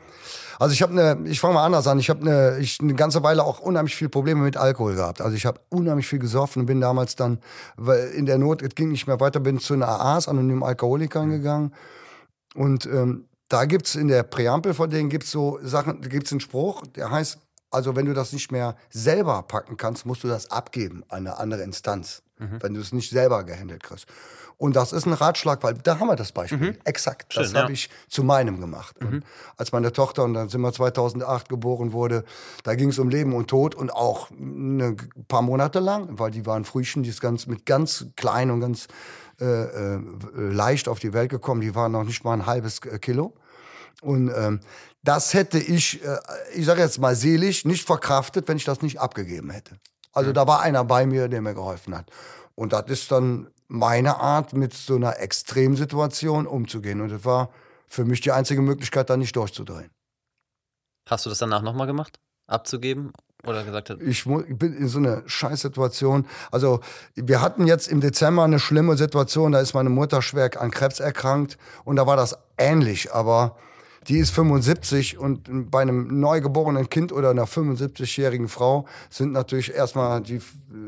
also 0.61 0.74
ich 0.74 0.84
habe 0.84 0.91
eine, 0.91 1.28
ich 1.28 1.39
fange 1.39 1.55
mal 1.55 1.65
anders 1.65 1.88
an. 1.88 1.97
Ich 1.97 2.11
habe 2.11 2.22
eine, 2.22 2.59
ich 2.59 2.80
eine 2.80 2.93
ganze 2.93 3.24
Weile 3.24 3.43
auch 3.43 3.59
unheimlich 3.59 3.95
viel 3.95 4.09
Probleme 4.09 4.41
mit 4.41 4.57
Alkohol 4.57 4.93
gehabt. 4.93 5.19
Also 5.19 5.36
ich 5.36 5.47
habe 5.47 5.59
unheimlich 5.69 6.07
viel 6.07 6.19
gesoffen 6.19 6.61
und 6.61 6.65
bin 6.67 6.80
damals 6.80 7.15
dann, 7.15 7.39
weil 7.78 8.09
in 8.09 8.28
der 8.28 8.38
Not, 8.38 8.61
es 8.61 8.76
ging 8.76 8.89
nicht 8.89 9.07
mehr 9.07 9.19
weiter, 9.19 9.39
bin 9.39 9.59
zu 9.59 9.74
einer 9.74 9.88
AAs, 9.88 10.28
anonymen 10.28 10.61
Alkoholikern 10.61 11.30
mhm. 11.30 11.32
gegangen. 11.32 11.74
Und 12.53 12.86
ähm, 12.86 13.26
da 13.49 13.65
gibt's 13.65 13.95
in 13.95 14.07
der 14.07 14.22
Präambel 14.22 14.76
von 14.76 14.89
denen 14.91 15.09
gibt's 15.09 15.32
so 15.32 15.57
Sachen, 15.63 15.99
da 16.01 16.09
gibt's 16.09 16.32
einen 16.32 16.41
Spruch, 16.41 16.86
der 16.95 17.09
heißt, 17.09 17.39
also 17.72 17.95
wenn 17.95 18.05
du 18.05 18.13
das 18.13 18.34
nicht 18.34 18.51
mehr 18.51 18.76
selber 18.89 19.41
packen 19.43 19.78
kannst, 19.78 20.05
musst 20.05 20.24
du 20.24 20.28
das 20.28 20.51
abgeben 20.51 21.03
an 21.09 21.26
eine 21.26 21.38
andere 21.38 21.63
Instanz, 21.63 22.22
mhm. 22.38 22.61
wenn 22.61 22.74
du 22.74 22.82
es 22.82 22.91
nicht 22.91 23.09
selber 23.09 23.43
gehandelt 23.43 23.84
kriegst. 23.84 24.05
Und 24.57 24.76
das 24.76 24.93
ist 24.93 25.07
ein 25.07 25.13
Ratschlag, 25.13 25.63
weil 25.63 25.74
da 25.74 25.97
haben 25.97 26.07
wir 26.07 26.15
das 26.15 26.32
Beispiel. 26.32 26.59
Mhm. 26.59 26.78
Exakt. 26.84 27.36
Das 27.36 27.51
habe 27.55 27.69
ja. 27.69 27.74
ich 27.74 27.89
zu 28.09 28.24
meinem 28.24 28.59
gemacht. 28.59 29.01
Mhm. 29.01 29.24
als 29.57 29.72
meine 29.72 29.91
Tochter, 29.91 30.24
und 30.24 30.36
dann 30.36 30.49
sind 30.49 30.61
wir 30.61 30.72
2008 30.72 31.49
geboren 31.49 31.93
wurde, 31.93 32.24
da 32.63 32.76
ging 32.76 32.89
es 32.89 32.99
um 32.99 33.09
Leben 33.09 33.34
und 33.34 33.47
Tod 33.47 33.74
und 33.74 33.89
auch 33.89 34.30
ein 34.30 34.99
paar 35.28 35.41
Monate 35.41 35.80
lang, 35.80 36.19
weil 36.19 36.30
die 36.30 36.45
waren 36.45 36.63
Frühchen, 36.63 37.01
die 37.01 37.09
ist 37.09 37.22
ganz, 37.22 37.47
mit 37.47 37.65
ganz 37.65 38.05
klein 38.15 38.51
und 38.51 38.59
ganz 38.59 38.88
äh, 39.39 39.45
äh, 39.45 39.99
leicht 40.36 40.88
auf 40.88 40.99
die 40.99 41.13
Welt 41.13 41.32
gekommen. 41.32 41.61
Die 41.61 41.74
waren 41.74 41.93
noch 41.93 42.03
nicht 42.03 42.24
mal 42.24 42.34
ein 42.34 42.45
halbes 42.45 42.82
Kilo. 42.82 43.34
Und 44.03 44.32
ähm, 44.36 44.59
das 45.04 45.34
hätte 45.34 45.58
ich, 45.58 46.04
äh, 46.04 46.18
ich 46.54 46.66
sage 46.66 46.82
jetzt 46.82 46.99
mal 46.99 47.16
selig, 47.16 47.66
nicht 47.66 47.86
verkraftet, 47.86 48.47
wenn 48.47 48.58
ich 48.58 48.66
das 48.66 48.82
nicht 48.82 48.99
abgegeben 48.99 49.49
hätte. 49.49 49.78
Also 50.14 50.30
mhm. 50.30 50.34
da 50.36 50.47
war 50.47 50.62
einer 50.62 50.84
bei 50.84 51.06
mir, 51.06 51.28
der 51.28 51.41
mir 51.41 51.54
geholfen 51.54 51.95
hat. 51.97 52.12
Und 52.56 52.74
das 52.74 52.86
ist 52.88 53.12
dann 53.12 53.47
meine 53.68 54.18
Art, 54.18 54.54
mit 54.54 54.74
so 54.74 54.95
einer 54.95 55.20
Extremsituation 55.20 56.45
umzugehen. 56.45 57.02
Und 57.02 57.10
das 57.10 57.26
war 57.26 57.49
für 57.88 58.06
mich 58.06 58.22
die 58.22 58.32
einzige 58.32 58.62
Möglichkeit, 58.62 59.10
da 59.10 59.18
nicht 59.18 59.36
durchzudrehen. 59.36 59.89
Hast 61.08 61.26
du 61.26 61.30
das 61.30 61.39
danach 61.39 61.62
nochmal 61.62 61.88
gemacht? 61.88 62.20
Abzugeben? 62.47 63.14
Oder 63.43 63.64
gesagt 63.64 63.89
hat? 63.89 64.02
Ich 64.02 64.26
bin 64.26 64.74
in 64.78 64.88
so 64.88 64.99
einer 64.99 65.24
Scheißsituation. 65.26 66.28
Also, 66.52 66.82
wir 67.16 67.41
hatten 67.41 67.66
jetzt 67.66 67.88
im 67.88 68.02
Dezember 68.02 68.43
eine 68.43 68.60
schlimme 68.60 68.97
Situation. 68.97 69.54
Da 69.54 69.62
ist 69.62 69.74
meine 69.74 69.89
Mutter 69.89 70.22
schwer 70.22 70.62
an 70.62 70.70
Krebs 70.70 70.99
erkrankt. 70.99 71.58
Und 71.84 71.95
da 71.95 72.06
war 72.06 72.18
das 72.18 72.38
ähnlich. 72.58 73.14
Aber 73.14 73.58
die 74.08 74.18
ist 74.18 74.32
75 74.32 75.18
und 75.18 75.70
bei 75.70 75.82
einem 75.82 76.20
neugeborenen 76.20 76.89
Kind 76.89 77.12
oder 77.12 77.30
einer 77.30 77.45
75-jährigen 77.45 78.47
Frau 78.47 78.86
sind 79.10 79.32
natürlich 79.32 79.74
erstmal 79.74 80.22
die 80.22 80.41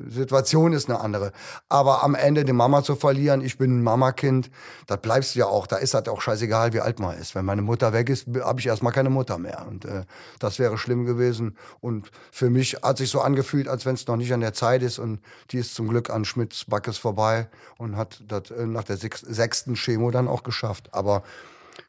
Situation 0.07 0.73
ist 0.73 0.89
eine 0.89 0.99
andere. 0.99 1.31
Aber 1.69 2.03
am 2.03 2.15
Ende 2.15 2.43
die 2.43 2.53
Mama 2.53 2.83
zu 2.83 2.95
verlieren, 2.95 3.41
ich 3.41 3.57
bin 3.57 3.79
ein 3.79 3.83
Mamakind, 3.83 4.49
das 4.87 4.99
bleibst 5.01 5.35
du 5.35 5.39
ja 5.39 5.45
auch. 5.45 5.67
Da 5.67 5.77
ist 5.77 5.93
halt 5.93 6.09
auch 6.09 6.21
scheißegal, 6.21 6.73
wie 6.73 6.79
alt 6.79 6.99
man 6.99 7.17
ist. 7.17 7.35
Wenn 7.35 7.45
meine 7.45 7.61
Mutter 7.61 7.93
weg 7.93 8.09
ist, 8.09 8.27
habe 8.41 8.59
ich 8.59 8.67
erstmal 8.67 8.93
keine 8.93 9.09
Mutter 9.09 9.37
mehr. 9.37 9.65
Und 9.67 9.85
äh, 9.85 10.03
das 10.39 10.59
wäre 10.59 10.77
schlimm 10.77 11.05
gewesen. 11.05 11.57
Und 11.81 12.11
für 12.31 12.49
mich 12.49 12.77
hat 12.81 12.97
sich 12.97 13.09
so 13.09 13.21
angefühlt, 13.21 13.67
als 13.67 13.85
wenn 13.85 13.95
es 13.95 14.07
noch 14.07 14.17
nicht 14.17 14.33
an 14.33 14.41
der 14.41 14.53
Zeit 14.53 14.81
ist. 14.81 14.99
Und 14.99 15.19
die 15.51 15.57
ist 15.57 15.75
zum 15.75 15.87
Glück 15.87 16.09
an 16.09 16.25
Schmidts 16.25 16.65
Backes 16.65 16.97
vorbei 16.97 17.47
und 17.77 17.95
hat 17.95 18.23
das 18.27 18.51
äh, 18.51 18.65
nach 18.65 18.83
der 18.83 18.97
sechsten 18.97 19.75
Chemo 19.75 20.11
dann 20.11 20.27
auch 20.27 20.43
geschafft. 20.43 20.89
Aber 20.93 21.23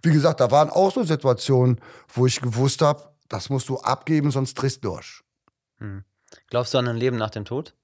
wie 0.02 0.12
gesagt, 0.12 0.40
da 0.40 0.50
waren 0.50 0.70
auch 0.70 0.92
so 0.92 1.02
Situationen, 1.04 1.80
wo 2.08 2.26
ich 2.26 2.40
gewusst 2.40 2.82
habe, 2.82 3.14
das 3.28 3.50
musst 3.50 3.68
du 3.68 3.78
abgeben, 3.78 4.30
sonst 4.30 4.54
drehst 4.54 4.84
du 4.84 4.90
durch. 4.90 5.22
Hm. 5.78 6.04
Glaubst 6.48 6.74
du 6.74 6.78
an 6.78 6.88
ein 6.88 6.96
Leben 6.96 7.16
nach 7.16 7.30
dem 7.30 7.44
Tod? 7.44 7.74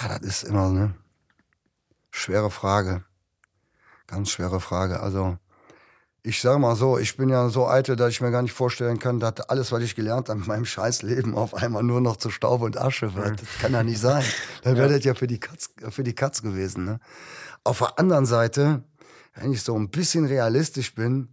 Ja, 0.00 0.08
das 0.08 0.20
ist 0.20 0.42
immer 0.44 0.66
eine 0.66 0.94
schwere 2.10 2.50
Frage. 2.50 3.04
Ganz 4.06 4.30
schwere 4.30 4.60
Frage. 4.60 5.00
Also, 5.00 5.38
ich 6.22 6.40
sage 6.40 6.58
mal 6.58 6.76
so, 6.76 6.98
ich 6.98 7.16
bin 7.16 7.28
ja 7.28 7.48
so 7.48 7.68
eitel, 7.68 7.96
dass 7.96 8.10
ich 8.10 8.20
mir 8.20 8.30
gar 8.30 8.42
nicht 8.42 8.52
vorstellen 8.52 8.98
kann, 8.98 9.20
dass 9.20 9.40
alles, 9.48 9.72
was 9.72 9.82
ich 9.82 9.96
gelernt 9.96 10.28
habe 10.28 10.40
in 10.40 10.46
meinem 10.46 10.64
Scheißleben, 10.64 11.34
auf 11.34 11.54
einmal 11.54 11.82
nur 11.82 12.00
noch 12.00 12.16
zu 12.16 12.30
Staub 12.30 12.62
und 12.62 12.78
Asche 12.78 13.14
wird. 13.14 13.30
Hm. 13.30 13.36
Das 13.36 13.48
kann 13.60 13.72
ja 13.72 13.82
nicht 13.82 14.00
sein. 14.00 14.24
Dann 14.62 14.76
wäre 14.76 14.88
das 14.88 15.04
ja 15.04 15.14
für 15.14 15.26
die 15.26 15.40
Katz, 15.40 15.70
für 15.90 16.04
die 16.04 16.14
Katz 16.14 16.42
gewesen. 16.42 16.84
Ne? 16.84 17.00
Auf 17.64 17.78
der 17.78 17.98
anderen 17.98 18.26
Seite 18.26 18.82
wenn 19.34 19.52
ich 19.52 19.62
so 19.62 19.76
ein 19.76 19.90
bisschen 19.90 20.26
realistisch 20.26 20.94
bin, 20.94 21.28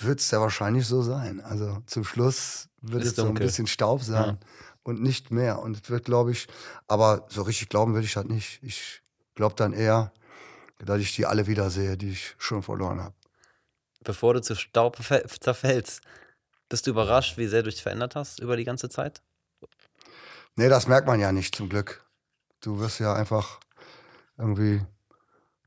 wird 0.00 0.20
es 0.20 0.30
ja 0.30 0.40
wahrscheinlich 0.40 0.86
so 0.86 1.02
sein. 1.02 1.40
Also 1.40 1.82
zum 1.86 2.04
Schluss 2.04 2.68
wird 2.80 3.04
es 3.04 3.16
so 3.16 3.26
ein 3.26 3.34
bisschen 3.34 3.66
Staub 3.66 4.02
sein 4.02 4.38
ja. 4.40 4.46
und 4.82 5.02
nicht 5.02 5.30
mehr. 5.30 5.60
Und 5.60 5.76
es 5.76 5.90
wird, 5.90 6.04
glaube 6.04 6.32
ich, 6.32 6.48
aber 6.88 7.26
so 7.28 7.42
richtig 7.42 7.68
glauben 7.68 7.92
würde 7.94 8.06
ich 8.06 8.16
halt 8.16 8.30
nicht. 8.30 8.60
Ich 8.62 9.02
glaube 9.34 9.54
dann 9.56 9.72
eher, 9.72 10.12
dass 10.78 11.00
ich 11.00 11.14
die 11.14 11.26
alle 11.26 11.46
wiedersehe, 11.46 11.96
die 11.96 12.10
ich 12.10 12.34
schon 12.38 12.62
verloren 12.62 13.00
habe. 13.00 13.14
Bevor 14.02 14.34
du 14.34 14.42
zu 14.42 14.56
Staub 14.56 14.98
zerfällst, 15.40 16.00
bist 16.68 16.86
du 16.86 16.90
überrascht, 16.90 17.36
wie 17.36 17.46
sehr 17.46 17.62
du 17.62 17.70
dich 17.70 17.82
verändert 17.82 18.16
hast 18.16 18.40
über 18.40 18.56
die 18.56 18.64
ganze 18.64 18.88
Zeit? 18.88 19.22
Nee, 20.56 20.68
das 20.68 20.88
merkt 20.88 21.06
man 21.06 21.20
ja 21.20 21.32
nicht, 21.32 21.54
zum 21.54 21.68
Glück. 21.68 22.04
Du 22.60 22.80
wirst 22.80 22.98
ja 22.98 23.14
einfach 23.14 23.60
irgendwie 24.36 24.82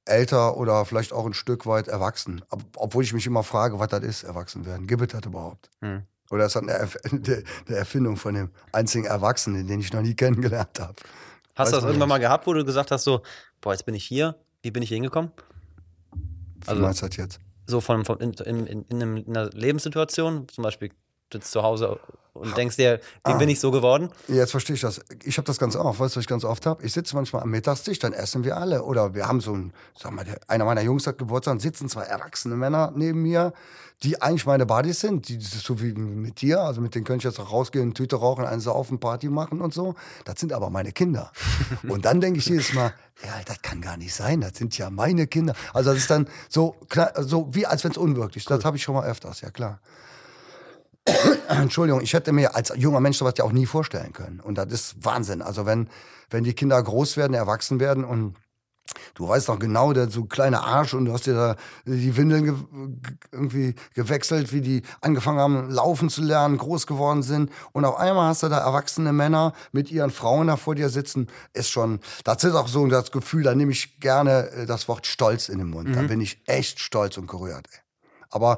älter 0.06 0.58
oder 0.58 0.86
vielleicht 0.86 1.14
auch 1.14 1.26
ein 1.26 1.34
Stück 1.34 1.66
weit 1.66 1.88
erwachsen. 1.88 2.44
Ob, 2.50 2.64
obwohl 2.76 3.04
ich 3.04 3.14
mich 3.14 3.26
immer 3.26 3.44
frage, 3.44 3.80
was 3.80 3.90
das 3.90 4.04
ist, 4.04 4.24
erwachsen 4.24 4.66
werden. 4.66 4.88
Gibt 4.88 5.02
es 5.02 5.08
das 5.08 5.26
überhaupt? 5.26 5.70
Hm. 5.82 6.04
Oder 6.32 6.46
ist 6.46 6.56
das 6.56 6.64
eine, 6.64 6.74
Erf 6.74 6.98
eine 7.12 7.76
Erfindung 7.76 8.18
von 8.18 8.36
dem 8.36 8.50
einzigen 8.72 9.06
Erwachsenen, 9.06 9.68
den 9.68 9.80
ich 9.80 9.94
noch 9.94 10.02
nie 10.02 10.16
kennengelernt 10.16 10.80
habe? 10.80 10.96
Hast 11.56 11.72
du 11.72 11.78
das 11.78 11.86
irgendwann 11.86 12.10
mal 12.10 12.18
gehabt, 12.18 12.48
wo 12.48 12.54
du 12.54 12.66
gesagt 12.66 12.92
hast, 12.92 13.04
so, 13.04 13.22
boah, 13.62 13.72
jetzt 13.72 13.86
bin 13.86 13.96
ich 13.96 14.04
hier, 14.04 14.36
wie 14.62 14.72
bin 14.72 14.84
ich 14.84 14.90
hier 14.90 14.98
hingekommen? 14.98 15.32
Also, 16.66 16.82
Wie 16.82 16.86
meinst 16.86 17.02
du 17.02 17.08
das 17.08 17.16
jetzt? 17.16 17.40
So 17.68 17.82
von, 17.82 18.06
von 18.06 18.20
in, 18.20 18.34
in, 18.34 18.68
in, 18.68 19.18
in, 19.18 19.38
einer 19.38 19.50
Lebenssituation, 19.52 20.48
zum 20.50 20.64
Beispiel 20.64 20.92
sitzt 21.32 21.52
zu 21.52 21.64
Hause 21.64 22.00
und 22.36 22.56
denkst 22.58 22.76
dir, 22.76 23.00
wie 23.26 23.32
ah. 23.32 23.38
bin 23.38 23.48
ich 23.48 23.62
so 23.62 23.72
geworden? 23.72 24.10
Jetzt 24.28 24.52
verstehe 24.52 24.76
ich 24.76 24.82
das. 24.82 25.00
Ich 25.24 25.38
habe 25.38 25.46
das 25.46 25.58
ganz 25.58 25.76
oft. 25.78 26.00
Weißt 26.00 26.16
du, 26.16 26.18
was 26.18 26.24
ich 26.24 26.28
ganz 26.28 26.44
oft 26.44 26.66
habe? 26.66 26.84
Ich 26.84 26.92
sitze 26.92 27.16
manchmal 27.16 27.44
am 27.44 27.50
Mittagstisch, 27.50 27.98
dann 28.00 28.12
essen 28.12 28.44
wir 28.44 28.58
alle. 28.58 28.84
Oder 28.84 29.14
wir 29.14 29.26
haben 29.26 29.40
so 29.40 29.54
ein, 29.54 29.72
sag 29.98 30.12
mal, 30.12 30.26
einer 30.48 30.66
meiner 30.66 30.82
Jungs 30.82 31.08
hat 31.08 31.18
Geburtstag, 31.18 31.62
sitzen 31.62 31.88
zwei 31.88 32.04
erwachsene 32.04 32.56
Männer 32.56 32.92
neben 32.94 33.22
mir, 33.22 33.54
die 34.04 34.22
eigentlich 34.22 34.46
meine 34.46 34.66
Buddies 34.66 35.00
sind. 35.00 35.30
Die, 35.30 35.40
so 35.40 35.82
wie 35.82 35.94
mit 35.94 36.42
dir. 36.42 36.60
Also 36.60 36.82
mit 36.82 36.94
denen 36.94 37.06
könnte 37.06 37.26
ich 37.26 37.34
jetzt 37.34 37.40
auch 37.40 37.54
rausgehen, 37.54 37.94
Tüte 37.94 38.18
rauchen, 38.18 38.44
eine 38.44 38.60
Saufen, 38.60 39.00
Party 39.00 39.30
machen 39.30 39.62
und 39.62 39.74
so. 39.74 39.96
Das 40.26 40.38
sind 40.38 40.52
aber 40.52 40.70
meine 40.70 40.92
Kinder. 40.92 41.32
und 41.88 42.04
dann 42.04 42.20
denke 42.20 42.40
ich 42.40 42.48
jedes 42.48 42.74
Mal, 42.74 42.94
ja, 43.24 43.32
das 43.46 43.62
kann 43.62 43.80
gar 43.80 43.96
nicht 43.96 44.14
sein. 44.14 44.42
Das 44.42 44.58
sind 44.58 44.78
ja 44.78 44.90
meine 44.90 45.28
Kinder. 45.28 45.56
Also 45.74 45.92
das 45.92 46.00
ist 46.00 46.10
dann 46.10 46.28
so, 46.50 46.76
so 47.20 47.48
wie 47.56 47.66
als 47.66 47.86
wenn 47.86 47.92
es 47.92 47.98
unwirklich. 47.98 48.44
ist. 48.44 48.52
Das 48.52 48.66
habe 48.66 48.76
ich 48.76 48.84
schon 48.84 48.96
mal 48.96 49.08
öfters, 49.08 49.40
ja 49.40 49.52
klar. 49.52 49.80
Entschuldigung, 51.50 52.02
ich 52.02 52.14
hätte 52.14 52.32
mir 52.32 52.56
als 52.56 52.74
junger 52.76 53.00
Mensch 53.00 53.18
sowas 53.18 53.34
ja 53.38 53.46
auch 53.46 53.52
nie 53.52 53.66
vorstellen 53.66 54.14
können. 54.14 54.40
Und 54.40 54.58
das 54.58 54.72
ist 54.72 55.06
Wahnsinn. 55.06 55.42
Also 55.42 55.66
wenn, 55.66 55.90
wenn 56.30 56.44
die 56.44 56.54
Kinder 56.54 56.82
groß 56.82 57.18
werden, 57.18 57.34
erwachsen 57.34 57.80
werden 57.80 58.04
und 58.04 58.36
du 59.16 59.28
weißt 59.28 59.50
doch 59.50 59.60
genau, 59.60 59.94
der 59.94 60.10
so 60.10 60.26
kleine 60.26 60.64
Arsch 60.64 60.94
und 60.94 61.06
du 61.06 61.14
hast 61.14 61.26
dir 61.26 61.34
da 61.34 61.56
die 61.86 62.16
Windeln 62.16 62.44
ge 62.44 62.54
irgendwie 63.32 63.76
gewechselt, 63.94 64.54
wie 64.54 64.62
die 64.62 64.82
angefangen 65.02 65.40
haben, 65.40 65.70
laufen 65.70 66.10
zu 66.10 66.22
lernen, 66.22 66.58
groß 66.58 66.88
geworden 66.88 67.24
sind. 67.24 67.52
Und 67.72 67.86
auf 67.86 67.98
einmal 67.98 68.30
hast 68.30 68.44
du 68.44 68.50
da 68.50 68.60
erwachsene 68.60 69.14
Männer 69.14 69.54
mit 69.72 69.92
ihren 69.92 70.12
Frauen 70.12 70.48
da 70.48 70.58
vor 70.58 70.76
dir 70.76 70.90
sitzen. 70.90 71.28
Ist 71.54 71.72
schon, 71.72 72.00
das 72.24 72.44
ist 72.44 72.56
auch 72.56 72.68
so 72.68 72.86
das 72.88 73.12
Gefühl, 73.12 73.44
da 73.44 73.56
nehme 73.56 73.72
ich 73.72 74.00
gerne 74.00 74.50
äh, 74.52 74.66
das 74.66 74.88
Wort 74.88 75.08
Stolz 75.08 75.50
in 75.50 75.58
den 75.58 75.70
Mund. 75.70 75.90
Mhm. 75.90 75.94
Da 75.94 76.02
bin 76.04 76.22
ich 76.22 76.42
echt 76.46 76.80
stolz 76.80 77.18
und 77.18 77.28
gerührt. 77.28 77.68
Ey. 77.72 77.80
Aber 78.30 78.58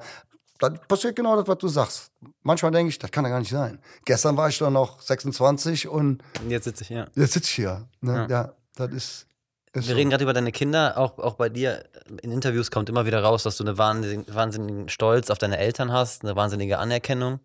dann 0.60 0.80
passiert 0.88 1.16
genau 1.16 1.36
das, 1.36 1.48
was 1.48 1.58
du 1.58 1.68
sagst. 1.68 2.12
Manchmal 2.44 2.72
denke 2.72 2.90
ich, 2.90 3.00
das 3.00 3.12
kann 3.12 3.24
ja 3.26 3.30
gar 3.30 3.40
nicht 3.40 3.52
sein. 3.52 3.80
Gestern 4.06 4.38
war 4.38 4.50
ich 4.50 4.58
doch 4.58 4.70
noch 4.70 5.02
26 5.02 5.88
und. 5.88 6.24
Jetzt 6.48 6.66
sitze 6.66 6.84
ich 6.84 6.88
hier. 6.88 7.08
Jetzt 7.16 7.34
sitze 7.34 7.50
ich 7.50 7.56
hier. 7.56 7.88
Ne? 8.02 8.14
Ja. 8.14 8.28
ja. 8.28 8.54
das 8.76 8.92
ist. 8.92 9.28
ist 9.74 9.88
Wir 9.88 9.94
so. 9.94 9.94
reden 9.94 10.10
gerade 10.10 10.24
über 10.24 10.34
deine 10.34 10.52
Kinder. 10.52 10.98
Auch, 10.98 11.18
auch 11.20 11.36
bei 11.36 11.50
dir 11.50 11.86
in 12.22 12.32
Interviews 12.32 12.72
kommt 12.72 12.90
immer 12.90 13.06
wieder 13.06 13.22
raus, 13.22 13.44
dass 13.44 13.58
du 13.58 13.64
einen 13.64 13.78
wahnsinnigen, 13.78 14.34
wahnsinnigen 14.34 14.90
Stolz 14.90 15.30
auf 15.30 15.38
deine 15.38 15.58
Eltern 15.58 15.92
hast, 15.92 16.24
eine 16.24 16.36
wahnsinnige 16.36 16.80
Anerkennung. 16.80 17.40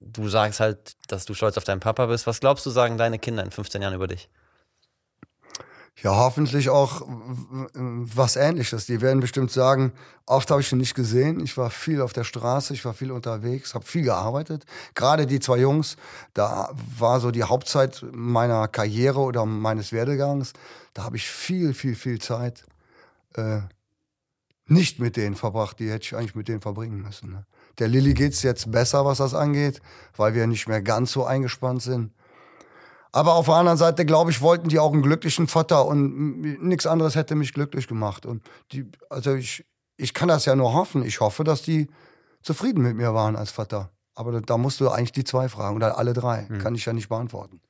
Du 0.00 0.28
sagst 0.28 0.60
halt, 0.60 0.96
dass 1.08 1.26
du 1.26 1.34
stolz 1.34 1.58
auf 1.58 1.64
deinen 1.64 1.80
Papa 1.80 2.06
bist. 2.06 2.26
Was 2.26 2.40
glaubst 2.40 2.64
du, 2.64 2.70
sagen 2.70 2.96
deine 2.96 3.18
Kinder 3.18 3.42
in 3.42 3.50
15 3.50 3.82
Jahren 3.82 3.94
über 3.94 4.06
dich? 4.06 4.28
Ja, 6.02 6.16
hoffentlich 6.16 6.70
auch 6.70 7.02
was 7.74 8.36
Ähnliches. 8.36 8.86
Die 8.86 9.02
werden 9.02 9.20
bestimmt 9.20 9.50
sagen, 9.50 9.92
oft 10.24 10.50
habe 10.50 10.62
ich 10.62 10.72
ihn 10.72 10.78
nicht 10.78 10.94
gesehen. 10.94 11.40
Ich 11.40 11.56
war 11.58 11.68
viel 11.68 12.00
auf 12.00 12.14
der 12.14 12.24
Straße, 12.24 12.72
ich 12.72 12.84
war 12.86 12.94
viel 12.94 13.12
unterwegs, 13.12 13.74
habe 13.74 13.84
viel 13.84 14.02
gearbeitet. 14.02 14.64
Gerade 14.94 15.26
die 15.26 15.40
zwei 15.40 15.58
Jungs, 15.58 15.96
da 16.32 16.70
war 16.98 17.20
so 17.20 17.30
die 17.30 17.44
Hauptzeit 17.44 18.04
meiner 18.12 18.66
Karriere 18.68 19.20
oder 19.20 19.44
meines 19.44 19.92
Werdegangs. 19.92 20.54
Da 20.94 21.04
habe 21.04 21.16
ich 21.16 21.28
viel, 21.28 21.74
viel, 21.74 21.94
viel 21.94 22.18
Zeit 22.18 22.64
äh, 23.34 23.60
nicht 24.66 25.00
mit 25.00 25.16
denen 25.16 25.36
verbracht. 25.36 25.80
Die 25.80 25.90
hätte 25.90 26.04
ich 26.04 26.16
eigentlich 26.16 26.34
mit 26.34 26.48
denen 26.48 26.62
verbringen 26.62 27.02
müssen. 27.02 27.32
Ne? 27.32 27.44
Der 27.78 27.88
Lilly 27.88 28.14
geht 28.14 28.32
es 28.32 28.42
jetzt 28.42 28.70
besser, 28.72 29.04
was 29.04 29.18
das 29.18 29.34
angeht, 29.34 29.82
weil 30.16 30.34
wir 30.34 30.46
nicht 30.46 30.66
mehr 30.66 30.80
ganz 30.80 31.12
so 31.12 31.24
eingespannt 31.24 31.82
sind. 31.82 32.12
Aber 33.12 33.34
auf 33.34 33.46
der 33.46 33.56
anderen 33.56 33.78
Seite, 33.78 34.06
glaube 34.06 34.30
ich, 34.30 34.40
wollten 34.40 34.68
die 34.68 34.78
auch 34.78 34.92
einen 34.92 35.02
glücklichen 35.02 35.48
Vater 35.48 35.84
und 35.86 36.40
nichts 36.62 36.86
anderes 36.86 37.16
hätte 37.16 37.34
mich 37.34 37.52
glücklich 37.52 37.88
gemacht. 37.88 38.24
Und 38.24 38.42
die, 38.72 38.88
also 39.08 39.34
ich, 39.34 39.64
ich 39.96 40.14
kann 40.14 40.28
das 40.28 40.44
ja 40.44 40.54
nur 40.54 40.72
hoffen. 40.72 41.04
Ich 41.04 41.20
hoffe, 41.20 41.42
dass 41.42 41.62
die 41.62 41.88
zufrieden 42.42 42.82
mit 42.82 42.96
mir 42.96 43.12
waren 43.12 43.36
als 43.36 43.50
Vater. 43.50 43.90
Aber 44.14 44.40
da 44.40 44.58
musst 44.58 44.80
du 44.80 44.88
eigentlich 44.88 45.12
die 45.12 45.24
zwei 45.24 45.48
fragen 45.48 45.76
oder 45.76 45.98
alle 45.98 46.12
drei. 46.12 46.46
Hm. 46.48 46.58
Kann 46.58 46.74
ich 46.74 46.84
ja 46.84 46.92
nicht 46.92 47.08
beantworten. 47.08 47.60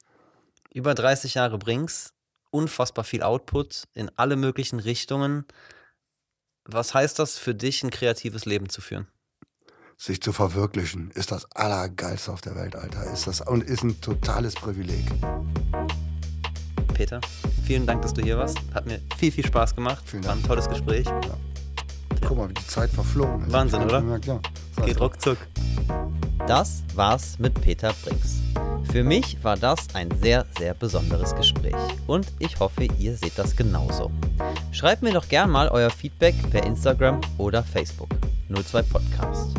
Über 0.73 0.95
30 0.95 1.35
Jahre 1.35 1.59
Brings, 1.59 2.13
unfassbar 2.51 3.05
viel 3.05 3.23
Output 3.23 3.85
in 3.95 4.11
alle 4.17 4.37
möglichen 4.37 4.79
Richtungen. 4.79 5.45
Was 6.65 6.95
heißt 6.95 7.19
das 7.19 7.39
für 7.39 7.55
dich, 7.55 7.83
ein 7.83 7.91
kreatives 7.91 8.45
Leben 8.45 8.69
zu 8.69 8.81
führen? 8.81 9.09
Sich 10.01 10.23
zu 10.23 10.33
verwirklichen, 10.33 11.11
ist 11.15 11.31
das 11.31 11.45
Allergeilste 11.55 12.33
auf 12.33 12.41
der 12.41 12.57
Welt, 12.57 12.75
Alter. 12.75 13.05
Ist 13.13 13.27
das 13.27 13.43
und 13.43 13.63
ist 13.63 13.83
ein 13.83 14.01
totales 14.01 14.55
Privileg. 14.55 15.05
Peter, 16.95 17.21
vielen 17.65 17.87
Dank, 17.87 18.01
dass 18.01 18.15
du 18.15 18.23
hier 18.23 18.39
warst. 18.39 18.59
Hat 18.73 18.87
mir 18.87 18.99
viel, 19.19 19.31
viel 19.31 19.47
Spaß 19.47 19.77
gemacht. 19.77 20.03
Vielen 20.07 20.23
Dank. 20.23 20.37
War 20.37 20.45
ein 20.45 20.49
tolles 20.49 20.69
Gespräch. 20.71 21.07
Ja. 21.07 21.37
Guck 22.27 22.39
mal, 22.39 22.49
wie 22.49 22.55
die 22.55 22.67
Zeit 22.67 22.91
verflogen 22.91 23.45
ist. 23.47 23.53
Wahnsinn, 23.53 23.83
oder? 23.83 24.03
Ja. 24.25 24.41
Geht 24.87 24.99
ruckzuck. 25.01 25.37
Das 26.47 26.83
war's 26.95 27.39
mit 27.39 27.61
Peter 27.61 27.93
Brinks. 28.05 28.41
Für 28.91 29.05
mich 29.05 29.43
war 29.45 29.57
das 29.57 29.79
ein 29.95 30.09
sehr, 30.21 30.45
sehr 30.59 30.75
besonderes 30.75 31.35
Gespräch 31.37 31.77
und 32.07 32.27
ich 32.39 32.59
hoffe, 32.59 32.89
ihr 32.99 33.17
seht 33.17 33.39
das 33.39 33.55
genauso. 33.55 34.11
Schreibt 34.73 35.03
mir 35.03 35.13
doch 35.13 35.29
gern 35.29 35.51
mal 35.51 35.69
euer 35.69 35.91
Feedback 35.91 36.35
per 36.51 36.65
Instagram 36.65 37.21
oder 37.39 37.63
Facebook. 37.63 38.09
02 38.49 38.83
Podcast. 38.83 39.57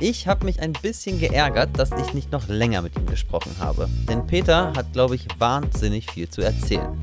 Ich 0.00 0.26
habe 0.26 0.44
mich 0.44 0.60
ein 0.60 0.72
bisschen 0.72 1.20
geärgert, 1.20 1.78
dass 1.78 1.92
ich 1.92 2.14
nicht 2.14 2.32
noch 2.32 2.48
länger 2.48 2.82
mit 2.82 2.96
ihm 2.96 3.06
gesprochen 3.06 3.54
habe, 3.60 3.88
denn 4.08 4.26
Peter 4.26 4.72
hat, 4.76 4.92
glaube 4.92 5.14
ich, 5.14 5.28
wahnsinnig 5.38 6.10
viel 6.10 6.28
zu 6.28 6.42
erzählen. 6.42 7.00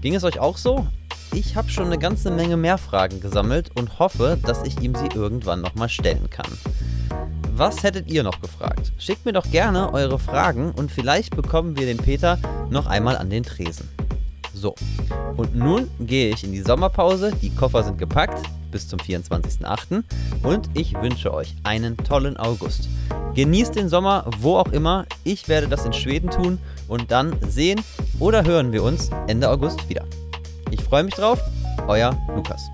Ging 0.00 0.14
es 0.14 0.22
euch 0.22 0.38
auch 0.38 0.56
so? 0.56 0.86
Ich 1.32 1.56
habe 1.56 1.68
schon 1.68 1.86
eine 1.86 1.98
ganze 1.98 2.30
Menge 2.30 2.56
mehr 2.56 2.78
Fragen 2.78 3.20
gesammelt 3.20 3.70
und 3.74 3.98
hoffe, 3.98 4.38
dass 4.44 4.62
ich 4.62 4.80
ihm 4.80 4.94
sie 4.94 5.08
irgendwann 5.12 5.60
nochmal 5.60 5.88
stellen 5.88 6.30
kann. 6.30 6.46
Was 7.58 7.82
hättet 7.82 8.06
ihr 8.06 8.22
noch 8.22 8.40
gefragt? 8.40 8.92
Schickt 8.98 9.26
mir 9.26 9.32
doch 9.32 9.50
gerne 9.50 9.92
eure 9.92 10.20
Fragen 10.20 10.70
und 10.70 10.92
vielleicht 10.92 11.34
bekommen 11.34 11.76
wir 11.76 11.86
den 11.86 11.96
Peter 11.96 12.38
noch 12.70 12.86
einmal 12.86 13.16
an 13.16 13.30
den 13.30 13.42
Tresen. 13.42 13.88
So, 14.54 14.76
und 15.36 15.56
nun 15.56 15.90
gehe 15.98 16.32
ich 16.32 16.44
in 16.44 16.52
die 16.52 16.62
Sommerpause, 16.62 17.32
die 17.42 17.52
Koffer 17.52 17.82
sind 17.82 17.98
gepackt, 17.98 18.46
bis 18.70 18.86
zum 18.86 19.00
24.08. 19.00 20.04
Und 20.44 20.68
ich 20.74 20.94
wünsche 21.02 21.34
euch 21.34 21.56
einen 21.64 21.96
tollen 21.96 22.36
August. 22.36 22.88
Genießt 23.34 23.74
den 23.74 23.88
Sommer, 23.88 24.24
wo 24.38 24.56
auch 24.56 24.70
immer. 24.70 25.06
Ich 25.24 25.48
werde 25.48 25.66
das 25.66 25.84
in 25.84 25.92
Schweden 25.92 26.30
tun 26.30 26.60
und 26.86 27.10
dann 27.10 27.36
sehen 27.48 27.80
oder 28.20 28.44
hören 28.44 28.70
wir 28.70 28.84
uns 28.84 29.10
Ende 29.26 29.50
August 29.50 29.88
wieder. 29.88 30.04
Ich 30.70 30.80
freue 30.84 31.02
mich 31.02 31.14
drauf. 31.14 31.40
Euer 31.88 32.16
Lukas. 32.36 32.68